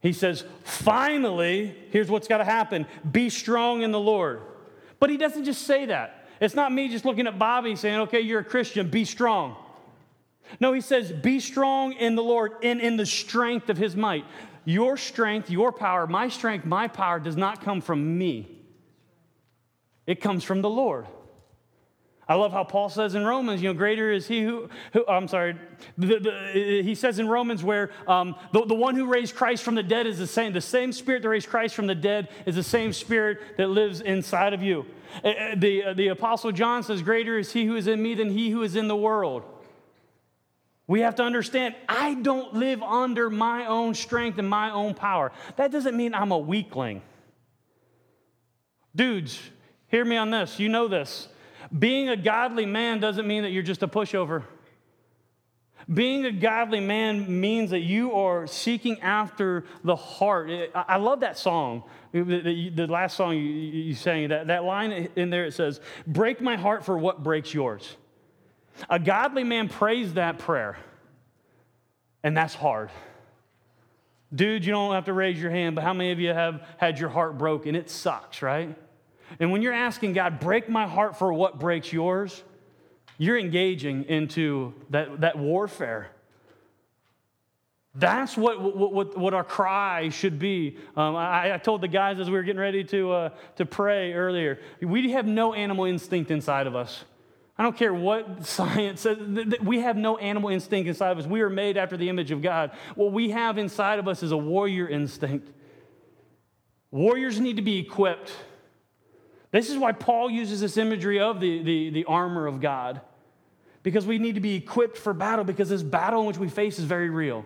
He 0.00 0.12
says, 0.12 0.44
finally, 0.64 1.74
here's 1.90 2.10
what's 2.10 2.28
got 2.28 2.38
to 2.38 2.44
happen 2.44 2.86
be 3.10 3.30
strong 3.30 3.82
in 3.82 3.92
the 3.92 4.00
Lord. 4.00 4.42
But 4.98 5.10
he 5.10 5.16
doesn't 5.16 5.44
just 5.44 5.62
say 5.62 5.86
that. 5.86 6.28
It's 6.40 6.54
not 6.54 6.72
me 6.72 6.88
just 6.88 7.04
looking 7.04 7.26
at 7.26 7.38
Bobby 7.38 7.76
saying, 7.76 8.00
okay, 8.00 8.20
you're 8.20 8.40
a 8.40 8.44
Christian, 8.44 8.88
be 8.88 9.04
strong. 9.04 9.56
No, 10.60 10.72
he 10.72 10.80
says, 10.80 11.12
Be 11.12 11.40
strong 11.40 11.92
in 11.92 12.14
the 12.14 12.22
Lord 12.22 12.52
and 12.62 12.80
in 12.80 12.96
the 12.96 13.06
strength 13.06 13.68
of 13.68 13.76
his 13.76 13.96
might. 13.96 14.24
Your 14.64 14.96
strength, 14.96 15.50
your 15.50 15.72
power, 15.72 16.06
my 16.06 16.28
strength, 16.28 16.64
my 16.64 16.88
power 16.88 17.20
does 17.20 17.36
not 17.36 17.62
come 17.62 17.80
from 17.80 18.18
me, 18.18 18.48
it 20.06 20.20
comes 20.20 20.44
from 20.44 20.62
the 20.62 20.70
Lord. 20.70 21.06
I 22.28 22.34
love 22.34 22.50
how 22.50 22.64
Paul 22.64 22.88
says 22.88 23.14
in 23.14 23.24
Romans, 23.24 23.62
you 23.62 23.68
know, 23.68 23.74
greater 23.74 24.10
is 24.10 24.26
he 24.26 24.42
who, 24.42 24.68
who 24.92 25.06
I'm 25.06 25.28
sorry, 25.28 25.54
the, 25.96 26.18
the, 26.18 26.82
he 26.82 26.96
says 26.96 27.20
in 27.20 27.28
Romans 27.28 27.62
where 27.62 27.90
um, 28.08 28.34
the, 28.52 28.64
the 28.64 28.74
one 28.74 28.96
who 28.96 29.06
raised 29.06 29.36
Christ 29.36 29.62
from 29.62 29.76
the 29.76 29.82
dead 29.82 30.08
is 30.08 30.18
the 30.18 30.26
same. 30.26 30.52
The 30.52 30.60
same 30.60 30.92
spirit 30.92 31.22
that 31.22 31.28
raised 31.28 31.48
Christ 31.48 31.76
from 31.76 31.86
the 31.86 31.94
dead 31.94 32.28
is 32.44 32.56
the 32.56 32.64
same 32.64 32.92
spirit 32.92 33.38
that 33.58 33.68
lives 33.68 34.00
inside 34.00 34.54
of 34.54 34.62
you. 34.62 34.86
Uh, 35.22 35.28
uh, 35.28 35.54
the, 35.56 35.84
uh, 35.84 35.94
the 35.94 36.08
Apostle 36.08 36.50
John 36.50 36.82
says, 36.82 37.00
greater 37.00 37.38
is 37.38 37.52
he 37.52 37.64
who 37.64 37.76
is 37.76 37.86
in 37.86 38.02
me 38.02 38.14
than 38.14 38.30
he 38.30 38.50
who 38.50 38.62
is 38.62 38.74
in 38.74 38.88
the 38.88 38.96
world. 38.96 39.44
We 40.88 41.00
have 41.00 41.16
to 41.16 41.24
understand, 41.24 41.74
I 41.88 42.14
don't 42.14 42.54
live 42.54 42.82
under 42.82 43.28
my 43.28 43.66
own 43.66 43.94
strength 43.94 44.38
and 44.38 44.48
my 44.48 44.70
own 44.70 44.94
power. 44.94 45.32
That 45.56 45.72
doesn't 45.72 45.96
mean 45.96 46.14
I'm 46.14 46.30
a 46.30 46.38
weakling. 46.38 47.02
Dudes, 48.94 49.40
hear 49.88 50.04
me 50.04 50.16
on 50.16 50.30
this. 50.30 50.60
You 50.60 50.68
know 50.68 50.86
this. 50.86 51.28
Being 51.76 52.08
a 52.08 52.16
godly 52.16 52.66
man 52.66 53.00
doesn't 53.00 53.26
mean 53.26 53.42
that 53.42 53.50
you're 53.50 53.64
just 53.64 53.82
a 53.82 53.88
pushover. 53.88 54.44
Being 55.92 56.24
a 56.24 56.32
godly 56.32 56.80
man 56.80 57.40
means 57.40 57.70
that 57.70 57.80
you 57.80 58.12
are 58.12 58.46
seeking 58.46 59.00
after 59.02 59.64
the 59.84 59.94
heart. 59.94 60.50
I 60.74 60.96
love 60.96 61.20
that 61.20 61.38
song, 61.38 61.84
the 62.12 62.86
last 62.88 63.16
song 63.16 63.36
you 63.36 63.94
sang, 63.94 64.28
that, 64.28 64.64
line 64.64 65.10
in 65.16 65.30
there, 65.30 65.44
it 65.44 65.54
says, 65.54 65.80
Break 66.06 66.40
my 66.40 66.56
heart 66.56 66.84
for 66.84 66.98
what 66.98 67.22
breaks 67.22 67.52
yours. 67.52 67.96
A 68.88 68.98
godly 68.98 69.44
man 69.44 69.68
prays 69.68 70.14
that 70.14 70.38
prayer, 70.38 70.76
and 72.22 72.36
that's 72.36 72.54
hard. 72.54 72.90
Dude, 74.34 74.64
you 74.64 74.72
don't 74.72 74.92
have 74.94 75.04
to 75.04 75.12
raise 75.12 75.40
your 75.40 75.50
hand, 75.50 75.76
but 75.76 75.84
how 75.84 75.92
many 75.92 76.10
of 76.10 76.20
you 76.20 76.30
have 76.30 76.66
had 76.78 76.98
your 76.98 77.08
heart 77.08 77.38
broken? 77.38 77.74
It 77.74 77.88
sucks, 77.88 78.42
right? 78.42 78.74
And 79.38 79.50
when 79.50 79.62
you're 79.62 79.72
asking 79.72 80.12
God, 80.12 80.40
break 80.40 80.68
my 80.68 80.86
heart 80.86 81.18
for 81.18 81.32
what 81.32 81.58
breaks 81.58 81.92
yours, 81.92 82.42
you're 83.18 83.38
engaging 83.38 84.04
into 84.04 84.74
that, 84.90 85.20
that 85.20 85.38
warfare. 85.38 86.10
That's 87.94 88.36
what, 88.36 88.76
what, 88.76 89.16
what 89.16 89.32
our 89.32 89.44
cry 89.44 90.10
should 90.10 90.38
be. 90.38 90.76
Um, 90.96 91.16
I, 91.16 91.54
I, 91.54 91.58
told 91.58 91.80
the 91.80 91.88
guys 91.88 92.20
as 92.20 92.28
we 92.28 92.34
were 92.34 92.42
getting 92.42 92.60
ready 92.60 92.84
to, 92.84 93.12
uh, 93.12 93.28
to 93.56 93.64
pray 93.64 94.12
earlier, 94.12 94.60
we 94.82 95.12
have 95.12 95.26
no 95.26 95.54
animal 95.54 95.86
instinct 95.86 96.30
inside 96.30 96.66
of 96.66 96.76
us. 96.76 97.04
I 97.58 97.62
don't 97.62 97.76
care 97.76 97.94
what 97.94 98.46
science 98.46 99.02
says, 99.02 99.18
we 99.62 99.80
have 99.80 99.96
no 99.96 100.16
animal 100.18 100.50
instinct 100.50 100.88
inside 100.88 101.10
of 101.10 101.18
us. 101.18 101.26
We 101.26 101.40
are 101.40 101.50
made 101.50 101.76
after 101.76 101.96
the 101.96 102.08
image 102.08 102.30
of 102.30 102.42
God. 102.42 102.72
What 102.94 103.12
we 103.12 103.30
have 103.30 103.58
inside 103.58 103.98
of 103.98 104.08
us 104.08 104.22
is 104.22 104.32
a 104.32 104.36
warrior 104.36 104.88
instinct. 104.88 105.50
Warriors 106.90 107.40
need 107.40 107.56
to 107.56 107.62
be 107.62 107.78
equipped. 107.78 108.32
This 109.50 109.70
is 109.70 109.78
why 109.78 109.92
Paul 109.92 110.30
uses 110.30 110.60
this 110.60 110.76
imagery 110.76 111.20
of 111.20 111.40
the, 111.40 111.62
the, 111.62 111.90
the 111.90 112.04
armor 112.04 112.46
of 112.46 112.60
God, 112.60 113.00
because 113.82 114.06
we 114.06 114.18
need 114.18 114.34
to 114.34 114.40
be 114.40 114.54
equipped 114.56 114.98
for 114.98 115.12
battle, 115.12 115.44
because 115.44 115.68
this 115.68 115.82
battle 115.82 116.20
in 116.20 116.26
which 116.26 116.38
we 116.38 116.48
face 116.48 116.78
is 116.78 116.84
very 116.84 117.10
real. 117.10 117.44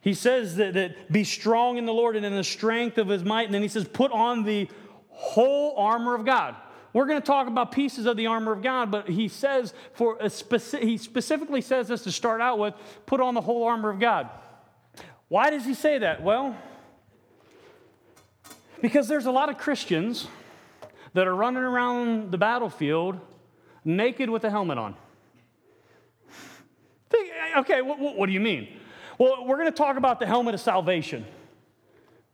He 0.00 0.14
says 0.14 0.56
that, 0.56 0.74
that 0.74 1.12
be 1.12 1.24
strong 1.24 1.76
in 1.76 1.84
the 1.84 1.92
Lord 1.92 2.16
and 2.16 2.24
in 2.24 2.34
the 2.34 2.44
strength 2.44 2.98
of 2.98 3.08
his 3.08 3.24
might, 3.24 3.46
and 3.46 3.54
then 3.54 3.62
he 3.62 3.68
says, 3.68 3.86
put 3.86 4.12
on 4.12 4.44
the 4.44 4.68
whole 5.08 5.74
armor 5.76 6.14
of 6.14 6.24
God. 6.24 6.54
We're 6.92 7.06
going 7.06 7.20
to 7.20 7.26
talk 7.26 7.48
about 7.48 7.72
pieces 7.72 8.06
of 8.06 8.16
the 8.16 8.26
armor 8.26 8.52
of 8.52 8.62
God, 8.62 8.90
but 8.90 9.08
he 9.08 9.28
says 9.28 9.74
for 9.92 10.20
uh, 10.20 10.26
a 10.26 10.30
specific, 10.30 10.88
he 10.88 10.96
specifically 10.96 11.60
says 11.60 11.88
this 11.88 12.02
to 12.04 12.12
start 12.12 12.40
out 12.40 12.58
with, 12.58 12.74
put 13.06 13.20
on 13.20 13.34
the 13.34 13.40
whole 13.40 13.64
armor 13.64 13.90
of 13.90 13.98
God. 13.98 14.28
Why 15.28 15.50
does 15.50 15.64
he 15.64 15.74
say 15.74 15.98
that? 15.98 16.22
Well, 16.22 16.56
because 18.80 19.08
there's 19.08 19.26
a 19.26 19.30
lot 19.30 19.50
of 19.50 19.58
Christians 19.58 20.26
that 21.12 21.26
are 21.26 21.34
running 21.34 21.62
around 21.62 22.30
the 22.30 22.38
battlefield 22.38 23.20
naked 23.84 24.30
with 24.30 24.44
a 24.44 24.50
helmet 24.50 24.78
on. 24.78 24.94
Eh, 27.12 27.58
okay, 27.60 27.82
what, 27.82 27.98
what, 27.98 28.26
do 28.26 28.32
you 28.32 28.40
mean? 28.40 28.68
Well, 29.18 29.46
we're 29.46 29.56
going 29.56 29.70
to 29.70 29.76
talk 29.76 29.96
about 29.96 30.20
the 30.20 30.26
helmet 30.26 30.54
of 30.54 30.60
salvation. 30.60 31.24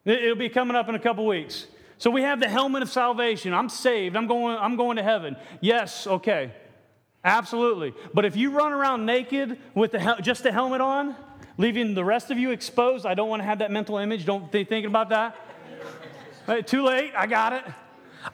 It'll 0.05 0.37
be 0.37 0.49
coming 0.49 0.77
up 0.77 0.89
in 0.89 0.95
a 0.95 0.99
couple 0.99 1.27
weeks. 1.27 1.67
So 1.99 2.11
we 2.11 2.23
have 2.23 2.41
the 2.41 2.49
helmet 2.49 2.83
of 2.83 2.91
salvation. 2.91 3.55
I'm 3.55 3.69
saved. 3.69 4.17
I'm 4.17 4.27
going, 4.27 4.57
I'm 4.59 4.77
going 4.77 4.97
to 4.97 5.03
heaven. 5.03 5.37
Yes, 5.61 6.07
okay. 6.07 6.53
Absolutely. 7.25 7.95
But 8.13 8.25
if 8.25 8.37
you 8.37 8.51
run 8.51 8.73
around 8.73 9.07
naked 9.07 9.59
with 9.75 9.93
the, 9.93 10.19
just 10.21 10.43
the 10.43 10.53
helmet 10.53 10.81
on, 10.81 11.17
leaving 11.57 11.95
the 11.95 12.05
rest 12.05 12.31
of 12.31 12.39
you 12.39 12.51
exposed, 12.51 13.07
I 13.07 13.15
don't 13.15 13.29
want 13.29 13.41
to 13.41 13.47
have 13.47 13.61
that 13.61 13.71
mental 13.71 13.97
image. 13.97 14.27
Don't 14.27 14.51
be 14.53 14.65
thinking 14.65 14.91
about 14.91 15.09
that. 15.11 15.37
Right, 16.47 16.67
too 16.67 16.85
late. 16.85 17.13
I 17.17 17.27
got 17.27 17.55
it. 17.55 17.65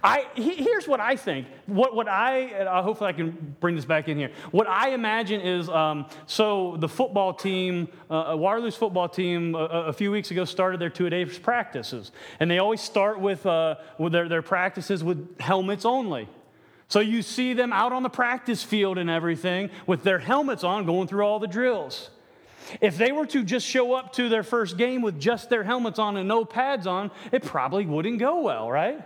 I, 0.05 0.26
here's 0.35 0.87
what 0.87 1.00
I 1.00 1.16
think. 1.16 1.46
What, 1.66 1.94
what 1.94 2.09
I, 2.09 2.53
uh, 2.53 2.83
hopefully 2.83 3.11
I 3.11 3.12
can 3.12 3.57
bring 3.61 3.76
this 3.76 3.85
back 3.85 4.09
in 4.09 4.16
here. 4.16 4.31
What 4.50 4.68
I 4.68 4.90
imagine 4.90 5.40
is 5.40 5.68
um, 5.68 6.07
so 6.26 6.76
the 6.79 6.88
football 6.88 7.35
team, 7.35 7.88
uh, 8.09 8.33
uh 8.33 8.37
Waterloo's 8.37 8.76
football 8.76 9.09
team, 9.09 9.55
uh, 9.55 9.66
a 9.66 9.92
few 9.92 10.11
weeks 10.11 10.31
ago 10.31 10.44
started 10.44 10.81
their 10.81 10.90
two 10.90 11.07
a 11.07 11.11
day 11.11 11.24
practices. 11.24 12.12
And 12.38 12.50
they 12.50 12.59
always 12.59 12.81
start 12.81 13.20
with, 13.20 13.44
uh, 13.46 13.76
with 13.98 14.12
their, 14.12 14.29
their 14.29 14.42
practices 14.42 15.03
with 15.03 15.40
helmets 15.40 15.85
only. 15.85 16.29
So 16.88 17.00
you 17.00 17.22
see 17.22 17.55
them 17.55 17.72
out 17.72 17.92
on 17.92 18.03
the 18.03 18.11
practice 18.11 18.62
field 18.62 18.98
and 18.98 19.09
everything 19.09 19.70
with 19.87 20.03
their 20.03 20.18
helmets 20.18 20.64
on 20.64 20.87
going 20.87 21.07
through 21.07 21.22
all 21.22 21.38
the 21.38 21.46
drills. 21.46 22.11
If 22.81 22.98
they 22.98 23.12
were 23.12 23.26
to 23.26 23.44
just 23.44 23.66
show 23.66 23.94
up 23.94 24.12
to 24.14 24.29
their 24.29 24.42
first 24.42 24.76
game 24.76 25.03
with 25.03 25.18
just 25.20 25.50
their 25.50 25.64
helmets 25.64 25.98
on 25.98 26.16
and 26.16 26.29
no 26.29 26.44
pads 26.44 26.87
on, 26.87 27.11
it 27.33 27.44
probably 27.44 27.87
wouldn't 27.87 28.18
go 28.18 28.40
well, 28.40 28.70
right? 28.70 29.00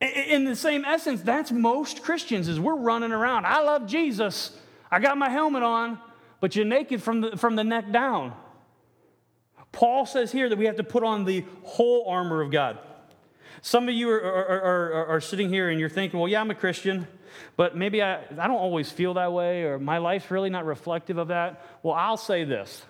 In 0.00 0.44
the 0.44 0.54
same 0.54 0.84
essence, 0.84 1.22
that's 1.22 1.50
most 1.50 2.02
Christians 2.02 2.46
is 2.46 2.60
we're 2.60 2.76
running 2.76 3.10
around. 3.10 3.46
I 3.46 3.62
love 3.62 3.86
Jesus. 3.86 4.56
I 4.90 5.00
got 5.00 5.18
my 5.18 5.28
helmet 5.28 5.64
on, 5.64 5.98
but 6.40 6.54
you're 6.54 6.64
naked 6.64 7.02
from 7.02 7.20
the, 7.20 7.36
from 7.36 7.56
the 7.56 7.64
neck 7.64 7.90
down. 7.90 8.32
Paul 9.72 10.06
says 10.06 10.30
here 10.30 10.48
that 10.48 10.56
we 10.56 10.66
have 10.66 10.76
to 10.76 10.84
put 10.84 11.02
on 11.02 11.24
the 11.24 11.44
whole 11.64 12.08
armor 12.08 12.40
of 12.40 12.52
God. 12.52 12.78
Some 13.60 13.88
of 13.88 13.94
you 13.94 14.08
are, 14.10 14.20
are, 14.20 14.62
are, 14.62 15.06
are, 15.06 15.20
sitting 15.20 15.48
here 15.48 15.68
and 15.68 15.80
you're 15.80 15.88
thinking, 15.88 16.20
well, 16.20 16.28
yeah, 16.28 16.40
I'm 16.40 16.50
a 16.50 16.54
Christian, 16.54 17.08
but 17.56 17.76
maybe 17.76 18.00
I, 18.00 18.20
I 18.38 18.46
don't 18.46 18.52
always 18.52 18.90
feel 18.90 19.14
that 19.14 19.32
way, 19.32 19.64
or 19.64 19.80
my 19.80 19.98
life's 19.98 20.30
really 20.30 20.48
not 20.48 20.64
reflective 20.64 21.18
of 21.18 21.28
that. 21.28 21.64
Well, 21.82 21.94
I'll 21.94 22.16
say 22.16 22.44
this 22.44 22.82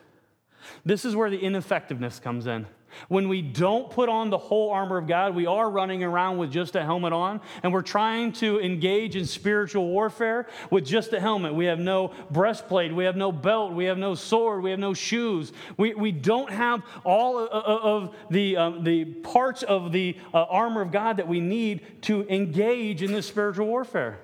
this 0.85 1.05
is 1.05 1.17
where 1.17 1.31
the 1.31 1.39
ineffectiveness 1.39 2.21
comes 2.21 2.47
in. 2.47 2.67
When 3.09 3.29
we 3.29 3.43
don't 3.43 3.91
put 3.91 4.09
on 4.09 4.31
the 4.31 4.39
whole 4.39 4.71
armor 4.71 4.99
of 4.99 5.07
God, 5.07 5.35
we 5.35 5.47
are 5.47 5.71
running 5.71 6.03
around 6.03 6.39
with 6.39 6.51
just 6.51 6.77
a 6.77 6.83
helmet 6.83 7.13
on, 7.13 7.41
and 7.63 7.73
we're 7.73 7.83
trying 7.83 8.33
to 8.33 8.61
engage 8.61 9.17
in 9.17 9.27
spiritual 9.27 9.87
warfare 9.87 10.47
with 10.71 10.85
just 10.85 11.13
a 11.13 11.21
helmet. 11.21 11.55
We 11.55 11.67
have 11.67 11.79
no 11.79 12.13
breastplate, 12.31 12.95
we 12.95 13.05
have 13.05 13.17
no 13.17 13.33
belt, 13.33 13.73
we 13.73 13.85
have 13.87 13.99
no 13.99 14.15
sword, 14.15 14.63
we 14.63 14.71
have 14.71 14.81
no 14.81 14.95
shoes. 14.95 15.53
We, 15.77 15.95
we 15.95 16.13
don't 16.13 16.51
have 16.51 16.83
all 17.05 17.39
of 17.39 18.15
the, 18.31 18.57
um, 18.57 18.85
the 18.85 19.05
parts 19.05 19.63
of 19.63 19.93
the 19.93 20.17
uh, 20.33 20.45
armor 20.45 20.81
of 20.81 20.91
God 20.91 21.19
that 21.19 21.29
we 21.29 21.41
need 21.41 22.03
to 22.03 22.27
engage 22.29 23.03
in 23.03 23.13
this 23.13 23.27
spiritual 23.27 23.67
warfare. 23.67 24.19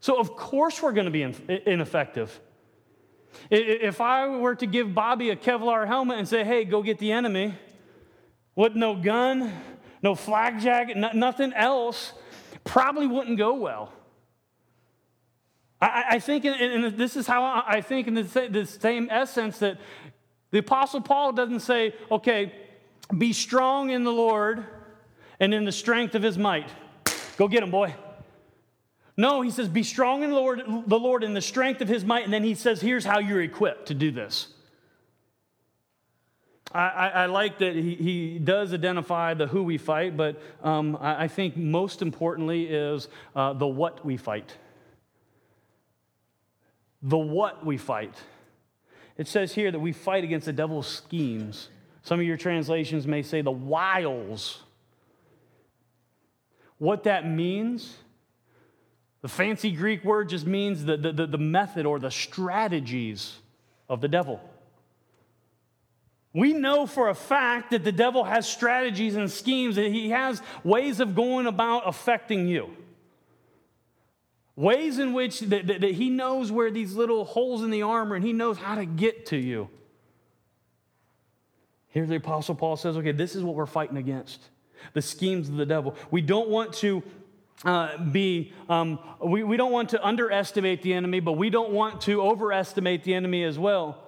So, 0.00 0.18
of 0.18 0.34
course, 0.36 0.82
we're 0.82 0.92
going 0.92 1.04
to 1.04 1.10
be 1.10 1.22
ineffective. 1.22 2.40
If 3.50 4.00
I 4.00 4.28
were 4.28 4.54
to 4.56 4.66
give 4.66 4.94
Bobby 4.94 5.30
a 5.30 5.36
Kevlar 5.36 5.86
helmet 5.86 6.18
and 6.18 6.28
say, 6.28 6.44
hey, 6.44 6.64
go 6.64 6.82
get 6.82 6.98
the 6.98 7.12
enemy, 7.12 7.54
with 8.54 8.74
no 8.74 8.94
gun, 8.94 9.52
no 10.02 10.14
flak 10.14 10.60
jacket, 10.60 10.96
no, 10.96 11.10
nothing 11.12 11.52
else, 11.52 12.12
probably 12.64 13.06
wouldn't 13.06 13.38
go 13.38 13.54
well. 13.54 13.92
I, 15.80 16.04
I 16.10 16.18
think, 16.18 16.44
and 16.44 16.96
this 16.96 17.16
is 17.16 17.26
how 17.26 17.64
I 17.66 17.80
think 17.80 18.06
in 18.06 18.14
the, 18.14 18.22
the 18.22 18.66
same 18.66 19.08
essence 19.10 19.58
that 19.58 19.78
the 20.50 20.58
Apostle 20.58 21.00
Paul 21.00 21.32
doesn't 21.32 21.60
say, 21.60 21.94
okay, 22.10 22.52
be 23.16 23.32
strong 23.32 23.90
in 23.90 24.04
the 24.04 24.12
Lord 24.12 24.64
and 25.40 25.52
in 25.52 25.64
the 25.64 25.72
strength 25.72 26.14
of 26.14 26.22
his 26.22 26.38
might. 26.38 26.68
Go 27.36 27.48
get 27.48 27.62
him, 27.62 27.70
boy. 27.70 27.94
No, 29.16 29.42
he 29.42 29.50
says, 29.50 29.68
be 29.68 29.82
strong 29.82 30.22
in 30.22 30.30
the 30.30 30.36
Lord, 30.36 30.62
the 30.86 30.98
Lord 30.98 31.24
in 31.24 31.34
the 31.34 31.40
strength 31.40 31.80
of 31.80 31.88
his 31.88 32.04
might. 32.04 32.24
And 32.24 32.32
then 32.32 32.44
he 32.44 32.54
says, 32.54 32.80
here's 32.80 33.04
how 33.04 33.18
you're 33.18 33.42
equipped 33.42 33.86
to 33.88 33.94
do 33.94 34.10
this. 34.10 34.48
I, 36.74 37.08
I, 37.14 37.26
like 37.26 37.58
that 37.58 37.74
he, 37.74 37.94
he 37.94 38.38
does 38.38 38.72
identify 38.72 39.34
the 39.34 39.46
who 39.46 39.62
we 39.62 39.78
fight, 39.78 40.16
but 40.16 40.40
um, 40.62 40.96
I, 41.00 41.24
I, 41.24 41.28
think 41.28 41.56
most 41.56 42.00
importantly 42.00 42.64
is 42.66 43.08
uh, 43.36 43.52
the 43.52 43.66
what 43.66 44.04
we 44.04 44.16
fight. 44.16 44.56
The 47.02 47.18
what 47.18 47.66
we 47.66 47.76
fight. 47.76 48.14
It 49.18 49.28
says 49.28 49.52
here 49.52 49.70
that 49.70 49.78
we 49.78 49.92
fight 49.92 50.24
against 50.24 50.46
the 50.46 50.52
devil's 50.52 50.86
schemes. 50.86 51.68
Some 52.02 52.18
of 52.18 52.26
your 52.26 52.36
translations 52.36 53.06
may 53.06 53.22
say 53.22 53.42
the 53.42 53.50
wiles. 53.50 54.62
What 56.78 57.04
that 57.04 57.28
means, 57.28 57.96
the 59.20 59.28
fancy 59.28 59.72
Greek 59.72 60.04
word 60.04 60.30
just 60.30 60.46
means 60.46 60.84
the, 60.84 60.96
the, 60.96 61.12
the 61.12 61.38
method 61.38 61.86
or 61.86 61.98
the 61.98 62.10
strategies 62.10 63.36
of 63.88 64.00
the 64.00 64.08
devil. 64.08 64.40
We 66.34 66.54
know 66.54 66.86
for 66.86 67.08
a 67.08 67.14
fact 67.14 67.72
that 67.72 67.84
the 67.84 67.92
devil 67.92 68.24
has 68.24 68.48
strategies 68.48 69.16
and 69.16 69.30
schemes, 69.30 69.76
that 69.76 69.92
he 69.92 70.10
has 70.10 70.40
ways 70.64 70.98
of 71.00 71.14
going 71.14 71.46
about 71.46 71.86
affecting 71.86 72.48
you. 72.48 72.70
Ways 74.56 74.98
in 74.98 75.12
which 75.12 75.40
that, 75.40 75.66
that, 75.66 75.80
that 75.80 75.94
he 75.94 76.10
knows 76.10 76.50
where 76.50 76.70
these 76.70 76.94
little 76.94 77.24
holes 77.24 77.62
in 77.62 77.70
the 77.70 77.82
armor 77.82 78.16
and 78.16 78.24
he 78.24 78.32
knows 78.32 78.58
how 78.58 78.74
to 78.74 78.86
get 78.86 79.26
to 79.26 79.36
you. 79.36 79.68
Here 81.88 82.06
the 82.06 82.16
Apostle 82.16 82.54
Paul 82.54 82.76
says, 82.76 82.96
okay, 82.96 83.12
this 83.12 83.36
is 83.36 83.42
what 83.42 83.54
we're 83.54 83.66
fighting 83.66 83.98
against 83.98 84.40
the 84.94 85.02
schemes 85.02 85.48
of 85.48 85.56
the 85.56 85.66
devil. 85.66 85.94
We 86.10 86.22
don't 86.22 86.48
want 86.48 86.72
to 86.74 87.02
uh, 87.64 87.98
be, 87.98 88.52
um, 88.68 88.98
we, 89.22 89.42
we 89.42 89.56
don't 89.56 89.70
want 89.70 89.90
to 89.90 90.04
underestimate 90.04 90.82
the 90.82 90.94
enemy, 90.94 91.20
but 91.20 91.32
we 91.32 91.50
don't 91.50 91.70
want 91.70 92.00
to 92.02 92.22
overestimate 92.22 93.04
the 93.04 93.14
enemy 93.14 93.44
as 93.44 93.58
well. 93.58 94.02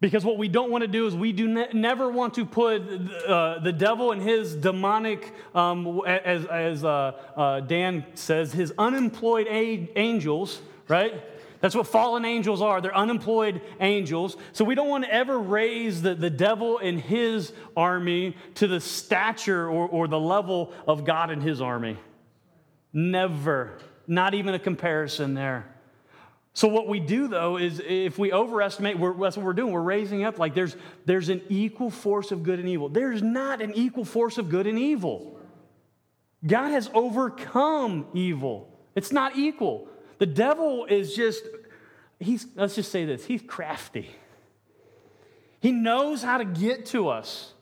Because 0.00 0.24
what 0.24 0.36
we 0.36 0.48
don't 0.48 0.70
want 0.70 0.82
to 0.82 0.88
do 0.88 1.06
is 1.06 1.14
we 1.14 1.32
do 1.32 1.48
ne- 1.48 1.72
never 1.72 2.10
want 2.10 2.34
to 2.34 2.44
put 2.44 2.82
uh, 3.26 3.60
the 3.60 3.72
devil 3.72 4.12
and 4.12 4.20
his 4.20 4.54
demonic, 4.54 5.32
um, 5.54 6.02
as, 6.06 6.44
as 6.46 6.84
uh, 6.84 7.12
uh, 7.36 7.60
Dan 7.60 8.04
says, 8.14 8.52
his 8.52 8.74
unemployed 8.76 9.46
a- 9.48 9.90
angels, 9.96 10.60
right? 10.88 11.22
That's 11.60 11.74
what 11.74 11.86
fallen 11.86 12.26
angels 12.26 12.60
are. 12.60 12.82
They're 12.82 12.94
unemployed 12.94 13.62
angels. 13.80 14.36
So 14.52 14.66
we 14.66 14.74
don't 14.74 14.90
want 14.90 15.04
to 15.04 15.14
ever 15.14 15.38
raise 15.38 16.02
the, 16.02 16.14
the 16.14 16.28
devil 16.28 16.76
and 16.76 17.00
his 17.00 17.54
army 17.74 18.36
to 18.56 18.66
the 18.66 18.80
stature 18.80 19.70
or, 19.70 19.88
or 19.88 20.06
the 20.06 20.20
level 20.20 20.74
of 20.86 21.06
God 21.06 21.30
and 21.30 21.42
his 21.42 21.62
army. 21.62 21.96
Never. 22.92 23.78
Not 24.06 24.34
even 24.34 24.52
a 24.52 24.58
comparison 24.58 25.32
there. 25.32 25.73
So 26.54 26.68
what 26.68 26.86
we 26.86 27.00
do 27.00 27.26
though 27.26 27.56
is 27.58 27.82
if 27.84 28.16
we 28.16 28.32
overestimate, 28.32 28.96
that's 29.00 29.36
what 29.36 29.44
we're 29.44 29.52
doing. 29.52 29.72
We're 29.72 29.82
raising 29.82 30.24
up 30.24 30.38
like 30.38 30.54
there's, 30.54 30.76
there's 31.04 31.28
an 31.28 31.42
equal 31.48 31.90
force 31.90 32.30
of 32.30 32.44
good 32.44 32.60
and 32.60 32.68
evil. 32.68 32.88
There's 32.88 33.22
not 33.22 33.60
an 33.60 33.74
equal 33.74 34.04
force 34.04 34.38
of 34.38 34.48
good 34.48 34.68
and 34.68 34.78
evil. 34.78 35.38
God 36.46 36.70
has 36.70 36.88
overcome 36.94 38.06
evil. 38.14 38.68
It's 38.94 39.10
not 39.10 39.36
equal. 39.36 39.88
The 40.18 40.26
devil 40.26 40.84
is 40.84 41.16
just, 41.16 41.42
he's, 42.20 42.46
let's 42.54 42.76
just 42.76 42.92
say 42.92 43.04
this, 43.04 43.24
he's 43.24 43.42
crafty. 43.42 44.10
He 45.60 45.72
knows 45.72 46.22
how 46.22 46.38
to 46.38 46.44
get 46.44 46.86
to 46.86 47.08
us. 47.08 47.52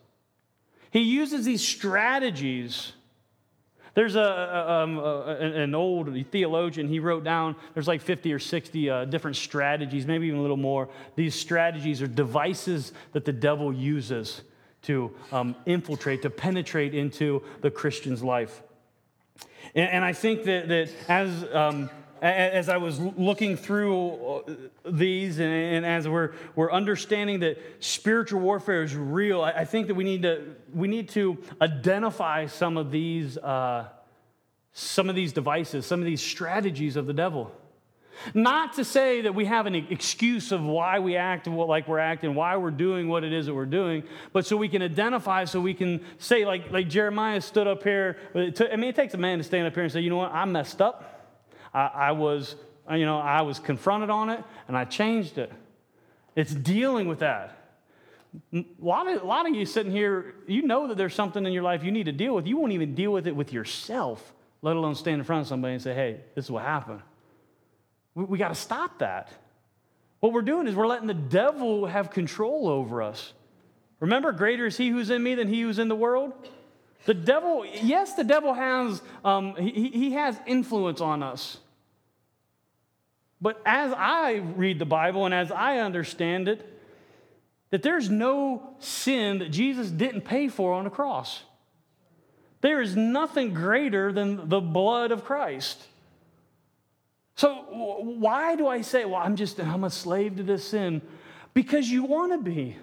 He 0.91 0.99
uses 0.99 1.45
these 1.45 1.65
strategies. 1.65 2.93
There's 3.95 4.15
a, 4.15 4.71
um, 4.71 4.97
a, 4.97 5.37
an 5.39 5.75
old 5.75 6.15
theologian, 6.31 6.87
he 6.87 6.99
wrote 6.99 7.23
down, 7.23 7.55
there's 7.73 7.87
like 7.87 8.01
50 8.01 8.33
or 8.33 8.39
60 8.39 8.89
uh, 8.89 9.05
different 9.05 9.37
strategies, 9.37 10.07
maybe 10.07 10.27
even 10.27 10.39
a 10.39 10.41
little 10.41 10.57
more. 10.57 10.89
These 11.15 11.35
strategies 11.35 12.01
are 12.01 12.07
devices 12.07 12.91
that 13.11 13.25
the 13.25 13.33
devil 13.33 13.71
uses 13.71 14.41
to 14.83 15.11
um, 15.31 15.55
infiltrate, 15.65 16.23
to 16.23 16.29
penetrate 16.29 16.95
into 16.95 17.43
the 17.61 17.69
Christian's 17.69 18.23
life. 18.23 18.63
And, 19.75 19.89
and 19.89 20.05
I 20.05 20.13
think 20.13 20.43
that, 20.45 20.67
that 20.69 20.89
as 21.07 21.45
um, 21.53 21.89
as 22.23 22.69
I 22.69 22.77
was 22.77 22.99
looking 22.99 23.57
through 23.57 24.15
uh, 24.15 24.41
these 24.89 25.39
and, 25.39 25.85
as 25.85 26.07
we're, 26.07 26.31
we're 26.55 26.71
understanding 26.71 27.41
that 27.41 27.57
spiritual 27.79 28.39
warfare 28.39 28.81
is 28.81 28.95
real, 28.95 29.41
I 29.41 29.65
think 29.65 29.87
that 29.87 29.95
we 29.95 30.05
need 30.05 30.21
to, 30.21 30.55
we 30.73 30.87
need 30.87 31.09
to 31.09 31.37
identify 31.61 32.45
some 32.45 32.77
of 32.77 32.91
these, 32.91 33.37
uh, 33.37 33.89
some 34.71 35.09
of 35.09 35.15
these 35.15 35.33
devices, 35.33 35.85
some 35.85 35.99
of 35.99 36.05
these 36.05 36.21
strategies 36.21 36.95
of 36.95 37.07
the 37.07 37.13
devil. 37.13 37.51
Not 38.33 38.73
to 38.73 38.85
say 38.85 39.21
that 39.21 39.35
we 39.35 39.43
have 39.45 39.65
an 39.65 39.75
excuse 39.75 40.53
of 40.53 40.63
why 40.63 40.99
we 40.99 41.17
act 41.17 41.47
like 41.47 41.89
we're 41.89 41.99
acting, 41.99 42.35
why 42.35 42.55
we're 42.55 42.71
doing 42.71 43.09
what 43.09 43.25
it 43.25 43.33
is 43.33 43.47
that 43.47 43.53
we're 43.53 43.65
doing, 43.65 44.03
but 44.31 44.45
so 44.45 44.55
we 44.55 44.69
can 44.69 44.81
identify, 44.81 45.43
so 45.43 45.59
we 45.59 45.73
can 45.73 45.99
say, 46.19 46.45
like, 46.45 46.71
like 46.71 46.87
Jeremiah 46.87 47.41
stood 47.41 47.67
up 47.67 47.83
here. 47.83 48.17
I 48.33 48.75
mean, 48.77 48.89
it 48.89 48.95
takes 48.95 49.13
a 49.13 49.17
man 49.17 49.39
to 49.39 49.43
stand 49.43 49.67
up 49.67 49.73
here 49.73 49.83
and 49.83 49.91
say, 49.91 49.99
you 49.99 50.09
know 50.09 50.17
what, 50.17 50.31
I 50.31 50.45
messed 50.45 50.81
up. 50.81 51.12
I, 51.73 51.85
I 51.85 52.11
was, 52.11 52.55
you 52.91 53.05
know, 53.05 53.17
I 53.19 53.41
was 53.41 53.59
confronted 53.59 54.09
on 54.09 54.29
it 54.29 54.43
and 54.67 54.77
I 54.77 54.85
changed 54.85 55.37
it. 55.37 55.51
It's 56.35 56.53
dealing 56.53 57.07
with 57.07 57.19
that. 57.19 57.57
A 58.53 58.65
lot, 58.79 59.07
of, 59.07 59.21
a 59.21 59.25
lot 59.25 59.47
of 59.47 59.55
you 59.55 59.65
sitting 59.65 59.91
here, 59.91 60.35
you 60.47 60.63
know 60.63 60.87
that 60.87 60.97
there's 60.97 61.13
something 61.13 61.45
in 61.45 61.53
your 61.53 61.63
life 61.63 61.83
you 61.83 61.91
need 61.91 62.05
to 62.05 62.11
deal 62.11 62.33
with. 62.33 62.47
You 62.47 62.57
won't 62.57 62.71
even 62.71 62.95
deal 62.95 63.11
with 63.11 63.27
it 63.27 63.35
with 63.35 63.53
yourself, 63.53 64.33
let 64.63 64.75
alone 64.75 64.95
stand 64.95 65.19
in 65.19 65.23
front 65.23 65.41
of 65.41 65.47
somebody 65.47 65.73
and 65.73 65.83
say, 65.83 65.93
hey, 65.93 66.21
this 66.33 66.45
is 66.45 66.51
what 66.51 66.63
happened. 66.63 67.01
We, 68.15 68.23
we 68.23 68.37
got 68.39 68.49
to 68.49 68.55
stop 68.55 68.99
that. 68.99 69.29
What 70.19 70.33
we're 70.33 70.41
doing 70.41 70.67
is 70.67 70.75
we're 70.75 70.87
letting 70.87 71.07
the 71.07 71.13
devil 71.13 71.85
have 71.85 72.09
control 72.09 72.67
over 72.67 73.01
us. 73.01 73.33
Remember, 73.99 74.31
greater 74.31 74.65
is 74.65 74.77
he 74.77 74.89
who's 74.89 75.09
in 75.09 75.21
me 75.21 75.35
than 75.35 75.47
he 75.47 75.61
who's 75.61 75.79
in 75.79 75.87
the 75.87 75.95
world? 75.95 76.33
The 77.05 77.13
devil, 77.13 77.65
yes, 77.65 78.13
the 78.13 78.23
devil 78.23 78.53
has, 78.53 79.01
um, 79.25 79.55
he, 79.55 79.89
he 79.89 80.11
has 80.13 80.39
influence 80.47 81.01
on 81.01 81.21
us. 81.21 81.57
But 83.43 83.61
as 83.65 83.91
I 83.91 84.35
read 84.35 84.79
the 84.79 84.85
Bible 84.85 85.25
and 85.25 85.33
as 85.33 85.51
I 85.51 85.79
understand 85.79 86.47
it, 86.47 86.65
that 87.71 87.83
there's 87.83 88.09
no 88.09 88.75
sin 88.79 89.39
that 89.39 89.51
Jesus 89.51 89.91
didn't 89.91 90.21
pay 90.21 90.47
for 90.47 90.71
on 90.71 90.85
the 90.85 90.89
cross. 90.89 91.43
There 92.61 92.81
is 92.81 92.95
nothing 92.95 93.53
greater 93.53 94.13
than 94.13 94.47
the 94.47 94.61
blood 94.61 95.11
of 95.11 95.25
Christ. 95.25 95.83
So 97.35 97.53
why 98.17 98.55
do 98.55 98.65
I 98.65 98.79
say, 98.79 99.03
well, 99.03 99.21
I'm 99.21 99.35
just 99.35 99.59
I'm 99.59 99.83
a 99.83 99.89
slave 99.89 100.37
to 100.37 100.43
this 100.43 100.65
sin? 100.65 101.01
Because 101.53 101.89
you 101.89 102.05
want 102.05 102.31
to 102.31 102.37
be. 102.37 102.77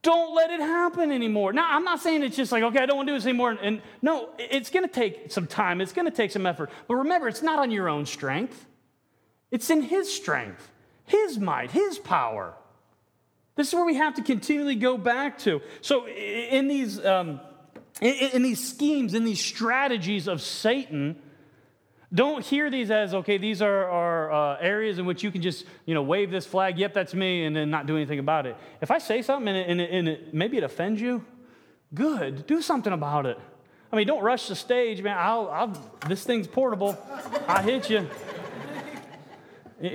Don't 0.00 0.34
let 0.34 0.50
it 0.50 0.60
happen 0.60 1.12
anymore. 1.12 1.52
Now, 1.52 1.66
I'm 1.68 1.84
not 1.84 2.00
saying 2.00 2.22
it's 2.22 2.36
just 2.36 2.50
like, 2.50 2.62
okay, 2.62 2.78
I 2.78 2.86
don't 2.86 2.96
want 2.96 3.08
to 3.08 3.12
do 3.12 3.18
this 3.18 3.26
anymore. 3.26 3.50
And, 3.50 3.60
and 3.60 3.82
no, 4.00 4.30
it's 4.38 4.70
going 4.70 4.88
to 4.88 4.90
take 4.92 5.30
some 5.30 5.46
time. 5.46 5.82
It's 5.82 5.92
going 5.92 6.06
to 6.06 6.16
take 6.16 6.30
some 6.30 6.46
effort. 6.46 6.70
But 6.88 6.94
remember, 6.94 7.28
it's 7.28 7.42
not 7.42 7.58
on 7.58 7.70
your 7.70 7.90
own 7.90 8.06
strength. 8.06 8.66
It's 9.56 9.70
in 9.70 9.80
His 9.80 10.14
strength, 10.14 10.70
His 11.06 11.38
might, 11.38 11.70
His 11.70 11.98
power. 11.98 12.52
This 13.54 13.68
is 13.68 13.74
where 13.74 13.86
we 13.86 13.94
have 13.94 14.16
to 14.16 14.22
continually 14.22 14.74
go 14.74 14.98
back 14.98 15.38
to. 15.38 15.62
So, 15.80 16.06
in 16.06 16.68
these, 16.68 17.02
um, 17.02 17.40
in, 18.02 18.32
in 18.34 18.42
these 18.42 18.62
schemes, 18.62 19.14
in 19.14 19.24
these 19.24 19.42
strategies 19.42 20.28
of 20.28 20.42
Satan, 20.42 21.16
don't 22.12 22.44
hear 22.44 22.68
these 22.68 22.90
as, 22.90 23.14
okay, 23.14 23.38
these 23.38 23.62
are, 23.62 23.90
are 23.90 24.30
uh, 24.30 24.58
areas 24.60 24.98
in 24.98 25.06
which 25.06 25.22
you 25.22 25.30
can 25.30 25.40
just, 25.40 25.64
you 25.86 25.94
know, 25.94 26.02
wave 26.02 26.30
this 26.30 26.44
flag, 26.44 26.78
yep, 26.78 26.92
that's 26.92 27.14
me, 27.14 27.46
and 27.46 27.56
then 27.56 27.70
not 27.70 27.86
do 27.86 27.96
anything 27.96 28.18
about 28.18 28.44
it. 28.44 28.58
If 28.82 28.90
I 28.90 28.98
say 28.98 29.22
something 29.22 29.48
and, 29.48 29.56
it, 29.56 29.70
and, 29.70 29.80
it, 29.80 29.90
and 29.90 30.08
it, 30.08 30.34
maybe 30.34 30.58
it 30.58 30.64
offends 30.64 31.00
you, 31.00 31.24
good, 31.94 32.46
do 32.46 32.60
something 32.60 32.92
about 32.92 33.24
it. 33.24 33.38
I 33.90 33.96
mean, 33.96 34.06
don't 34.06 34.22
rush 34.22 34.48
the 34.48 34.54
stage, 34.54 35.00
man. 35.00 35.16
I'll, 35.18 35.48
I'll, 35.48 35.92
this 36.06 36.24
thing's 36.24 36.46
portable. 36.46 36.98
I 37.48 37.62
hit 37.62 37.88
you. 37.88 38.06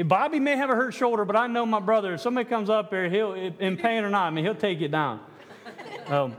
Bobby 0.05 0.39
may 0.39 0.55
have 0.57 0.69
a 0.69 0.75
hurt 0.75 0.93
shoulder, 0.93 1.25
but 1.25 1.35
I 1.35 1.47
know 1.47 1.65
my 1.65 1.79
brother. 1.79 2.13
If 2.13 2.21
somebody 2.21 2.47
comes 2.47 2.69
up 2.69 2.91
here, 2.91 3.09
he'll, 3.09 3.33
in 3.33 3.77
pain 3.77 4.03
or 4.03 4.09
not, 4.09 4.27
I 4.27 4.29
mean, 4.29 4.45
he'll 4.45 4.53
take 4.53 4.79
it 4.81 4.91
down. 4.91 5.19
Um, 6.07 6.35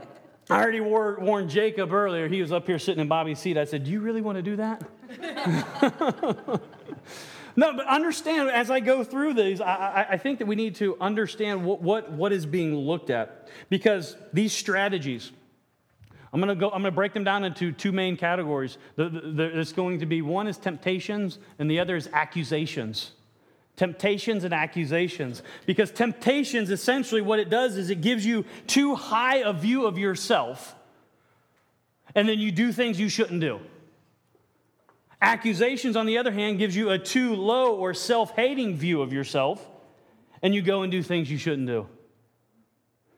I 0.49 0.61
already 0.61 0.79
war, 0.79 1.17
warned 1.19 1.49
Jacob 1.49 1.91
earlier. 1.91 2.27
He 2.27 2.41
was 2.41 2.51
up 2.53 2.65
here 2.67 2.79
sitting 2.79 3.01
in 3.01 3.07
Bobby's 3.07 3.39
seat. 3.39 3.57
I 3.57 3.65
said, 3.65 3.83
Do 3.83 3.91
you 3.91 3.99
really 3.99 4.21
want 4.21 4.37
to 4.37 4.41
do 4.41 4.55
that? 4.57 4.83
no, 7.55 7.73
but 7.73 7.85
understand 7.87 8.49
as 8.49 8.71
I 8.71 8.79
go 8.79 9.03
through 9.03 9.33
these, 9.33 9.59
I, 9.61 10.05
I 10.11 10.17
think 10.17 10.39
that 10.39 10.45
we 10.45 10.55
need 10.55 10.75
to 10.75 10.97
understand 11.01 11.65
what, 11.65 11.81
what, 11.81 12.11
what 12.11 12.31
is 12.31 12.45
being 12.45 12.75
looked 12.75 13.09
at. 13.09 13.49
Because 13.69 14.15
these 14.31 14.53
strategies, 14.53 15.31
I'm 16.31 16.39
going 16.39 16.49
to 16.49 16.55
go. 16.55 16.67
I'm 16.67 16.81
going 16.81 16.85
to 16.85 16.91
break 16.91 17.13
them 17.13 17.23
down 17.23 17.43
into 17.43 17.71
two 17.71 17.91
main 17.91 18.15
categories. 18.17 18.77
There's 18.95 19.73
going 19.73 19.99
to 19.99 20.05
be 20.05 20.21
one 20.21 20.47
is 20.47 20.57
temptations, 20.57 21.39
and 21.59 21.69
the 21.69 21.79
other 21.79 21.95
is 21.95 22.09
accusations 22.11 23.11
temptations 23.75 24.43
and 24.43 24.53
accusations. 24.53 25.41
Because 25.65 25.91
temptations, 25.91 26.69
essentially, 26.69 27.21
what 27.21 27.39
it 27.39 27.49
does 27.49 27.77
is 27.77 27.89
it 27.89 28.01
gives 28.01 28.25
you 28.25 28.45
too 28.67 28.95
high 28.95 29.37
a 29.37 29.53
view 29.53 29.85
of 29.85 29.97
yourself, 29.97 30.75
and 32.15 32.27
then 32.27 32.39
you 32.39 32.51
do 32.51 32.71
things 32.71 32.99
you 32.99 33.09
shouldn't 33.09 33.41
do. 33.41 33.59
Accusations, 35.21 35.95
on 35.95 36.05
the 36.05 36.17
other 36.17 36.31
hand, 36.31 36.59
gives 36.59 36.75
you 36.75 36.89
a 36.89 36.99
too 36.99 37.35
low 37.35 37.75
or 37.75 37.93
self 37.93 38.31
hating 38.35 38.75
view 38.75 39.01
of 39.01 39.13
yourself, 39.13 39.65
and 40.41 40.53
you 40.53 40.61
go 40.61 40.81
and 40.81 40.91
do 40.91 41.01
things 41.01 41.31
you 41.31 41.37
shouldn't 41.37 41.67
do. 41.67 41.87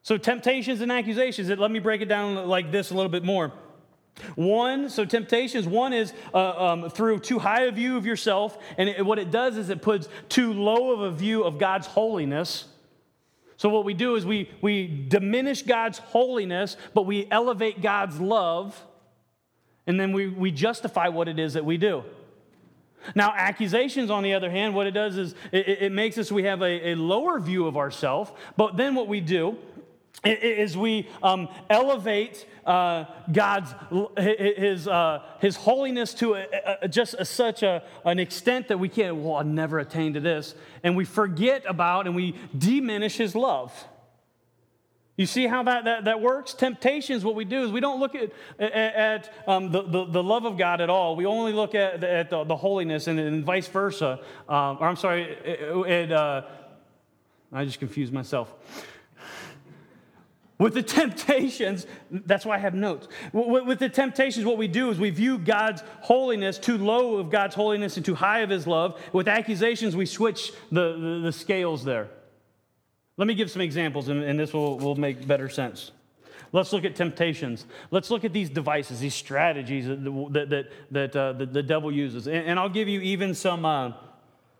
So, 0.04 0.18
temptations 0.18 0.82
and 0.82 0.92
accusations, 0.92 1.50
let 1.50 1.72
me 1.72 1.80
break 1.80 2.02
it 2.02 2.06
down 2.06 2.48
like 2.48 2.72
this 2.72 2.92
a 2.92 2.94
little 2.94 3.10
bit 3.10 3.24
more. 3.24 3.52
One, 4.36 4.90
so 4.90 5.04
temptations, 5.04 5.68
one 5.68 5.92
is 5.92 6.14
uh, 6.34 6.72
um, 6.72 6.90
through 6.90 7.20
too 7.20 7.38
high 7.38 7.64
a 7.64 7.72
view 7.72 7.98
of 7.98 8.06
yourself, 8.06 8.58
and 8.78 8.88
it, 8.88 9.06
what 9.06 9.20
it 9.20 9.30
does 9.30 9.58
is 9.58 9.70
it 9.70 9.82
puts 9.82 10.08
too 10.30 10.54
low 10.54 10.92
of 10.92 11.02
a 11.02 11.12
view 11.12 11.44
of 11.44 11.60
God's 11.60 11.88
holiness. 11.88 12.66
So, 13.58 13.70
what 13.70 13.84
we 13.84 13.94
do 13.94 14.16
is 14.16 14.26
we, 14.26 14.50
we 14.62 14.88
diminish 14.88 15.64
God's 15.64 16.00
holiness, 16.00 16.78
but 16.94 17.04
we 17.04 17.28
elevate 17.30 17.82
God's 17.82 18.20
love, 18.20 18.82
and 19.86 20.00
then 20.00 20.14
we, 20.14 20.28
we 20.28 20.52
justify 20.52 21.10
what 21.10 21.28
it 21.28 21.38
is 21.38 21.54
that 21.54 21.66
we 21.66 21.78
do. 21.78 22.04
Now, 23.14 23.34
accusations, 23.36 24.10
on 24.10 24.24
the 24.24 24.34
other 24.34 24.50
hand, 24.50 24.74
what 24.74 24.88
it 24.88 24.92
does 24.92 25.18
is 25.18 25.36
it, 25.52 25.68
it 25.68 25.92
makes 25.92 26.18
us, 26.18 26.32
we 26.32 26.44
have 26.44 26.62
a, 26.62 26.90
a 26.92 26.96
lower 26.96 27.40
view 27.40 27.68
of 27.68 27.78
ourselves, 27.78 28.32
but 28.58 28.78
then 28.78 28.96
what 28.96 29.08
we 29.08 29.20
do 29.20 29.58
as 30.24 30.78
we 30.78 31.08
um, 31.22 31.50
elevate 31.70 32.46
uh, 32.66 33.06
God's 33.32 33.74
his 34.18 34.88
uh, 34.88 35.22
his 35.40 35.56
holiness 35.56 36.14
to 36.16 36.36
a, 36.36 36.78
a, 36.82 36.88
just 36.88 37.14
a, 37.16 37.26
such 37.26 37.64
a, 37.64 37.84
an 38.04 38.20
extent 38.20 38.70
that 38.70 38.80
we 38.80 38.90
can't. 38.90 39.18
Well, 39.18 39.36
I'll 39.36 39.44
never 39.44 39.80
attain 39.80 40.14
to 40.14 40.20
this, 40.20 40.56
and 40.84 40.96
we 40.98 41.06
forget 41.06 41.64
about 41.68 42.08
and 42.08 42.16
we 42.16 42.36
diminish 42.58 43.18
His 43.18 43.36
love. 43.36 43.72
You 45.18 45.26
see 45.26 45.48
how 45.48 45.64
that, 45.64 45.86
that, 45.86 46.06
that 46.06 46.20
works? 46.20 46.54
Temptations, 46.54 47.24
what 47.24 47.36
we 47.36 47.46
do 47.46 47.64
is 47.64 47.72
we 47.72 47.80
don't 47.80 48.02
look 48.02 48.16
at, 48.16 48.32
at, 48.60 48.74
at 48.74 49.34
um, 49.48 49.72
the, 49.72 49.84
the, 49.84 50.06
the, 50.06 50.22
love 50.24 50.44
of 50.44 50.58
God 50.58 50.82
at 50.82 50.90
all. 50.90 51.16
We 51.16 51.26
only 51.26 51.54
look 51.54 51.74
at, 51.74 52.04
at 52.04 52.30
the, 52.30 52.44
the 52.44 52.58
holiness 52.58 53.08
and, 53.08 53.18
and, 53.18 53.46
vice 53.46 53.70
versa. 53.70 54.20
Um, 54.50 54.78
or 54.82 54.88
I'm 54.88 54.98
sorry, 54.98 55.24
it, 55.24 55.62
it, 55.88 56.12
uh, 56.12 56.42
I 57.54 57.64
just 57.64 57.80
confused 57.80 58.12
myself. 58.12 58.54
With 60.58 60.74
the 60.74 60.84
temptations, 60.84 61.86
that's 62.10 62.46
why 62.46 62.56
I 62.56 62.60
have 62.60 62.74
notes. 62.74 63.08
With 63.34 63.80
the 63.80 63.90
temptations, 63.90 64.46
what 64.46 64.58
we 64.58 64.70
do 64.70 64.90
is 64.90 64.98
we 64.98 65.10
view 65.10 65.38
God's 65.38 65.84
holiness 66.00 66.58
too 66.58 66.78
low 66.78 67.18
of 67.18 67.30
God's 67.30 67.56
holiness 67.56 67.98
and 67.98 68.06
too 68.06 68.16
high 68.16 68.40
of 68.40 68.50
his 68.50 68.66
love. 68.66 69.02
With 69.12 69.28
accusations, 69.28 69.96
we 69.96 70.06
switch 70.06 70.54
the, 70.72 70.94
the, 70.94 71.20
the 71.26 71.32
scales 71.34 71.84
there. 71.84 72.08
Let 73.18 73.28
me 73.28 73.34
give 73.34 73.52
some 73.52 73.62
examples, 73.62 74.08
and, 74.08 74.24
and 74.24 74.40
this 74.40 74.54
will, 74.54 74.78
will 74.78 74.96
make 74.96 75.28
better 75.28 75.50
sense. 75.50 75.92
Let's 76.52 76.72
look 76.72 76.86
at 76.86 76.96
temptations. 76.96 77.66
Let's 77.92 78.10
look 78.10 78.24
at 78.24 78.32
these 78.32 78.50
devices, 78.50 79.02
these 79.02 79.16
strategies 79.16 79.88
that, 79.88 80.04
that, 80.50 80.72
that, 80.92 81.16
uh, 81.16 81.34
the, 81.34 81.46
the, 81.46 81.64
devil 81.64 81.92
uses. 81.92 82.28
And, 82.28 82.48
and, 82.48 82.60
I'll 82.60 82.70
give 82.70 82.88
you 82.88 83.02
even 83.02 83.34
some, 83.34 83.66
uh, 83.66 83.92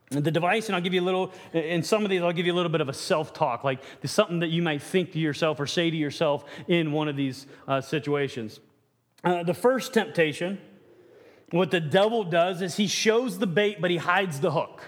the 0.10 0.32
device, 0.32 0.68
and 0.68 0.76
I'll 0.76 0.82
give 0.82 0.94
you 0.94 1.02
a 1.02 1.04
little, 1.04 1.34
in 1.54 1.82
some 1.82 2.04
of 2.04 2.10
these, 2.10 2.22
I'll 2.22 2.32
give 2.32 2.46
you 2.46 2.54
a 2.54 2.56
little 2.56 2.72
bit 2.72 2.82
of 2.82 2.90
a 2.90 2.94
self 2.94 3.34
talk, 3.34 3.64
like 3.64 3.80
something 4.04 4.40
that 4.40 4.50
you 4.50 4.62
might 4.62 4.82
think 4.82 5.14
to 5.14 5.20
yourself 5.20 5.60
or 5.60 5.66
say 5.66 5.90
to 5.90 5.98
yourself 5.98 6.46
in 6.68 6.92
one 6.92 7.08
of 7.08 7.16
these 7.16 7.48
uh, 7.68 7.82
situations. 7.82 8.60
Uh, 9.24 9.42
the 9.42 9.54
first 9.54 9.94
temptation, 9.94 10.60
what 11.50 11.72
the 11.72 11.80
devil 11.80 12.24
does 12.24 12.62
is 12.62 12.78
he 12.78 12.86
shows 12.86 13.40
the 13.40 13.48
bait, 13.48 13.82
but 13.82 13.90
he 13.90 13.98
hides 13.98 14.40
the 14.40 14.52
hook. 14.52 14.84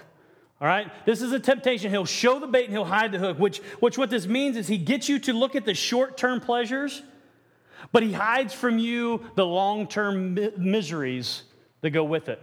All 0.60 0.68
right? 0.68 0.90
This 1.04 1.22
is 1.22 1.32
a 1.32 1.40
temptation. 1.40 1.90
He'll 1.90 2.04
show 2.04 2.38
the 2.38 2.46
bait 2.46 2.64
and 2.64 2.72
he'll 2.72 2.84
hide 2.84 3.12
the 3.12 3.18
hook, 3.18 3.38
which, 3.38 3.58
which 3.80 3.98
what 3.98 4.10
this 4.10 4.26
means 4.26 4.56
is 4.56 4.66
he 4.68 4.78
gets 4.78 5.08
you 5.08 5.18
to 5.20 5.32
look 5.32 5.56
at 5.56 5.64
the 5.64 5.74
short 5.74 6.16
term 6.16 6.40
pleasures, 6.40 7.02
but 7.92 8.02
he 8.02 8.12
hides 8.12 8.54
from 8.54 8.78
you 8.78 9.24
the 9.36 9.46
long 9.46 9.86
term 9.86 10.34
mi- 10.34 10.50
miseries 10.56 11.42
that 11.80 11.90
go 11.90 12.04
with 12.04 12.28
it. 12.28 12.42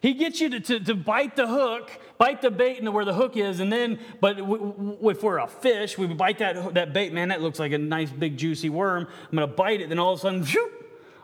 He 0.00 0.14
gets 0.14 0.40
you 0.40 0.48
to, 0.50 0.60
to, 0.60 0.80
to, 0.80 0.94
bite 0.94 1.36
the 1.36 1.46
hook, 1.46 1.90
bite 2.18 2.42
the 2.42 2.50
bait 2.50 2.78
into 2.78 2.90
where 2.90 3.04
the 3.04 3.14
hook 3.14 3.36
is, 3.36 3.60
and 3.60 3.72
then, 3.72 3.98
but 4.20 4.38
if 4.38 5.22
we're 5.22 5.38
a 5.38 5.46
fish, 5.46 5.98
we 5.98 6.06
bite 6.06 6.38
that, 6.38 6.74
that 6.74 6.92
bait, 6.92 7.12
man, 7.12 7.28
that 7.28 7.42
looks 7.42 7.58
like 7.58 7.72
a 7.72 7.78
nice 7.78 8.10
big 8.10 8.36
juicy 8.36 8.68
worm. 8.68 9.06
I'm 9.30 9.36
gonna 9.36 9.46
bite 9.46 9.80
it, 9.80 9.88
then 9.88 9.98
all 9.98 10.12
of 10.14 10.18
a 10.18 10.22
sudden, 10.22 10.46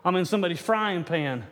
I'm 0.05 0.17
in 0.17 0.25
somebody's 0.25 0.61
frying 0.61 1.05
pan. 1.05 1.45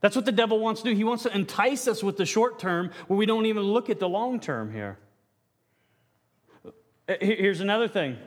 That's 0.00 0.14
what 0.14 0.24
the 0.24 0.32
devil 0.32 0.58
wants 0.58 0.82
to 0.82 0.90
do. 0.90 0.96
He 0.96 1.04
wants 1.04 1.24
to 1.24 1.34
entice 1.34 1.88
us 1.88 2.02
with 2.02 2.16
the 2.16 2.26
short 2.26 2.58
term 2.58 2.90
where 3.06 3.16
we 3.16 3.26
don't 3.26 3.46
even 3.46 3.62
look 3.62 3.90
at 3.90 3.98
the 3.98 4.08
long 4.08 4.40
term 4.40 4.72
here. 4.72 4.98
Uh, 7.08 7.14
here's 7.20 7.60
another 7.60 7.88
thing. 7.88 8.18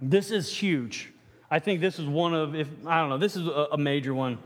This 0.00 0.30
is 0.30 0.48
huge. 0.48 1.12
I 1.50 1.58
think 1.58 1.80
this 1.80 1.98
is 1.98 2.06
one 2.06 2.34
of, 2.34 2.54
if 2.54 2.68
I 2.86 3.00
don't 3.00 3.10
know, 3.10 3.18
this 3.18 3.36
is 3.36 3.46
a 3.46 3.76
major 3.76 4.14
one. 4.14 4.38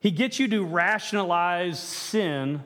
He 0.00 0.10
gets 0.10 0.38
you 0.38 0.48
to 0.48 0.64
rationalize 0.64 1.80
sin 1.80 2.62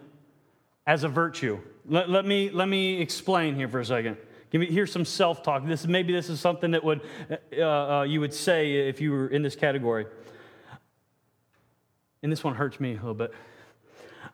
as 0.86 1.04
a 1.04 1.08
virtue. 1.08 1.58
Let, 1.86 2.10
let, 2.10 2.26
me, 2.26 2.50
let 2.50 2.68
me 2.68 3.00
explain 3.00 3.54
here 3.54 3.68
for 3.68 3.80
a 3.80 3.84
second. 3.84 4.16
Give 4.50 4.60
me, 4.60 4.66
here's 4.66 4.92
some 4.92 5.04
self 5.04 5.42
talk. 5.42 5.64
This, 5.64 5.86
maybe 5.86 6.12
this 6.12 6.28
is 6.28 6.40
something 6.40 6.72
that 6.72 6.82
would, 6.82 7.00
uh, 7.56 7.62
uh, 7.62 8.02
you 8.02 8.20
would 8.20 8.34
say 8.34 8.88
if 8.88 9.00
you 9.00 9.12
were 9.12 9.28
in 9.28 9.42
this 9.42 9.54
category 9.54 10.06
and 12.22 12.30
this 12.30 12.44
one 12.44 12.54
hurts 12.54 12.80
me 12.80 12.92
a 12.92 12.96
little 12.96 13.14
bit. 13.14 13.32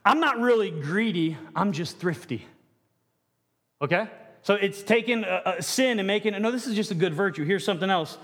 I'm 0.04 0.20
not 0.20 0.40
really 0.40 0.70
greedy, 0.70 1.37
I'm 1.54 1.72
just 1.72 1.98
thrifty. 1.98 2.46
Okay? 3.82 4.09
So 4.42 4.54
it's 4.54 4.82
taking 4.82 5.24
a, 5.24 5.54
a 5.59 5.62
sin 5.62 5.98
and 5.98 6.06
making 6.06 6.35
it, 6.35 6.40
no, 6.40 6.50
this 6.50 6.66
is 6.66 6.74
just 6.74 6.90
a 6.90 6.94
good 6.94 7.14
virtue. 7.14 7.44
Here's 7.44 7.64
something 7.64 7.90
else. 7.90 8.16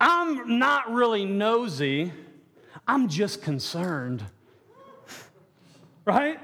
I'm 0.00 0.58
not 0.58 0.92
really 0.92 1.24
nosy, 1.24 2.12
I'm 2.86 3.08
just 3.08 3.42
concerned. 3.42 4.22
Right? 6.04 6.38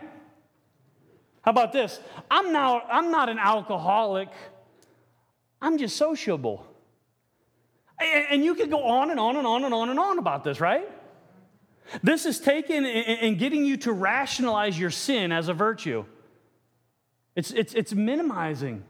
How 1.43 1.51
about 1.51 1.73
this? 1.73 2.01
I'm 2.31 2.53
now 2.53 2.81
I'm 2.91 3.11
not 3.11 3.29
an 3.29 3.39
alcoholic. 3.39 4.29
I'm 5.61 5.79
just 5.79 5.97
sociable. 5.97 6.67
And 8.01 8.43
you 8.43 8.55
could 8.55 8.71
go 8.71 8.83
on 8.85 9.11
and 9.11 9.21
on 9.21 9.37
and 9.37 9.47
on 9.47 9.65
and 9.65 9.75
on 9.75 9.91
and 9.91 9.99
on 9.99 10.19
about 10.19 10.43
this, 10.43 10.59
right? 10.59 10.89
This 12.03 12.25
is 12.25 12.41
taken 12.41 12.87
and 12.87 13.39
getting 13.39 13.65
you 13.67 13.77
to 13.79 13.93
rationalize 13.93 14.79
your 14.79 14.91
sin 14.91 15.33
as 15.33 15.49
a 15.49 15.55
virtue. 15.55 16.05
It's, 17.37 17.51
it's, 17.51 17.75
it's 17.75 17.95
minimizing. 17.95 18.85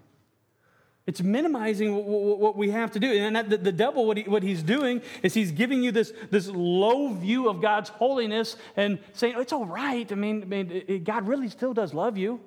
It's 1.07 1.23
minimizing 1.23 1.95
what 1.95 2.57
we 2.57 2.71
have 2.71 2.93
to 2.93 3.01
do. 3.01 3.11
And 3.11 3.37
the 3.37 3.73
devil, 3.73 4.07
what, 4.07 4.19
what 4.29 4.43
he's 4.43 4.63
doing 4.63 5.03
is 5.23 5.35
he's 5.35 5.51
giving 5.51 5.83
you 5.83 5.91
this, 5.91 6.13
this 6.31 6.47
low 6.49 7.13
view 7.15 7.49
of 7.49 7.61
God's 7.61 7.89
holiness 7.89 8.57
and 8.77 8.99
saying, 9.15 9.35
oh, 9.37 9.41
it's 9.41 9.53
all 9.53 9.65
right. 9.65 10.11
I 10.13 10.15
mean, 10.15 10.43
I 10.43 10.45
mean, 10.45 11.05
God 11.05 11.27
really 11.27 11.49
still 11.49 11.75
does 11.75 11.95
love 11.95 12.17
you. 12.17 12.41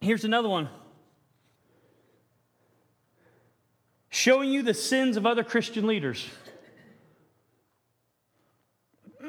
Here's 0.00 0.24
another 0.24 0.48
one 0.48 0.68
showing 4.12 4.50
you 4.50 4.62
the 4.62 4.74
sins 4.74 5.16
of 5.16 5.24
other 5.24 5.44
Christian 5.44 5.86
leaders 5.86 6.28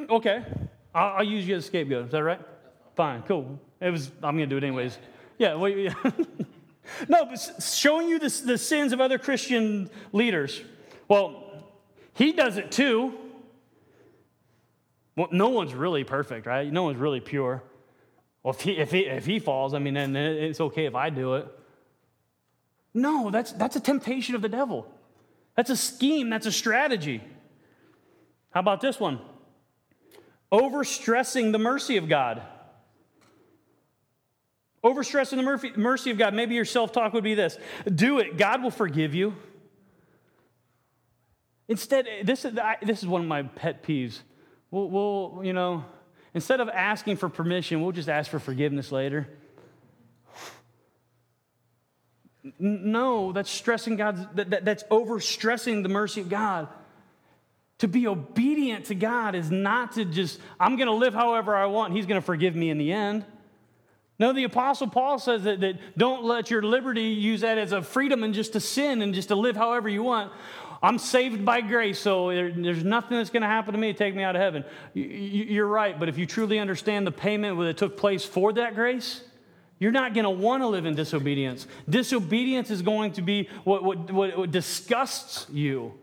okay. 0.09 0.43
I'll, 0.93 1.17
I'll, 1.17 1.23
use 1.23 1.47
you 1.47 1.55
as 1.55 1.63
a 1.63 1.67
scapegoat. 1.67 2.05
Is 2.05 2.11
that 2.11 2.23
right? 2.23 2.39
Fine, 2.95 3.23
cool. 3.23 3.59
It 3.79 3.89
was, 3.89 4.11
I'm 4.21 4.37
going 4.37 4.49
to 4.49 4.53
do 4.53 4.57
it 4.57 4.63
anyways. 4.63 4.97
Yeah, 5.37 5.55
well, 5.55 5.69
yeah. 5.69 5.93
no, 7.07 7.25
but 7.25 7.63
showing 7.63 8.07
you 8.07 8.19
the, 8.19 8.41
the 8.45 8.57
sins 8.57 8.93
of 8.93 9.01
other 9.01 9.17
Christian 9.17 9.89
leaders. 10.11 10.61
Well, 11.07 11.43
he 12.13 12.33
does 12.33 12.57
it 12.57 12.71
too. 12.71 13.13
Well, 15.15 15.27
no 15.31 15.49
one's 15.49 15.73
really 15.73 16.03
perfect, 16.03 16.45
right? 16.45 16.71
No 16.71 16.83
one's 16.83 16.97
really 16.97 17.19
pure. 17.19 17.63
Well, 18.43 18.53
if 18.53 18.61
he, 18.61 18.77
if 18.77 18.91
he, 18.91 18.99
if 19.01 19.25
he 19.25 19.39
falls, 19.39 19.73
I 19.73 19.79
mean, 19.79 19.93
then 19.93 20.15
it's 20.15 20.59
okay 20.59 20.85
if 20.85 20.95
I 20.95 21.09
do 21.09 21.35
it. 21.35 21.47
No, 22.93 23.29
that's, 23.29 23.51
that's 23.53 23.75
a 23.75 23.79
temptation 23.79 24.35
of 24.35 24.41
the 24.41 24.49
devil. 24.49 24.87
That's 25.55 25.69
a 25.69 25.77
scheme, 25.77 26.29
that's 26.29 26.45
a 26.45 26.51
strategy. 26.51 27.21
How 28.51 28.61
about 28.61 28.81
this 28.81 28.99
one? 28.99 29.19
overstressing 30.51 31.51
the 31.51 31.59
mercy 31.59 31.97
of 31.97 32.09
God. 32.09 32.41
Overstressing 34.83 35.37
the 35.37 35.77
mercy 35.77 36.09
of 36.09 36.17
God. 36.17 36.33
Maybe 36.33 36.55
your 36.55 36.65
self 36.65 36.91
talk 36.91 37.13
would 37.13 37.23
be 37.23 37.35
this 37.35 37.57
do 37.93 38.19
it, 38.19 38.37
God 38.37 38.63
will 38.63 38.71
forgive 38.71 39.13
you. 39.13 39.35
Instead, 41.67 42.05
this 42.23 42.43
is, 42.43 42.57
this 42.81 43.01
is 43.01 43.07
one 43.07 43.21
of 43.21 43.27
my 43.27 43.43
pet 43.43 43.83
peeves. 43.83 44.19
We'll, 44.71 44.89
we'll, 44.89 45.41
you 45.45 45.53
know, 45.53 45.85
instead 46.33 46.59
of 46.59 46.67
asking 46.67 47.15
for 47.15 47.29
permission, 47.29 47.81
we'll 47.81 47.93
just 47.93 48.09
ask 48.09 48.29
for 48.29 48.39
forgiveness 48.39 48.91
later. 48.91 49.29
No, 52.59 53.31
that's 53.31 53.49
stressing 53.49 53.95
God's, 53.95 54.25
that, 54.35 54.49
that, 54.49 54.65
that's 54.65 54.83
overstressing 54.85 55.83
the 55.83 55.89
mercy 55.89 56.21
of 56.21 56.29
God. 56.29 56.67
To 57.79 57.87
be 57.87 58.07
obedient 58.07 58.85
to 58.85 58.95
God 58.95 59.35
is 59.35 59.51
not 59.51 59.93
to 59.93 60.05
just, 60.05 60.39
I'm 60.59 60.75
going 60.75 60.87
to 60.87 60.93
live 60.93 61.13
however 61.13 61.55
I 61.55 61.67
want, 61.67 61.93
He's 61.93 62.05
going 62.05 62.19
to 62.19 62.25
forgive 62.25 62.55
me 62.55 62.69
in 62.69 62.77
the 62.77 62.91
end. 62.91 63.25
No, 64.21 64.33
the 64.33 64.43
Apostle 64.43 64.85
Paul 64.85 65.17
says 65.17 65.45
that, 65.45 65.61
that 65.61 65.97
don't 65.97 66.23
let 66.23 66.51
your 66.51 66.61
liberty 66.61 67.05
use 67.05 67.41
that 67.41 67.57
as 67.57 67.71
a 67.71 67.81
freedom 67.81 68.21
and 68.21 68.35
just 68.35 68.53
to 68.53 68.59
sin 68.59 69.01
and 69.01 69.15
just 69.15 69.29
to 69.29 69.35
live 69.35 69.55
however 69.55 69.89
you 69.89 70.03
want. 70.03 70.31
I'm 70.83 70.99
saved 70.99 71.43
by 71.43 71.61
grace, 71.61 71.97
so 71.97 72.27
there's 72.27 72.83
nothing 72.83 73.17
that's 73.17 73.31
going 73.31 73.41
to 73.41 73.47
happen 73.47 73.73
to 73.73 73.79
me 73.79 73.91
to 73.91 73.97
take 73.97 74.13
me 74.13 74.21
out 74.21 74.35
of 74.35 74.41
heaven. 74.43 74.63
You're 74.93 75.65
right, 75.65 75.99
but 75.99 76.07
if 76.07 76.19
you 76.19 76.27
truly 76.27 76.59
understand 76.59 77.07
the 77.07 77.11
payment 77.11 77.57
that 77.61 77.77
took 77.77 77.97
place 77.97 78.23
for 78.23 78.53
that 78.53 78.75
grace, 78.75 79.23
you're 79.79 79.91
not 79.91 80.13
going 80.13 80.25
to 80.25 80.29
want 80.29 80.61
to 80.61 80.67
live 80.67 80.85
in 80.85 80.93
disobedience. 80.93 81.65
Disobedience 81.89 82.69
is 82.69 82.83
going 82.83 83.13
to 83.13 83.23
be 83.23 83.49
what, 83.63 83.83
what, 83.83 84.11
what 84.11 84.51
disgusts 84.51 85.47
you. 85.49 85.95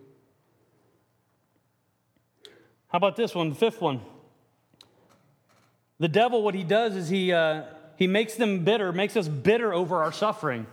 How 2.89 2.97
about 2.97 3.15
this 3.15 3.33
one, 3.33 3.51
the 3.51 3.55
fifth 3.55 3.81
one? 3.81 4.01
The 6.01 6.09
devil, 6.09 6.43
what 6.43 6.57
he 6.57 6.65
does 6.65 6.97
is 6.97 7.09
he, 7.09 7.33
uh, 7.33 7.63
he 7.99 8.07
makes 8.07 8.35
them 8.37 8.63
bitter, 8.63 8.93
makes 8.93 9.17
us 9.17 9.27
bitter 9.27 9.75
over 9.75 10.05
our 10.05 10.13
suffering. 10.13 10.69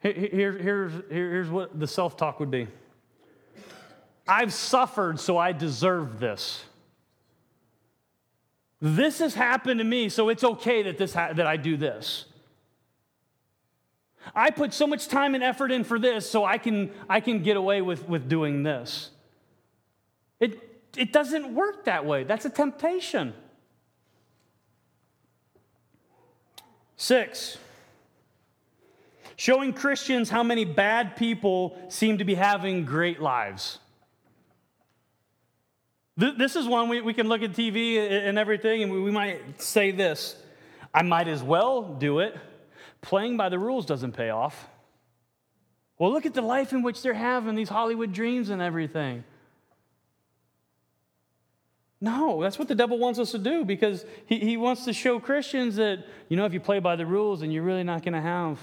Here, 0.00 0.52
here's, 0.52 0.92
here's 1.08 1.48
what 1.48 1.80
the 1.80 1.86
self 1.86 2.18
talk 2.18 2.38
would 2.38 2.50
be 2.50 2.68
I've 4.28 4.52
suffered, 4.52 5.18
so 5.18 5.38
I 5.38 5.52
deserve 5.52 6.20
this. 6.20 6.62
This 8.82 9.20
has 9.20 9.32
happened 9.32 9.78
to 9.78 9.84
me, 9.84 10.10
so 10.10 10.28
it's 10.28 10.44
okay 10.44 10.82
that, 10.82 10.98
this 10.98 11.14
ha- 11.14 11.32
that 11.32 11.46
I 11.46 11.56
do 11.56 11.78
this. 11.78 12.26
I 14.34 14.50
put 14.50 14.74
so 14.74 14.86
much 14.86 15.08
time 15.08 15.34
and 15.34 15.42
effort 15.42 15.72
in 15.72 15.84
for 15.84 15.98
this, 15.98 16.28
so 16.28 16.44
I 16.44 16.58
can, 16.58 16.90
I 17.08 17.20
can 17.20 17.42
get 17.42 17.56
away 17.56 17.80
with, 17.80 18.06
with 18.06 18.28
doing 18.28 18.64
this. 18.64 19.08
It, 20.40 20.60
it 20.94 21.10
doesn't 21.10 21.54
work 21.54 21.86
that 21.86 22.04
way. 22.04 22.24
That's 22.24 22.44
a 22.44 22.50
temptation. 22.50 23.32
Six, 27.04 27.58
showing 29.36 29.74
Christians 29.74 30.30
how 30.30 30.42
many 30.42 30.64
bad 30.64 31.16
people 31.16 31.76
seem 31.90 32.16
to 32.16 32.24
be 32.24 32.34
having 32.34 32.86
great 32.86 33.20
lives. 33.20 33.78
This 36.16 36.56
is 36.56 36.66
one 36.66 36.88
we, 36.88 37.12
can 37.12 37.28
look 37.28 37.42
at 37.42 37.52
TV 37.52 37.98
and 37.98 38.38
everything, 38.38 38.82
and 38.82 38.90
we 38.90 39.10
might 39.10 39.60
say 39.60 39.90
this 39.90 40.34
I 40.94 41.02
might 41.02 41.28
as 41.28 41.42
well 41.42 41.82
do 41.82 42.20
it. 42.20 42.38
Playing 43.02 43.36
by 43.36 43.50
the 43.50 43.58
rules 43.58 43.84
doesn't 43.84 44.12
pay 44.12 44.30
off. 44.30 44.66
Well, 45.98 46.10
look 46.10 46.24
at 46.24 46.32
the 46.32 46.40
life 46.40 46.72
in 46.72 46.82
which 46.82 47.02
they're 47.02 47.12
having, 47.12 47.54
these 47.54 47.68
Hollywood 47.68 48.14
dreams 48.14 48.48
and 48.48 48.62
everything. 48.62 49.24
No, 52.04 52.42
that's 52.42 52.58
what 52.58 52.68
the 52.68 52.74
devil 52.74 52.98
wants 52.98 53.18
us 53.18 53.30
to 53.30 53.38
do 53.38 53.64
because 53.64 54.04
he, 54.26 54.38
he 54.38 54.56
wants 54.58 54.84
to 54.84 54.92
show 54.92 55.18
Christians 55.18 55.76
that, 55.76 56.04
you 56.28 56.36
know, 56.36 56.44
if 56.44 56.52
you 56.52 56.60
play 56.60 56.78
by 56.78 56.96
the 56.96 57.06
rules 57.06 57.40
and 57.40 57.50
you're 57.50 57.62
really 57.62 57.82
not 57.82 58.02
going 58.02 58.12
to 58.12 58.20
have, 58.20 58.60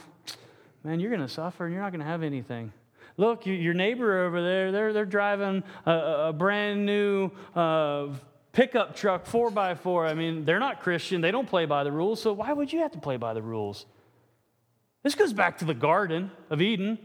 man, 0.84 1.00
you're 1.00 1.10
going 1.10 1.28
to 1.28 1.28
suffer 1.28 1.66
and 1.66 1.74
you're 1.74 1.82
not 1.82 1.90
going 1.90 2.02
to 2.02 2.06
have 2.06 2.22
anything. 2.22 2.72
Look, 3.18 3.48
your 3.48 3.74
neighbor 3.74 4.26
over 4.26 4.44
there, 4.44 4.72
they're, 4.72 4.94
they're 4.94 5.06
driving 5.06 5.64
a, 5.88 5.92
a 6.28 6.34
brand 6.34 6.86
new 6.86 7.32
uh, 7.56 8.10
pickup 8.52 8.96
truck, 8.96 9.26
four 9.26 9.50
by 9.50 9.74
four. 9.74 10.06
I 10.06 10.14
mean, 10.14 10.46
they're 10.46 10.60
not 10.60 10.84
Christian, 10.84 11.22
they 11.22 11.32
don't 11.32 11.48
play 11.48 11.66
by 11.66 11.84
the 11.84 11.92
rules, 11.92 12.22
so 12.22 12.34
why 12.34 12.54
would 12.54 12.72
you 12.72 12.82
have 12.82 12.92
to 12.92 13.00
play 13.00 13.18
by 13.18 13.34
the 13.34 13.42
rules? 13.42 13.88
This 15.02 15.16
goes 15.16 15.34
back 15.34 15.58
to 15.58 15.66
the 15.66 15.74
Garden 15.74 16.30
of 16.52 16.62
Eden. 16.62 17.00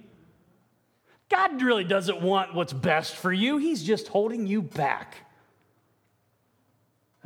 God 1.31 1.63
really 1.63 1.85
doesn't 1.85 2.21
want 2.21 2.55
what's 2.55 2.75
best 2.75 3.17
for 3.17 3.33
you, 3.33 3.57
He's 3.57 3.83
just 3.83 4.09
holding 4.09 4.47
you 4.47 4.61
back. 4.61 5.26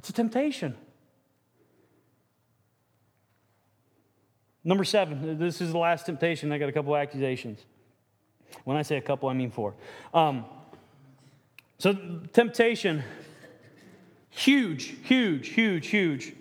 It's 0.01 0.09
a 0.09 0.15
temptation. 0.15 0.75
Number 4.65 4.83
seven, 4.83 5.39
this 5.39 5.61
is 5.61 5.73
the 5.73 5.79
last 5.79 6.07
temptation. 6.07 6.51
I 6.53 6.57
got 6.57 6.71
a 6.71 6.73
couple 6.73 6.97
accusations. 6.97 7.67
When 8.65 8.79
I 8.79 8.83
say 8.83 8.97
a 8.97 9.03
couple, 9.03 9.29
I 9.29 9.35
mean 9.35 9.51
four. 9.51 9.75
Um, 10.15 10.47
so, 11.77 11.93
temptation, 12.33 13.05
huge, 14.31 14.85
huge, 15.03 15.49
huge, 15.49 15.89
huge. 15.89 16.33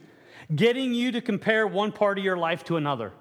Getting 0.56 0.93
you 0.93 1.12
to 1.12 1.19
compare 1.19 1.67
one 1.67 1.91
part 1.91 2.17
of 2.17 2.24
your 2.24 2.38
life 2.38 2.63
to 2.63 2.78
another. 2.78 3.12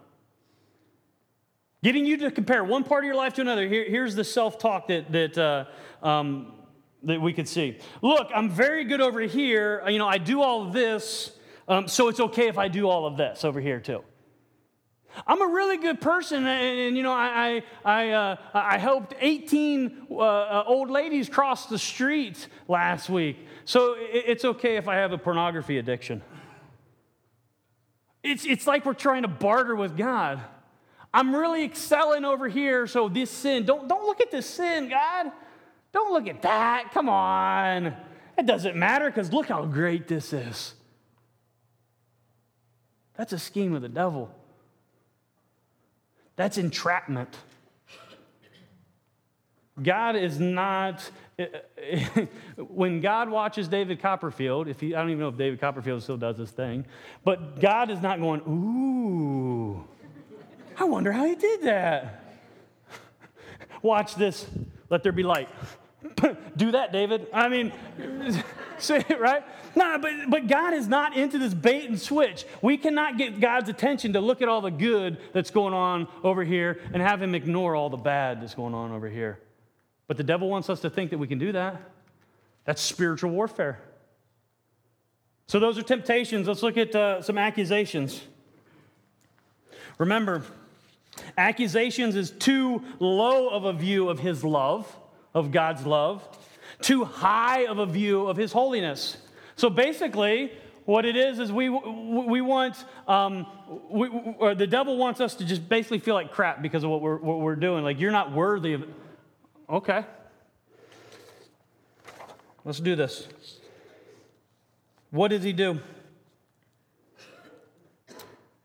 Getting 1.83 2.07
you 2.07 2.17
to 2.19 2.31
compare 2.31 2.63
one 2.63 2.85
part 2.85 3.03
of 3.03 3.07
your 3.07 3.17
life 3.17 3.35
to 3.35 3.41
another. 3.41 3.67
Here, 3.67 3.87
here's 3.89 4.15
the 4.15 4.23
self 4.23 4.57
talk 4.57 4.87
that, 4.87 5.11
that 5.11 5.37
uh, 5.37 5.65
um, 6.07 6.53
that 7.05 7.21
we 7.21 7.33
could 7.33 7.49
see. 7.49 7.79
Look, 8.03 8.29
I'm 8.35 8.51
very 8.51 8.85
good 8.85 9.01
over 9.01 9.21
here. 9.21 9.83
You 9.89 9.99
know, 9.99 10.09
I 10.09 10.19
do 10.19 10.43
all 10.43 10.67
of 10.67 10.73
this, 10.73 11.33
um, 11.69 11.89
so 11.89 12.09
it's 12.09 12.21
okay 12.21 12.49
if 12.49 12.59
I 12.59 12.69
do 12.69 12.89
all 12.89 13.07
of 13.07 13.17
this 13.17 13.45
over 13.45 13.61
here 13.61 13.81
too. 13.81 14.03
I'm 15.27 15.43
a 15.43 15.47
really 15.47 15.79
good 15.79 16.01
person, 16.01 16.47
and, 16.47 16.81
and 16.81 16.97
you 16.97 17.03
know, 17.03 17.13
I, 17.13 17.63
I, 17.85 18.03
I, 18.03 18.11
uh, 18.11 18.37
I 18.55 18.79
helped 18.79 19.15
18 19.19 20.07
uh, 20.11 20.15
uh, 20.15 20.65
old 20.67 20.91
ladies 20.91 21.29
cross 21.29 21.67
the 21.67 21.79
street 21.79 22.47
last 22.69 23.09
week, 23.09 23.39
so 23.65 23.95
it, 23.95 24.25
it's 24.27 24.45
okay 24.45 24.77
if 24.77 24.87
I 24.87 24.97
have 24.97 25.13
a 25.13 25.19
pornography 25.19 25.79
addiction. 25.79 26.23
It's, 28.23 28.45
it's 28.45 28.67
like 28.67 28.85
we're 28.85 28.95
trying 28.95 29.23
to 29.23 29.29
barter 29.29 29.75
with 29.75 29.97
God. 29.97 30.41
I'm 31.13 31.35
really 31.35 31.65
excelling 31.65 32.25
over 32.25 32.49
here, 32.49 32.87
so 32.87 33.09
this 33.09 33.31
sin, 33.31 33.65
don't, 33.65 33.89
don't 33.89 34.05
look 34.05 34.21
at 34.21 34.31
this 34.31 34.47
sin, 34.47 34.89
God. 34.89 35.33
Don't 35.99 36.13
look 36.13 36.29
at 36.29 36.43
that. 36.43 36.93
Come 36.95 37.09
on. 37.09 37.93
It 38.39 38.47
doesn't 38.47 38.77
matter 38.77 39.11
because 39.11 39.33
look 39.33 39.49
how 39.49 39.65
great 39.65 40.07
this 40.07 40.33
is. 40.33 40.75
That's 43.17 43.33
a 43.33 43.39
scheme 43.39 43.75
of 43.75 43.83
the 43.83 43.89
devil. 43.89 44.33
That's 46.37 46.57
entrapment. 46.57 47.37
God 49.83 50.15
is 50.15 50.39
not, 50.39 51.11
when 52.57 53.01
God 53.01 53.29
watches 53.29 53.67
David 53.67 54.01
Copperfield, 54.01 54.69
if 54.69 54.79
he, 54.79 54.95
I 54.95 55.01
don't 55.01 55.11
even 55.11 55.19
know 55.19 55.31
if 55.31 55.37
David 55.37 55.61
Copperfield 55.61 56.05
still 56.05 56.17
does 56.17 56.37
this 56.37 56.53
thing, 56.53 56.87
but 57.25 57.61
God 57.61 57.91
is 57.91 58.01
not 58.01 58.21
going, 58.21 58.41
ooh, 58.43 59.85
I 60.79 60.85
wonder 60.85 61.11
how 61.11 61.25
he 61.25 61.35
did 61.35 61.63
that. 61.63 62.23
Watch 63.83 64.15
this. 64.15 64.47
Let 64.91 65.03
there 65.03 65.11
be 65.11 65.25
light. 65.25 65.49
Do 66.57 66.73
that, 66.73 66.93
David. 66.93 67.27
I 67.33 67.49
mean, 67.49 67.73
say 68.79 69.05
it, 69.09 69.21
right? 69.21 69.45
No, 69.75 69.99
but, 69.99 70.13
but 70.29 70.47
God 70.47 70.75
is 70.75 70.87
not 70.87 71.17
into 71.17 71.39
this 71.39 71.55
bait 71.55 71.89
and 71.89 72.01
switch. 72.01 72.45
We 72.63 72.77
cannot 72.77 73.19
get 73.19 73.41
God's 73.41 73.69
attention 73.69 74.13
to 74.13 74.21
look 74.21 74.41
at 74.41 74.49
all 74.49 74.61
the 74.61 74.71
good 74.71 75.19
that's 75.33 75.51
going 75.51 75.75
on 75.75 76.09
over 76.23 76.45
here 76.45 76.81
and 76.93 77.03
have 77.03 77.21
him 77.21 77.35
ignore 77.35 77.75
all 77.75 77.91
the 77.91 77.97
bad 77.97 78.41
that's 78.41 78.55
going 78.55 78.75
on 78.75 78.93
over 78.93 79.09
here. 79.09 79.39
But 80.07 80.17
the 80.17 80.25
devil 80.25 80.49
wants 80.49 80.71
us 80.71 80.81
to 80.81 80.91
think 80.91 81.11
that 81.11 81.19
we 81.19 81.27
can 81.27 81.39
do 81.39 81.53
that. 81.53 81.81
That's 82.65 82.81
spiritual 82.81 83.31
warfare. 83.31 83.81
So, 85.47 85.59
those 85.59 85.79
are 85.79 85.83
temptations. 85.83 86.47
Let's 86.47 86.63
look 86.63 86.77
at 86.77 86.95
uh, 86.95 87.23
some 87.23 87.39
accusations. 87.39 88.21
Remember, 89.97 90.45
accusations 91.37 92.15
is 92.17 92.31
too 92.31 92.83
low 93.01 93.49
of 93.49 93.65
a 93.65 93.73
view 93.73 94.11
of 94.11 94.19
his 94.19 94.45
love 94.45 94.95
of 95.35 95.53
God's 95.53 95.87
love, 95.87 96.27
too 96.81 97.05
high 97.05 97.67
of 97.67 97.79
a 97.79 97.87
view 97.87 98.27
of 98.27 98.37
His 98.37 98.53
holiness. 98.53 99.17
So 99.57 99.71
basically, 99.71 100.53
what 100.85 101.05
it 101.05 101.17
is 101.17 101.39
is 101.39 101.53
we, 101.53 101.69
we 101.69 102.41
want, 102.41 102.83
um, 103.07 103.47
we, 103.91 104.09
or 104.39 104.55
the 104.55 104.67
devil 104.67 104.97
wants 104.97 105.21
us 105.21 105.35
to 105.35 105.45
just 105.45 105.69
basically 105.69 105.99
feel 105.99 106.15
like 106.15 106.33
crap 106.33 106.63
because 106.63 106.83
of 106.85 106.91
what 106.91 107.03
we're, 107.03 107.19
what 107.19 107.41
we're 107.41 107.57
doing. 107.57 107.85
Like, 107.85 108.01
you're 108.01 108.13
not 108.13 108.33
worthy 108.33 108.73
of 108.73 108.83
it. 108.83 108.89
Okay. 109.69 110.05
Let's 112.65 112.81
do 112.81 112.97
this. 112.97 113.29
What 115.11 115.29
does 115.29 115.43
he 115.43 115.53
do? 115.53 115.81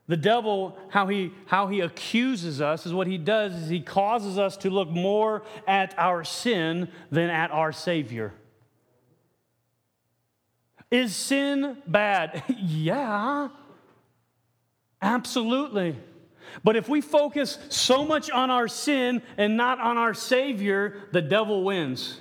The 0.06 0.16
devil, 0.16 0.76
how 0.90 1.06
he, 1.06 1.32
how 1.46 1.68
he 1.68 1.80
accuses 1.80 2.60
us, 2.60 2.84
is 2.84 2.92
what 2.92 3.06
he 3.06 3.16
does 3.16 3.54
is 3.54 3.68
he 3.70 3.80
causes 3.80 4.38
us 4.38 4.56
to 4.58 4.70
look 4.70 4.90
more 4.90 5.42
at 5.66 5.94
our 5.98 6.24
sin 6.24 6.88
than 7.10 7.30
at 7.30 7.50
our 7.50 7.72
Savior. 7.72 8.34
Is 10.90 11.16
sin 11.16 11.78
bad? 11.86 12.44
yeah, 12.58 13.48
absolutely. 15.00 15.96
But 16.62 16.76
if 16.76 16.86
we 16.86 17.00
focus 17.00 17.58
so 17.70 18.04
much 18.04 18.30
on 18.30 18.50
our 18.50 18.68
sin 18.68 19.22
and 19.38 19.56
not 19.56 19.80
on 19.80 19.96
our 19.96 20.12
Savior, 20.12 21.08
the 21.12 21.22
devil 21.22 21.64
wins. 21.64 22.20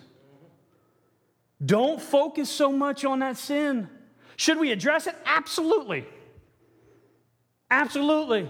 Don't 1.63 2.01
focus 2.01 2.49
so 2.49 2.71
much 2.71 3.03
on 3.03 3.19
that 3.19 3.37
sin. 3.37 3.89
Should 4.37 4.57
we 4.57 4.71
address 4.71 5.05
it? 5.05 5.15
Absolutely. 5.25 6.05
Absolutely. 7.73 8.47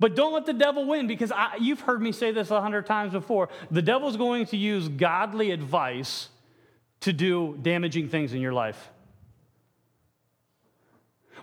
But 0.00 0.16
don't 0.16 0.32
let 0.32 0.44
the 0.44 0.52
devil 0.52 0.86
win 0.86 1.06
because 1.06 1.30
I, 1.30 1.56
you've 1.60 1.80
heard 1.80 2.02
me 2.02 2.10
say 2.10 2.32
this 2.32 2.50
a 2.50 2.60
hundred 2.60 2.84
times 2.84 3.12
before. 3.12 3.48
The 3.70 3.80
devil's 3.80 4.16
going 4.16 4.46
to 4.46 4.56
use 4.56 4.88
godly 4.88 5.52
advice 5.52 6.30
to 7.00 7.12
do 7.12 7.56
damaging 7.62 8.08
things 8.08 8.34
in 8.34 8.40
your 8.40 8.52
life. 8.52 8.90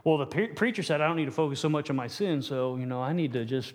Well, 0.03 0.17
the 0.17 0.25
pre- 0.25 0.47
preacher 0.47 0.83
said, 0.83 0.99
I 0.99 1.07
don't 1.07 1.15
need 1.15 1.25
to 1.25 1.31
focus 1.31 1.61
so 1.61 1.69
much 1.69 1.89
on 1.89 1.95
my 1.95 2.07
sin, 2.07 2.41
so, 2.41 2.75
you 2.75 2.85
know, 2.85 3.01
I 3.01 3.13
need 3.13 3.33
to 3.33 3.45
just 3.45 3.73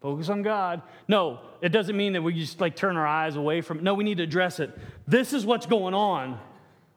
focus 0.00 0.28
on 0.28 0.42
God. 0.42 0.82
No, 1.08 1.40
it 1.60 1.70
doesn't 1.70 1.96
mean 1.96 2.12
that 2.12 2.22
we 2.22 2.34
just 2.34 2.60
like 2.60 2.76
turn 2.76 2.96
our 2.96 3.06
eyes 3.06 3.34
away 3.34 3.62
from 3.62 3.78
it. 3.78 3.82
No, 3.82 3.94
we 3.94 4.04
need 4.04 4.18
to 4.18 4.22
address 4.24 4.60
it. 4.60 4.70
This 5.08 5.32
is 5.32 5.44
what's 5.44 5.66
going 5.66 5.94
on. 5.94 6.38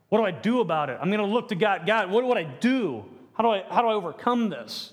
What 0.08 0.18
do 0.18 0.24
I 0.24 0.30
do 0.30 0.60
about 0.60 0.88
it? 0.88 0.98
I'm 1.00 1.08
going 1.08 1.20
to 1.20 1.26
look 1.26 1.48
to 1.48 1.56
God. 1.56 1.84
God, 1.84 2.10
what 2.12 2.22
do 2.22 2.32
I 2.32 2.44
do? 2.44 3.04
How 3.32 3.42
do 3.42 3.50
I, 3.50 3.64
how 3.68 3.82
do 3.82 3.88
I 3.88 3.94
overcome 3.94 4.50
this? 4.50 4.92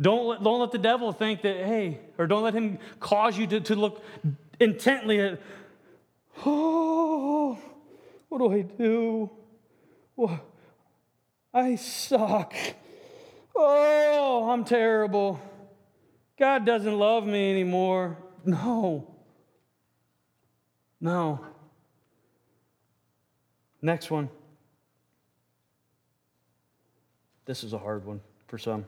Don't 0.00 0.26
let, 0.26 0.42
don't 0.42 0.60
let 0.60 0.70
the 0.72 0.78
devil 0.78 1.12
think 1.12 1.42
that, 1.42 1.56
hey, 1.56 2.00
or 2.16 2.26
don't 2.26 2.42
let 2.42 2.54
him 2.54 2.78
cause 3.00 3.36
you 3.36 3.46
to, 3.48 3.60
to 3.60 3.74
look 3.76 4.02
intently 4.58 5.20
at, 5.20 5.40
oh, 6.44 7.58
what 8.28 8.38
do 8.38 8.52
I 8.52 8.62
do? 8.62 9.30
Well, 10.16 10.40
I 11.52 11.74
suck. 11.76 12.54
Oh, 13.54 14.48
I'm 14.50 14.64
terrible. 14.64 15.40
God 16.38 16.64
doesn't 16.64 16.98
love 16.98 17.26
me 17.26 17.50
anymore. 17.50 18.16
No. 18.44 19.06
No. 21.00 21.44
Next 23.82 24.10
one. 24.10 24.30
This 27.44 27.64
is 27.64 27.74
a 27.74 27.78
hard 27.78 28.06
one 28.06 28.20
for 28.46 28.56
some. 28.56 28.86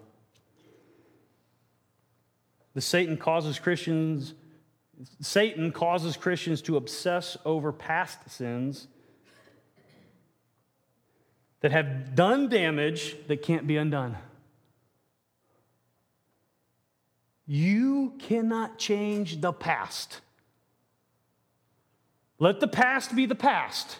The 2.74 2.80
Satan 2.80 3.16
causes 3.16 3.58
Christians 3.58 4.34
Satan 5.20 5.72
causes 5.72 6.16
Christians 6.16 6.62
to 6.62 6.76
obsess 6.76 7.36
over 7.44 7.72
past 7.72 8.30
sins 8.30 8.86
that 11.60 11.72
have 11.72 12.14
done 12.14 12.48
damage 12.48 13.16
that 13.28 13.42
can't 13.42 13.66
be 13.66 13.76
undone. 13.76 14.16
You 17.46 18.14
cannot 18.18 18.78
change 18.78 19.40
the 19.40 19.52
past. 19.52 20.20
Let 22.38 22.60
the 22.60 22.68
past 22.68 23.14
be 23.14 23.26
the 23.26 23.34
past. 23.34 23.98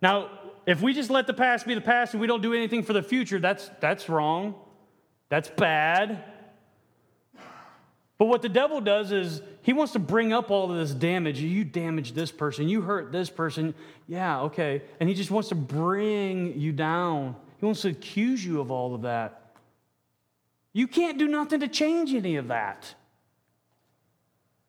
Now, 0.00 0.30
if 0.66 0.82
we 0.82 0.94
just 0.94 1.10
let 1.10 1.26
the 1.26 1.34
past 1.34 1.66
be 1.66 1.74
the 1.74 1.80
past 1.80 2.14
and 2.14 2.20
we 2.20 2.26
don't 2.26 2.42
do 2.42 2.52
anything 2.52 2.82
for 2.82 2.92
the 2.92 3.02
future, 3.02 3.38
that's, 3.38 3.70
that's 3.80 4.08
wrong. 4.08 4.54
That's 5.28 5.48
bad. 5.48 6.24
But 8.16 8.26
what 8.26 8.42
the 8.42 8.48
devil 8.48 8.80
does 8.80 9.10
is 9.10 9.42
he 9.62 9.72
wants 9.72 9.92
to 9.94 9.98
bring 9.98 10.32
up 10.32 10.50
all 10.50 10.70
of 10.70 10.76
this 10.76 10.92
damage. 10.92 11.40
You 11.40 11.64
damaged 11.64 12.14
this 12.14 12.30
person, 12.30 12.68
you 12.68 12.82
hurt 12.82 13.10
this 13.10 13.28
person. 13.28 13.74
Yeah, 14.06 14.42
okay. 14.42 14.82
And 15.00 15.08
he 15.08 15.14
just 15.14 15.30
wants 15.30 15.48
to 15.48 15.54
bring 15.54 16.58
you 16.58 16.72
down. 16.72 17.34
He 17.58 17.66
wants 17.66 17.82
to 17.82 17.88
accuse 17.88 18.44
you 18.44 18.60
of 18.60 18.70
all 18.70 18.94
of 18.94 19.02
that. 19.02 19.56
You 20.72 20.86
can't 20.86 21.18
do 21.18 21.26
nothing 21.26 21.60
to 21.60 21.68
change 21.68 22.14
any 22.14 22.36
of 22.36 22.48
that. 22.48 22.94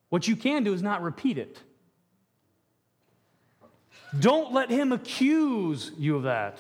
What 0.10 0.28
you 0.28 0.36
can 0.36 0.64
do 0.64 0.74
is 0.74 0.82
not 0.82 1.02
repeat 1.02 1.38
it. 1.38 1.60
Don't 4.20 4.54
let 4.54 4.70
him 4.70 4.92
accuse 4.92 5.92
you 5.98 6.16
of 6.16 6.24
that. 6.24 6.58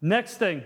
Next 0.00 0.36
thing 0.36 0.62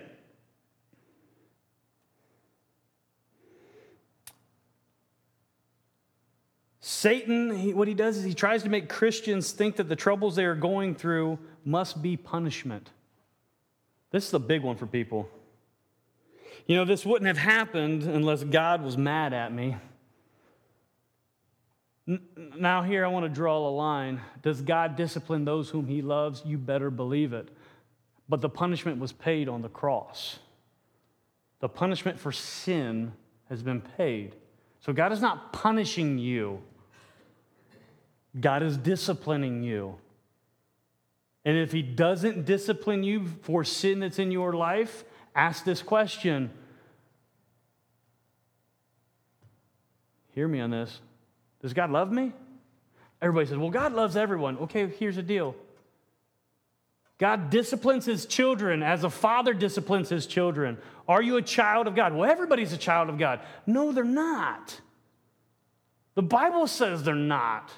Satan, 6.91 7.55
he, 7.55 7.75
what 7.75 7.87
he 7.87 7.93
does 7.93 8.17
is 8.17 8.25
he 8.25 8.33
tries 8.33 8.63
to 8.63 8.71
make 8.71 8.89
Christians 8.89 9.53
think 9.53 9.77
that 9.77 9.91
the 9.91 9.95
troubles 9.95 10.37
they 10.37 10.47
are 10.47 10.55
going 10.55 10.95
through 10.95 11.39
must 11.63 12.01
be 12.01 12.17
punishment. 12.17 12.89
This 14.11 14.27
is 14.27 14.33
a 14.33 14.39
big 14.39 14.63
one 14.63 14.75
for 14.75 14.87
people. 14.87 15.29
You 16.67 16.77
know, 16.77 16.87
this 16.87 17.05
wouldn't 17.05 17.27
have 17.27 17.37
happened 17.37 18.05
unless 18.05 18.43
God 18.43 18.83
was 18.83 18.97
mad 18.97 19.35
at 19.35 19.53
me. 19.53 19.77
Now, 22.57 22.83
here 22.83 23.05
I 23.05 23.09
want 23.09 23.27
to 23.27 23.29
draw 23.29 23.59
a 23.59 23.69
line. 23.69 24.23
Does 24.41 24.63
God 24.63 24.97
discipline 24.97 25.45
those 25.45 25.69
whom 25.69 25.89
he 25.89 26.01
loves? 26.01 26.43
You 26.47 26.57
better 26.57 26.91
believe 26.91 27.35
it. 27.35 27.51
But 28.31 28.41
the 28.41 28.49
punishment 28.49 28.99
was 28.99 29.13
paid 29.13 29.47
on 29.47 29.61
the 29.61 29.69
cross. 29.69 30.39
The 31.61 31.69
punishment 31.69 32.19
for 32.19 32.33
sin 32.33 33.13
has 33.51 33.63
been 33.63 33.83
paid. 33.83 34.37
So 34.81 34.95
God 34.95 35.13
is 35.13 35.21
not 35.21 35.53
punishing 35.53 36.17
you. 36.17 36.63
God 38.39 38.63
is 38.63 38.77
disciplining 38.77 39.63
you. 39.63 39.97
And 41.45 41.57
if 41.57 41.73
He 41.73 41.83
doesn't 41.83 42.45
discipline 42.45 43.03
you 43.03 43.27
for 43.43 43.65
sin 43.65 44.01
that's 44.01 44.19
in 44.19 44.31
your 44.31 44.53
life, 44.53 45.05
ask 45.35 45.65
this 45.65 45.83
question. 45.83 46.51
Hear 50.35 50.47
me 50.47 50.61
on 50.61 50.71
this. 50.71 51.01
Does 51.63 51.73
God 51.73 51.91
love 51.91 52.13
me? 52.13 52.33
Everybody 53.21 53.47
says, 53.47 53.57
well, 53.57 53.71
God 53.71 53.93
loves 53.93 54.17
everyone. 54.17 54.59
Okay, 54.59 54.87
here's 54.87 55.17
the 55.17 55.23
deal 55.23 55.57
God 57.19 57.51
disciplines 57.51 58.07
his 58.07 58.27
children 58.27 58.83
as 58.83 59.03
a 59.03 59.11
father 59.11 59.53
disciplines 59.53 60.09
his 60.09 60.27
children. 60.27 60.79
Are 61.09 61.23
you 61.23 61.37
a 61.37 61.43
child 61.43 61.89
of 61.89 61.97
God? 61.97 62.15
Well, 62.15 62.31
everybody's 62.31 62.73
a 62.73 62.79
child 62.79 63.09
of 63.09 63.19
God. 63.19 63.41
No, 63.67 63.91
they're 63.91 64.05
not. 64.05 64.81
The 66.15 66.23
Bible 66.23 66.67
says 66.67 67.03
they're 67.03 67.15
not 67.15 67.71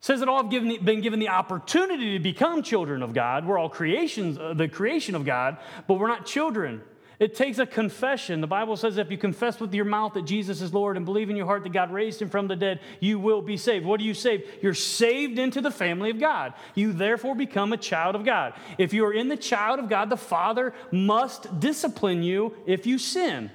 says 0.00 0.20
that 0.20 0.28
all 0.28 0.42
have 0.42 0.50
given, 0.50 0.84
been 0.84 1.00
given 1.00 1.18
the 1.18 1.28
opportunity 1.28 2.16
to 2.16 2.22
become 2.22 2.62
children 2.62 3.02
of 3.02 3.12
God. 3.12 3.46
We're 3.46 3.58
all 3.58 3.68
creations, 3.68 4.38
uh, 4.38 4.54
the 4.54 4.68
creation 4.68 5.14
of 5.14 5.24
God, 5.24 5.58
but 5.86 5.94
we're 5.94 6.08
not 6.08 6.24
children. 6.24 6.82
It 7.18 7.34
takes 7.34 7.58
a 7.58 7.66
confession. 7.66 8.40
The 8.40 8.46
Bible 8.46 8.76
says 8.76 8.96
if 8.96 9.10
you 9.10 9.18
confess 9.18 9.58
with 9.58 9.74
your 9.74 9.84
mouth 9.84 10.14
that 10.14 10.24
Jesus 10.24 10.62
is 10.62 10.72
Lord 10.72 10.96
and 10.96 11.04
believe 11.04 11.30
in 11.30 11.36
your 11.36 11.46
heart 11.46 11.64
that 11.64 11.72
God 11.72 11.90
raised 11.90 12.22
him 12.22 12.28
from 12.28 12.46
the 12.46 12.54
dead, 12.54 12.78
you 13.00 13.18
will 13.18 13.42
be 13.42 13.56
saved. 13.56 13.84
What 13.84 14.00
are 14.00 14.04
you 14.04 14.14
saved? 14.14 14.44
You're 14.62 14.72
saved 14.72 15.36
into 15.36 15.60
the 15.60 15.72
family 15.72 16.10
of 16.10 16.20
God. 16.20 16.54
You 16.76 16.92
therefore 16.92 17.34
become 17.34 17.72
a 17.72 17.76
child 17.76 18.14
of 18.14 18.24
God. 18.24 18.54
If 18.78 18.92
you 18.92 19.04
are 19.04 19.12
in 19.12 19.28
the 19.28 19.36
child 19.36 19.80
of 19.80 19.88
God, 19.88 20.10
the 20.10 20.16
Father 20.16 20.74
must 20.92 21.58
discipline 21.58 22.22
you 22.22 22.54
if 22.66 22.86
you 22.86 22.98
sin. 22.98 23.50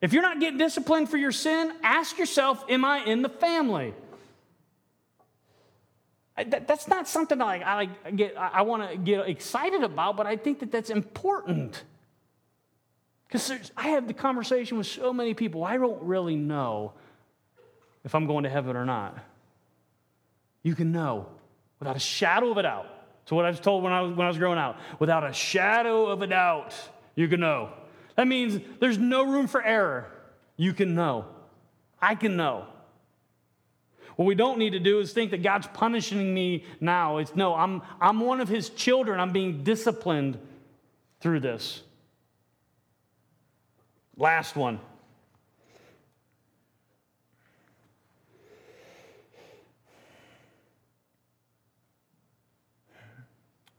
If 0.00 0.12
you're 0.12 0.22
not 0.22 0.40
getting 0.40 0.58
disciplined 0.58 1.10
for 1.10 1.16
your 1.16 1.32
sin, 1.32 1.72
ask 1.84 2.18
yourself, 2.18 2.64
Am 2.68 2.84
I 2.84 3.04
in 3.04 3.22
the 3.22 3.28
family? 3.28 3.94
That, 6.44 6.66
that's 6.66 6.88
not 6.88 7.08
something 7.08 7.40
I, 7.40 7.80
I, 8.04 8.10
get, 8.10 8.36
I 8.36 8.62
want 8.62 8.90
to 8.90 8.96
get 8.96 9.28
excited 9.28 9.82
about, 9.82 10.16
but 10.16 10.26
I 10.26 10.36
think 10.36 10.60
that 10.60 10.72
that's 10.72 10.90
important. 10.90 11.82
Because 13.26 13.70
I 13.76 13.88
have 13.88 14.08
the 14.08 14.14
conversation 14.14 14.78
with 14.78 14.86
so 14.86 15.12
many 15.12 15.34
people, 15.34 15.64
I 15.64 15.76
don't 15.76 16.02
really 16.02 16.36
know 16.36 16.92
if 18.04 18.14
I'm 18.14 18.26
going 18.26 18.44
to 18.44 18.50
heaven 18.50 18.76
or 18.76 18.84
not. 18.84 19.18
You 20.62 20.74
can 20.74 20.92
know 20.92 21.26
without 21.78 21.96
a 21.96 22.00
shadow 22.00 22.50
of 22.50 22.58
a 22.58 22.62
doubt. 22.62 22.86
So, 23.26 23.36
what 23.36 23.44
I 23.44 23.50
was 23.50 23.60
told 23.60 23.84
when 23.84 23.92
I 23.92 24.00
was, 24.00 24.12
when 24.12 24.26
I 24.26 24.28
was 24.28 24.38
growing 24.38 24.58
out, 24.58 24.76
without 24.98 25.24
a 25.24 25.32
shadow 25.32 26.06
of 26.06 26.22
a 26.22 26.26
doubt, 26.26 26.74
you 27.14 27.28
can 27.28 27.40
know. 27.40 27.70
That 28.16 28.26
means 28.26 28.60
there's 28.80 28.98
no 28.98 29.24
room 29.24 29.46
for 29.46 29.62
error. 29.62 30.10
You 30.56 30.72
can 30.72 30.94
know. 30.94 31.26
I 32.02 32.16
can 32.16 32.36
know. 32.36 32.66
What 34.16 34.26
we 34.26 34.34
don't 34.34 34.58
need 34.58 34.70
to 34.70 34.80
do 34.80 35.00
is 35.00 35.12
think 35.12 35.30
that 35.30 35.42
God's 35.42 35.66
punishing 35.68 36.34
me 36.34 36.64
now. 36.80 37.18
It's 37.18 37.34
no, 37.34 37.54
I'm, 37.54 37.82
I'm 38.00 38.20
one 38.20 38.40
of 38.40 38.48
his 38.48 38.70
children. 38.70 39.20
I'm 39.20 39.32
being 39.32 39.62
disciplined 39.62 40.38
through 41.20 41.40
this. 41.40 41.82
Last 44.16 44.56
one. 44.56 44.80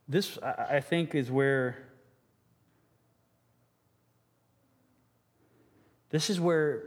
This, 0.08 0.36
I 0.42 0.80
think, 0.80 1.14
is 1.14 1.30
where 1.30 1.78
this 6.10 6.28
is 6.28 6.38
where 6.38 6.82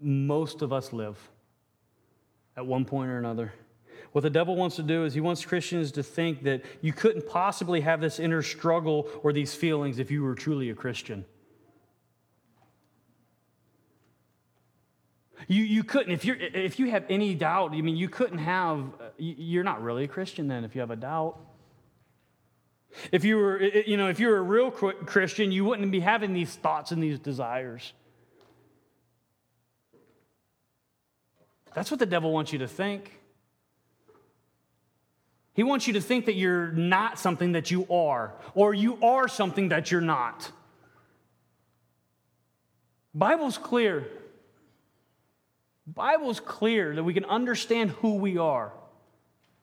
most 0.00 0.62
of 0.62 0.72
us 0.72 0.92
live 0.94 1.18
at 2.58 2.66
one 2.66 2.84
point 2.84 3.08
or 3.08 3.18
another. 3.18 3.52
What 4.10 4.22
the 4.22 4.30
devil 4.30 4.56
wants 4.56 4.74
to 4.76 4.82
do 4.82 5.04
is 5.04 5.14
he 5.14 5.20
wants 5.20 5.44
Christians 5.44 5.92
to 5.92 6.02
think 6.02 6.42
that 6.42 6.64
you 6.80 6.92
couldn't 6.92 7.28
possibly 7.28 7.80
have 7.82 8.00
this 8.00 8.18
inner 8.18 8.42
struggle 8.42 9.08
or 9.22 9.32
these 9.32 9.54
feelings 9.54 10.00
if 10.00 10.10
you 10.10 10.24
were 10.24 10.34
truly 10.34 10.70
a 10.70 10.74
Christian. 10.74 11.24
You, 15.46 15.62
you 15.62 15.84
couldn't, 15.84 16.12
if, 16.12 16.24
you're, 16.24 16.36
if 16.36 16.80
you 16.80 16.90
have 16.90 17.04
any 17.08 17.34
doubt, 17.34 17.74
I 17.74 17.80
mean, 17.80 17.96
you 17.96 18.08
couldn't 18.08 18.38
have, 18.38 18.86
you're 19.18 19.62
not 19.62 19.80
really 19.80 20.04
a 20.04 20.08
Christian 20.08 20.48
then 20.48 20.64
if 20.64 20.74
you 20.74 20.80
have 20.80 20.90
a 20.90 20.96
doubt. 20.96 21.38
If 23.12 23.24
you 23.24 23.36
were, 23.36 23.62
you 23.62 23.96
know, 23.96 24.08
if 24.08 24.18
you 24.18 24.28
were 24.28 24.38
a 24.38 24.42
real 24.42 24.72
Christian, 24.72 25.52
you 25.52 25.64
wouldn't 25.64 25.92
be 25.92 26.00
having 26.00 26.32
these 26.32 26.56
thoughts 26.56 26.90
and 26.90 27.00
these 27.00 27.20
desires. 27.20 27.92
That's 31.74 31.90
what 31.90 32.00
the 32.00 32.06
devil 32.06 32.32
wants 32.32 32.52
you 32.52 32.60
to 32.60 32.68
think. 32.68 33.18
He 35.54 35.64
wants 35.64 35.86
you 35.86 35.94
to 35.94 36.00
think 36.00 36.26
that 36.26 36.36
you're 36.36 36.70
not 36.70 37.18
something 37.18 37.52
that 37.52 37.70
you 37.70 37.86
are, 37.90 38.32
or 38.54 38.74
you 38.74 38.96
are 39.02 39.26
something 39.26 39.70
that 39.70 39.90
you're 39.90 40.00
not. 40.00 40.52
Bible's 43.12 43.58
clear. 43.58 44.06
Bible's 45.86 46.38
clear 46.38 46.94
that 46.94 47.02
we 47.02 47.12
can 47.12 47.24
understand 47.24 47.90
who 47.90 48.14
we 48.14 48.38
are. 48.38 48.72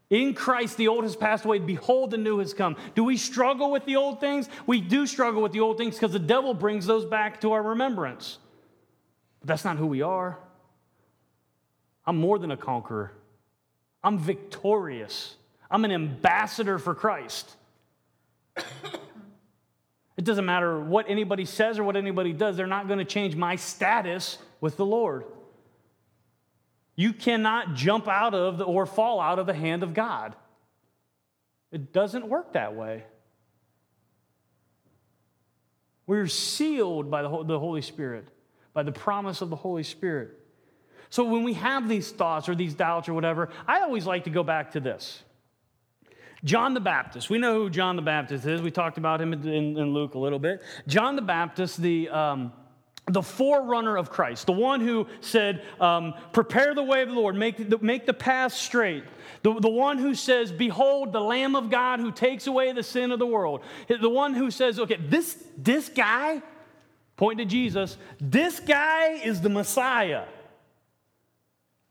In 0.10 0.34
Christ, 0.34 0.78
the 0.78 0.90
old 0.90 1.04
has 1.04 1.16
passed 1.16 1.46
away. 1.46 1.60
Behold, 1.60 2.12
the 2.12 2.18
new 2.18 2.40
has 2.40 2.54
come. 2.54 2.76
Do 2.94 3.04
we 3.04 3.18
struggle 3.18 3.72
with 3.72 3.86
the 3.86 3.96
old 3.96 4.20
things? 4.20 4.50
We 4.68 4.82
do 4.82 5.08
struggle 5.08 5.42
with 5.42 5.52
the 5.52 5.62
old 5.62 5.78
things 5.78 5.96
because 5.96 6.12
the 6.12 6.20
devil 6.20 6.54
brings 6.54 6.86
those 6.86 7.06
back 7.06 7.42
to 7.42 7.54
our 7.54 7.64
remembrance. 7.64 8.38
But 9.40 9.48
that's 9.48 9.64
not 9.64 9.78
who 9.78 9.88
we 9.88 10.02
are. 10.02 10.38
I'm 12.08 12.18
more 12.18 12.38
than 12.40 12.52
a 12.52 12.58
conqueror. 12.58 13.12
I'm 14.04 14.20
victorious. 14.20 15.36
I'm 15.70 15.84
an 15.86 15.92
ambassador 15.92 16.78
for 16.78 16.94
Christ. 16.94 17.56
it 18.56 20.24
doesn't 20.24 20.46
matter 20.46 20.80
what 20.80 21.10
anybody 21.10 21.46
says 21.46 21.80
or 21.80 21.84
what 21.84 21.96
anybody 21.96 22.32
does, 22.32 22.56
they're 22.56 22.68
not 22.68 22.88
going 22.88 23.00
to 23.00 23.06
change 23.06 23.36
my 23.36 23.56
status 23.56 24.38
with 24.62 24.78
the 24.78 24.86
Lord. 24.86 25.26
You 26.96 27.12
cannot 27.12 27.74
jump 27.74 28.08
out 28.08 28.34
of 28.34 28.58
the, 28.60 28.64
or 28.64 28.86
fall 28.86 29.20
out 29.20 29.40
of 29.40 29.48
the 29.48 29.54
hand 29.54 29.84
of 29.84 29.94
God. 29.94 30.36
It 31.72 31.92
doesn't 31.92 32.30
work 32.30 32.54
that 32.54 32.76
way. 32.76 33.04
We're 36.08 36.28
sealed 36.28 37.10
by 37.10 37.24
the 37.24 37.30
Holy 37.30 37.82
Spirit. 37.82 38.28
by 38.74 38.84
the 38.84 38.92
promise 38.92 39.42
of 39.42 39.50
the 39.50 39.56
Holy 39.56 39.84
Spirit. 39.84 40.40
So 41.10 41.24
when 41.24 41.44
we 41.44 41.54
have 41.54 41.88
these 41.88 42.12
thoughts 42.12 42.50
or 42.50 42.56
these 42.56 42.74
doubts 42.74 43.08
or 43.08 43.14
whatever, 43.14 43.50
I 43.68 43.82
always 43.82 44.06
like 44.06 44.26
to 44.26 44.30
go 44.30 44.44
back 44.44 44.72
to 44.72 44.80
this. 44.80 45.24
John 46.44 46.76
the 46.76 46.80
Baptist. 46.80 47.30
We 47.30 47.40
know 47.40 47.56
who 47.56 47.70
John 47.70 47.96
the 47.96 48.04
Baptist 48.04 48.46
is. 48.46 48.62
We 48.62 48.72
talked 48.72 48.98
about 48.98 49.20
him 49.20 49.34
in, 49.34 49.78
in 49.78 49.94
Luke 49.94 50.14
a 50.14 50.20
little 50.20 50.40
bit. 50.40 50.62
John 50.88 51.16
the 51.16 51.22
Baptist, 51.22 51.82
the. 51.82 52.10
Um, 52.10 52.54
the 53.08 53.22
forerunner 53.22 53.98
of 53.98 54.10
Christ, 54.10 54.48
the 54.48 54.52
one 54.52 54.82
who 54.82 55.06
said, 55.22 55.64
um, 55.80 56.16
Prepare 56.34 56.74
the 56.74 56.82
way 56.82 57.04
of 57.04 57.10
the 57.10 57.14
Lord, 57.14 57.36
make 57.36 57.70
the, 57.70 57.78
make 57.78 58.08
the 58.08 58.16
path 58.16 58.54
straight. 58.54 59.04
The, 59.44 59.60
the 59.60 59.70
one 59.70 60.00
who 60.00 60.16
says, 60.16 60.52
Behold, 60.52 61.14
the 61.14 61.22
Lamb 61.22 61.56
of 61.56 61.70
God 61.70 62.00
who 62.00 62.12
takes 62.12 62.48
away 62.48 62.72
the 62.72 62.82
sin 62.82 63.12
of 63.12 63.20
the 63.20 63.28
world. 63.28 63.62
The 63.88 64.10
one 64.10 64.34
who 64.34 64.50
says, 64.50 64.80
Okay, 64.80 64.98
this, 64.98 65.38
this 65.56 65.88
guy, 65.88 66.42
point 67.16 67.38
to 67.38 67.46
Jesus, 67.46 67.98
this 68.20 68.60
guy 68.60 69.20
is 69.24 69.40
the 69.40 69.50
Messiah. 69.50 70.24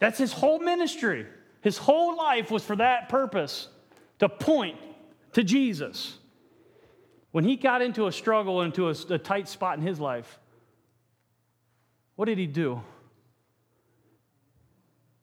That's 0.04 0.18
his 0.18 0.34
whole 0.34 0.58
ministry. 0.58 1.24
His 1.62 1.78
whole 1.78 2.14
life 2.14 2.50
was 2.50 2.62
for 2.62 2.76
that 2.76 3.08
purpose 3.08 3.68
to 4.18 4.28
point 4.28 4.76
to 5.32 5.42
Jesus. 5.42 6.18
When 7.30 7.42
he 7.42 7.56
got 7.56 7.80
into 7.80 8.06
a 8.06 8.12
struggle, 8.12 8.60
into 8.60 8.90
a, 8.90 8.94
a 9.08 9.16
tight 9.16 9.48
spot 9.48 9.78
in 9.78 9.82
his 9.82 9.98
life, 9.98 10.38
what 12.16 12.26
did 12.26 12.36
he 12.36 12.46
do? 12.46 12.82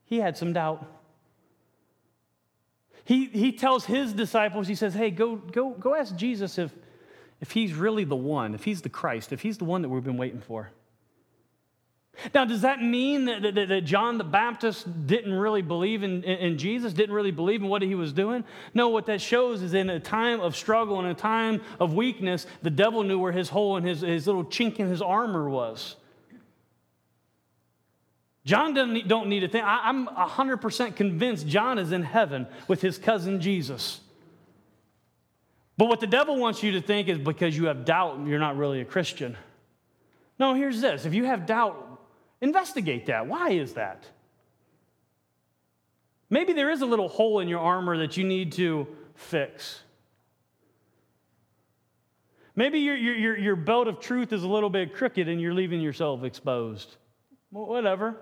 He 0.06 0.18
had 0.18 0.36
some 0.36 0.52
doubt. 0.52 0.84
He, 3.04 3.26
he 3.26 3.52
tells 3.52 3.86
his 3.86 4.14
disciples, 4.14 4.68
he 4.68 4.74
says, 4.74 4.96
Hey, 4.96 5.12
go, 5.12 5.36
go, 5.36 5.76
go 5.76 5.94
ask 5.94 6.16
Jesus 6.16 6.58
if, 6.58 6.72
if 7.40 7.52
he's 7.52 7.76
really 7.76 8.04
the 8.04 8.16
one, 8.16 8.56
if 8.56 8.64
he's 8.64 8.82
the 8.82 8.90
Christ, 8.90 9.32
if 9.32 9.44
he's 9.44 9.60
the 9.60 9.66
one 9.66 9.84
that 9.84 9.90
we've 9.90 10.04
been 10.04 10.18
waiting 10.18 10.42
for. 10.42 10.72
Now, 12.34 12.45
does 12.45 12.61
that 12.61 12.82
mean 12.82 13.26
that, 13.26 13.41
that, 13.41 13.67
that, 13.67 13.82
John 13.82 14.17
the 14.17 14.24
Baptist 14.24 15.07
didn't 15.07 15.34
really 15.34 15.61
believe 15.61 16.03
in, 16.03 16.24
in, 16.24 16.38
in, 16.39 16.57
Jesus, 16.57 16.93
didn't 16.93 17.15
really 17.15 17.32
believe 17.32 17.61
in 17.61 17.67
what 17.67 17.82
he 17.82 17.95
was 17.95 18.13
doing? 18.13 18.43
No, 18.74 18.89
what 18.89 19.05
that 19.07 19.22
shows 19.22 19.61
is 19.61 19.74
in 19.74 19.89
a 19.89 19.99
time 19.99 20.39
of 20.39 20.55
struggle, 20.55 20.99
in 20.99 21.05
a 21.05 21.13
time 21.13 21.61
of 21.80 21.93
weakness, 21.93 22.45
the 22.61 22.69
devil 22.69 23.03
knew 23.03 23.19
where 23.19 23.32
his 23.32 23.49
hole 23.49 23.78
and 23.78 23.86
his, 23.86 24.01
his 24.01 24.28
little 24.28 24.45
chink 24.45 24.80
in 24.80 24.88
his 24.88 25.01
armor 25.01 25.49
was. 25.49 25.95
John 28.45 28.74
doesn't 28.74 28.93
need, 28.93 29.07
don't 29.07 29.28
need 29.28 29.43
a 29.43 29.47
thing. 29.47 29.63
I, 29.63 29.82
I'm 29.89 30.07
100% 30.07 30.95
convinced 30.95 31.47
John 31.47 31.78
is 31.78 31.91
in 31.91 32.03
heaven 32.03 32.47
with 32.67 32.82
his 32.82 32.97
cousin 32.97 33.39
Jesus. 33.39 33.99
But 35.78 35.88
what 35.88 35.99
the 35.99 36.07
devil 36.07 36.38
wants 36.38 36.61
you 36.61 36.74
to 36.74 36.82
think 36.82 37.07
is 37.07 37.17
because 37.17 37.55
you 37.55 37.65
have 37.65 37.86
doubt, 37.86 38.26
you're 38.26 38.39
not 38.39 38.57
really 38.57 38.82
a 38.82 38.86
Christian. 38.86 39.38
No, 40.39 40.55
here's 40.55 40.82
this 40.82 41.05
if 41.05 41.13
you 41.13 41.26
have 41.26 41.45
doubt, 41.45 41.91
Investigate 42.42 43.06
that. 43.06 43.28
Why 43.28 43.52
is 43.52 43.74
that? 43.74 44.04
Maybe 46.30 46.54
there 46.54 46.72
is 46.72 46.82
a 46.82 46.86
little 46.86 47.08
hole 47.08 47.39
in 47.39 47.48
your 47.48 47.60
armor 47.60 47.98
that 47.98 48.18
you 48.18 48.24
need 48.24 48.54
to 48.54 48.88
fix. 49.16 49.82
Maybe 52.56 52.80
your, 52.80 52.96
your, 52.96 53.38
your 53.38 53.56
belt 53.56 53.88
of 53.88 54.00
truth 54.00 54.34
is 54.34 54.44
a 54.44 54.48
little 54.48 54.70
bit 54.70 54.96
crooked 54.96 55.28
and 55.28 55.39
you're 55.39 55.54
leaving 55.54 55.82
yourself 55.82 56.24
exposed. 56.24 56.96
Whatever. 57.50 58.18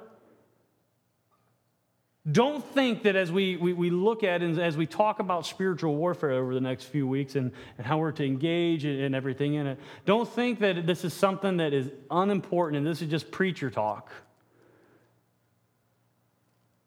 Don't 2.29 2.63
think 2.73 3.03
that 3.03 3.15
as 3.15 3.31
we, 3.31 3.55
we, 3.55 3.71
we, 3.71 3.89
look 3.89 4.23
at 4.23 4.41
and 4.41 4.59
as 4.59 4.75
we 4.75 4.85
talk 4.85 5.19
about 5.19 5.45
spiritual 5.45 5.95
warfare 5.95 6.31
over 6.31 6.53
the 6.53 6.61
next 6.61 6.85
few 6.85 7.07
weeks 7.07 7.35
and, 7.35 7.51
and 7.77 7.87
how 7.87 7.97
we're 7.97 8.11
to 8.11 8.25
engage 8.25 8.83
and, 8.83 8.99
and 8.99 9.15
everything 9.15 9.53
in 9.53 9.67
it, 9.67 9.79
don't 10.05 10.27
think 10.27 10.59
that 10.59 10.85
this 10.85 11.05
is 11.05 11.13
something 11.13 11.57
that 11.57 11.73
is 11.73 11.89
unimportant 12.11 12.77
and 12.77 12.85
this 12.85 13.01
is 13.01 13.09
just 13.09 13.31
preacher 13.31 13.69
talk. 13.69 14.11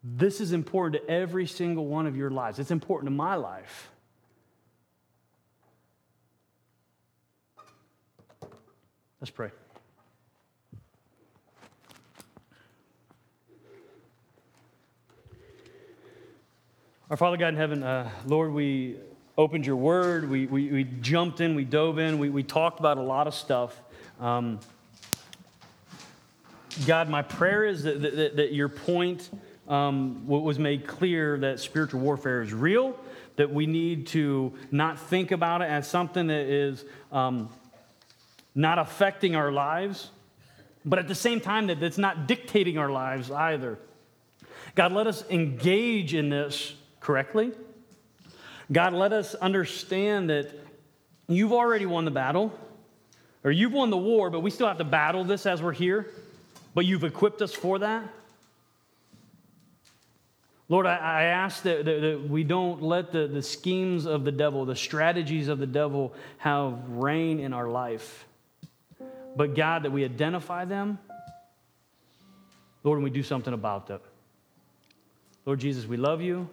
This 0.03 0.39
is 0.39 0.51
important 0.51 1.01
to 1.01 1.11
every 1.11 1.47
single 1.47 1.87
one 1.87 2.05
of 2.05 2.15
your 2.15 2.29
lives. 2.29 2.59
It's 2.59 2.71
important 2.71 3.07
to 3.07 3.15
my 3.15 3.35
life. 3.35 3.89
Let's 9.19 9.31
pray. 9.31 9.49
Our 17.13 17.17
Father 17.17 17.37
God 17.37 17.49
in 17.49 17.57
heaven, 17.57 17.83
uh, 17.83 18.09
Lord, 18.25 18.51
we 18.53 18.95
opened 19.37 19.67
your 19.67 19.75
word, 19.75 20.27
we, 20.27 20.47
we, 20.47 20.69
we, 20.71 20.83
jumped 20.83 21.41
in, 21.41 21.53
we 21.53 21.63
dove 21.63 21.99
in, 21.99 22.17
we, 22.17 22.31
we 22.31 22.41
talked 22.41 22.79
about 22.79 22.97
a 22.97 23.03
lot 23.03 23.27
of 23.27 23.35
stuff. 23.35 23.79
Um, 24.19 24.59
God, 26.87 27.09
my 27.09 27.21
prayer 27.21 27.65
is 27.65 27.83
that, 27.83 28.01
that, 28.01 28.37
that 28.37 28.53
your 28.53 28.67
point 28.67 29.29
um, 29.67 30.27
was 30.27 30.57
made 30.57 30.87
clear 30.87 31.37
that 31.37 31.59
spiritual 31.59 31.99
warfare 31.99 32.41
is 32.41 32.51
real, 32.51 32.97
that 33.35 33.53
we 33.53 33.67
need 33.67 34.07
to 34.07 34.51
not 34.71 34.97
think 34.97 35.29
about 35.29 35.61
it 35.61 35.69
as 35.69 35.87
something 35.87 36.25
that 36.25 36.47
is 36.47 36.83
um, 37.11 37.47
not 38.55 38.79
affecting 38.79 39.35
our 39.35 39.51
lives, 39.51 40.09
but 40.83 40.97
at 40.97 41.07
the 41.07 41.13
same 41.13 41.39
time, 41.39 41.67
that 41.67 41.83
it's 41.83 41.99
not 41.99 42.27
dictating 42.27 42.79
our 42.79 42.89
lives 42.89 43.29
either. 43.29 43.77
God, 44.73 44.93
let 44.93 45.05
us 45.05 45.23
engage 45.29 46.15
in 46.15 46.29
this 46.29 46.73
correctly. 47.03 47.51
God, 48.71 48.93
let 48.93 49.13
us 49.13 49.35
understand 49.35 50.29
that 50.29 50.49
you've 51.27 51.53
already 51.53 51.85
won 51.85 52.05
the 52.05 52.11
battle, 52.11 52.51
or 53.43 53.51
you've 53.51 53.73
won 53.73 53.89
the 53.89 53.97
war, 53.97 54.29
but 54.29 54.39
we 54.39 54.49
still 54.49 54.67
have 54.67 54.77
to 54.79 54.83
battle 54.83 55.23
this 55.23 55.45
as 55.45 55.61
we're 55.61 55.73
here, 55.73 56.09
but 56.73 56.85
you've 56.85 57.03
equipped 57.03 57.41
us 57.41 57.53
for 57.53 57.79
that. 57.79 58.03
Lord, 60.69 60.87
I, 60.87 61.23
ask 61.23 61.63
that, 61.63 61.85
that, 61.85 62.01
that, 62.01 62.29
we 62.29 62.43
don't 62.43 62.81
let 62.81 63.11
the, 63.11 63.27
the 63.27 63.43
schemes 63.43 64.05
of 64.05 64.23
the 64.23 64.31
devil, 64.31 64.65
the 64.65 64.75
strategies 64.75 65.49
of 65.49 65.59
the 65.59 65.67
devil, 65.67 66.13
have 66.37 66.89
reign 66.89 67.39
in 67.39 67.53
our 67.53 67.67
life. 67.67 68.25
But 69.35 69.55
God, 69.55 69.83
that 69.83 69.91
we 69.91 70.05
identify 70.05 70.65
them, 70.65 70.99
Lord, 72.83 72.97
and 72.97 73.03
we 73.03 73.09
do 73.09 73.23
something 73.23 73.53
about 73.53 73.87
them. 73.87 73.99
Lord 75.45 75.59
Jesus, 75.59 75.85
we 75.85 75.97
love 75.97 76.21
you. 76.21 76.49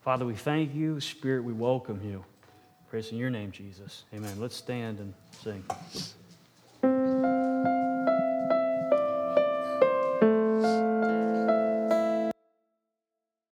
Father, 0.00 0.24
we 0.24 0.34
thank 0.34 0.74
you. 0.74 0.98
Spirit, 1.00 1.44
we 1.44 1.52
welcome 1.52 2.00
you. 2.02 2.24
Praise 2.88 3.12
in 3.12 3.18
your 3.18 3.30
name, 3.30 3.52
Jesus. 3.52 4.04
Amen. 4.14 4.40
Let's 4.40 4.56
stand 4.56 4.98
and 4.98 5.12
sing. 5.42 5.62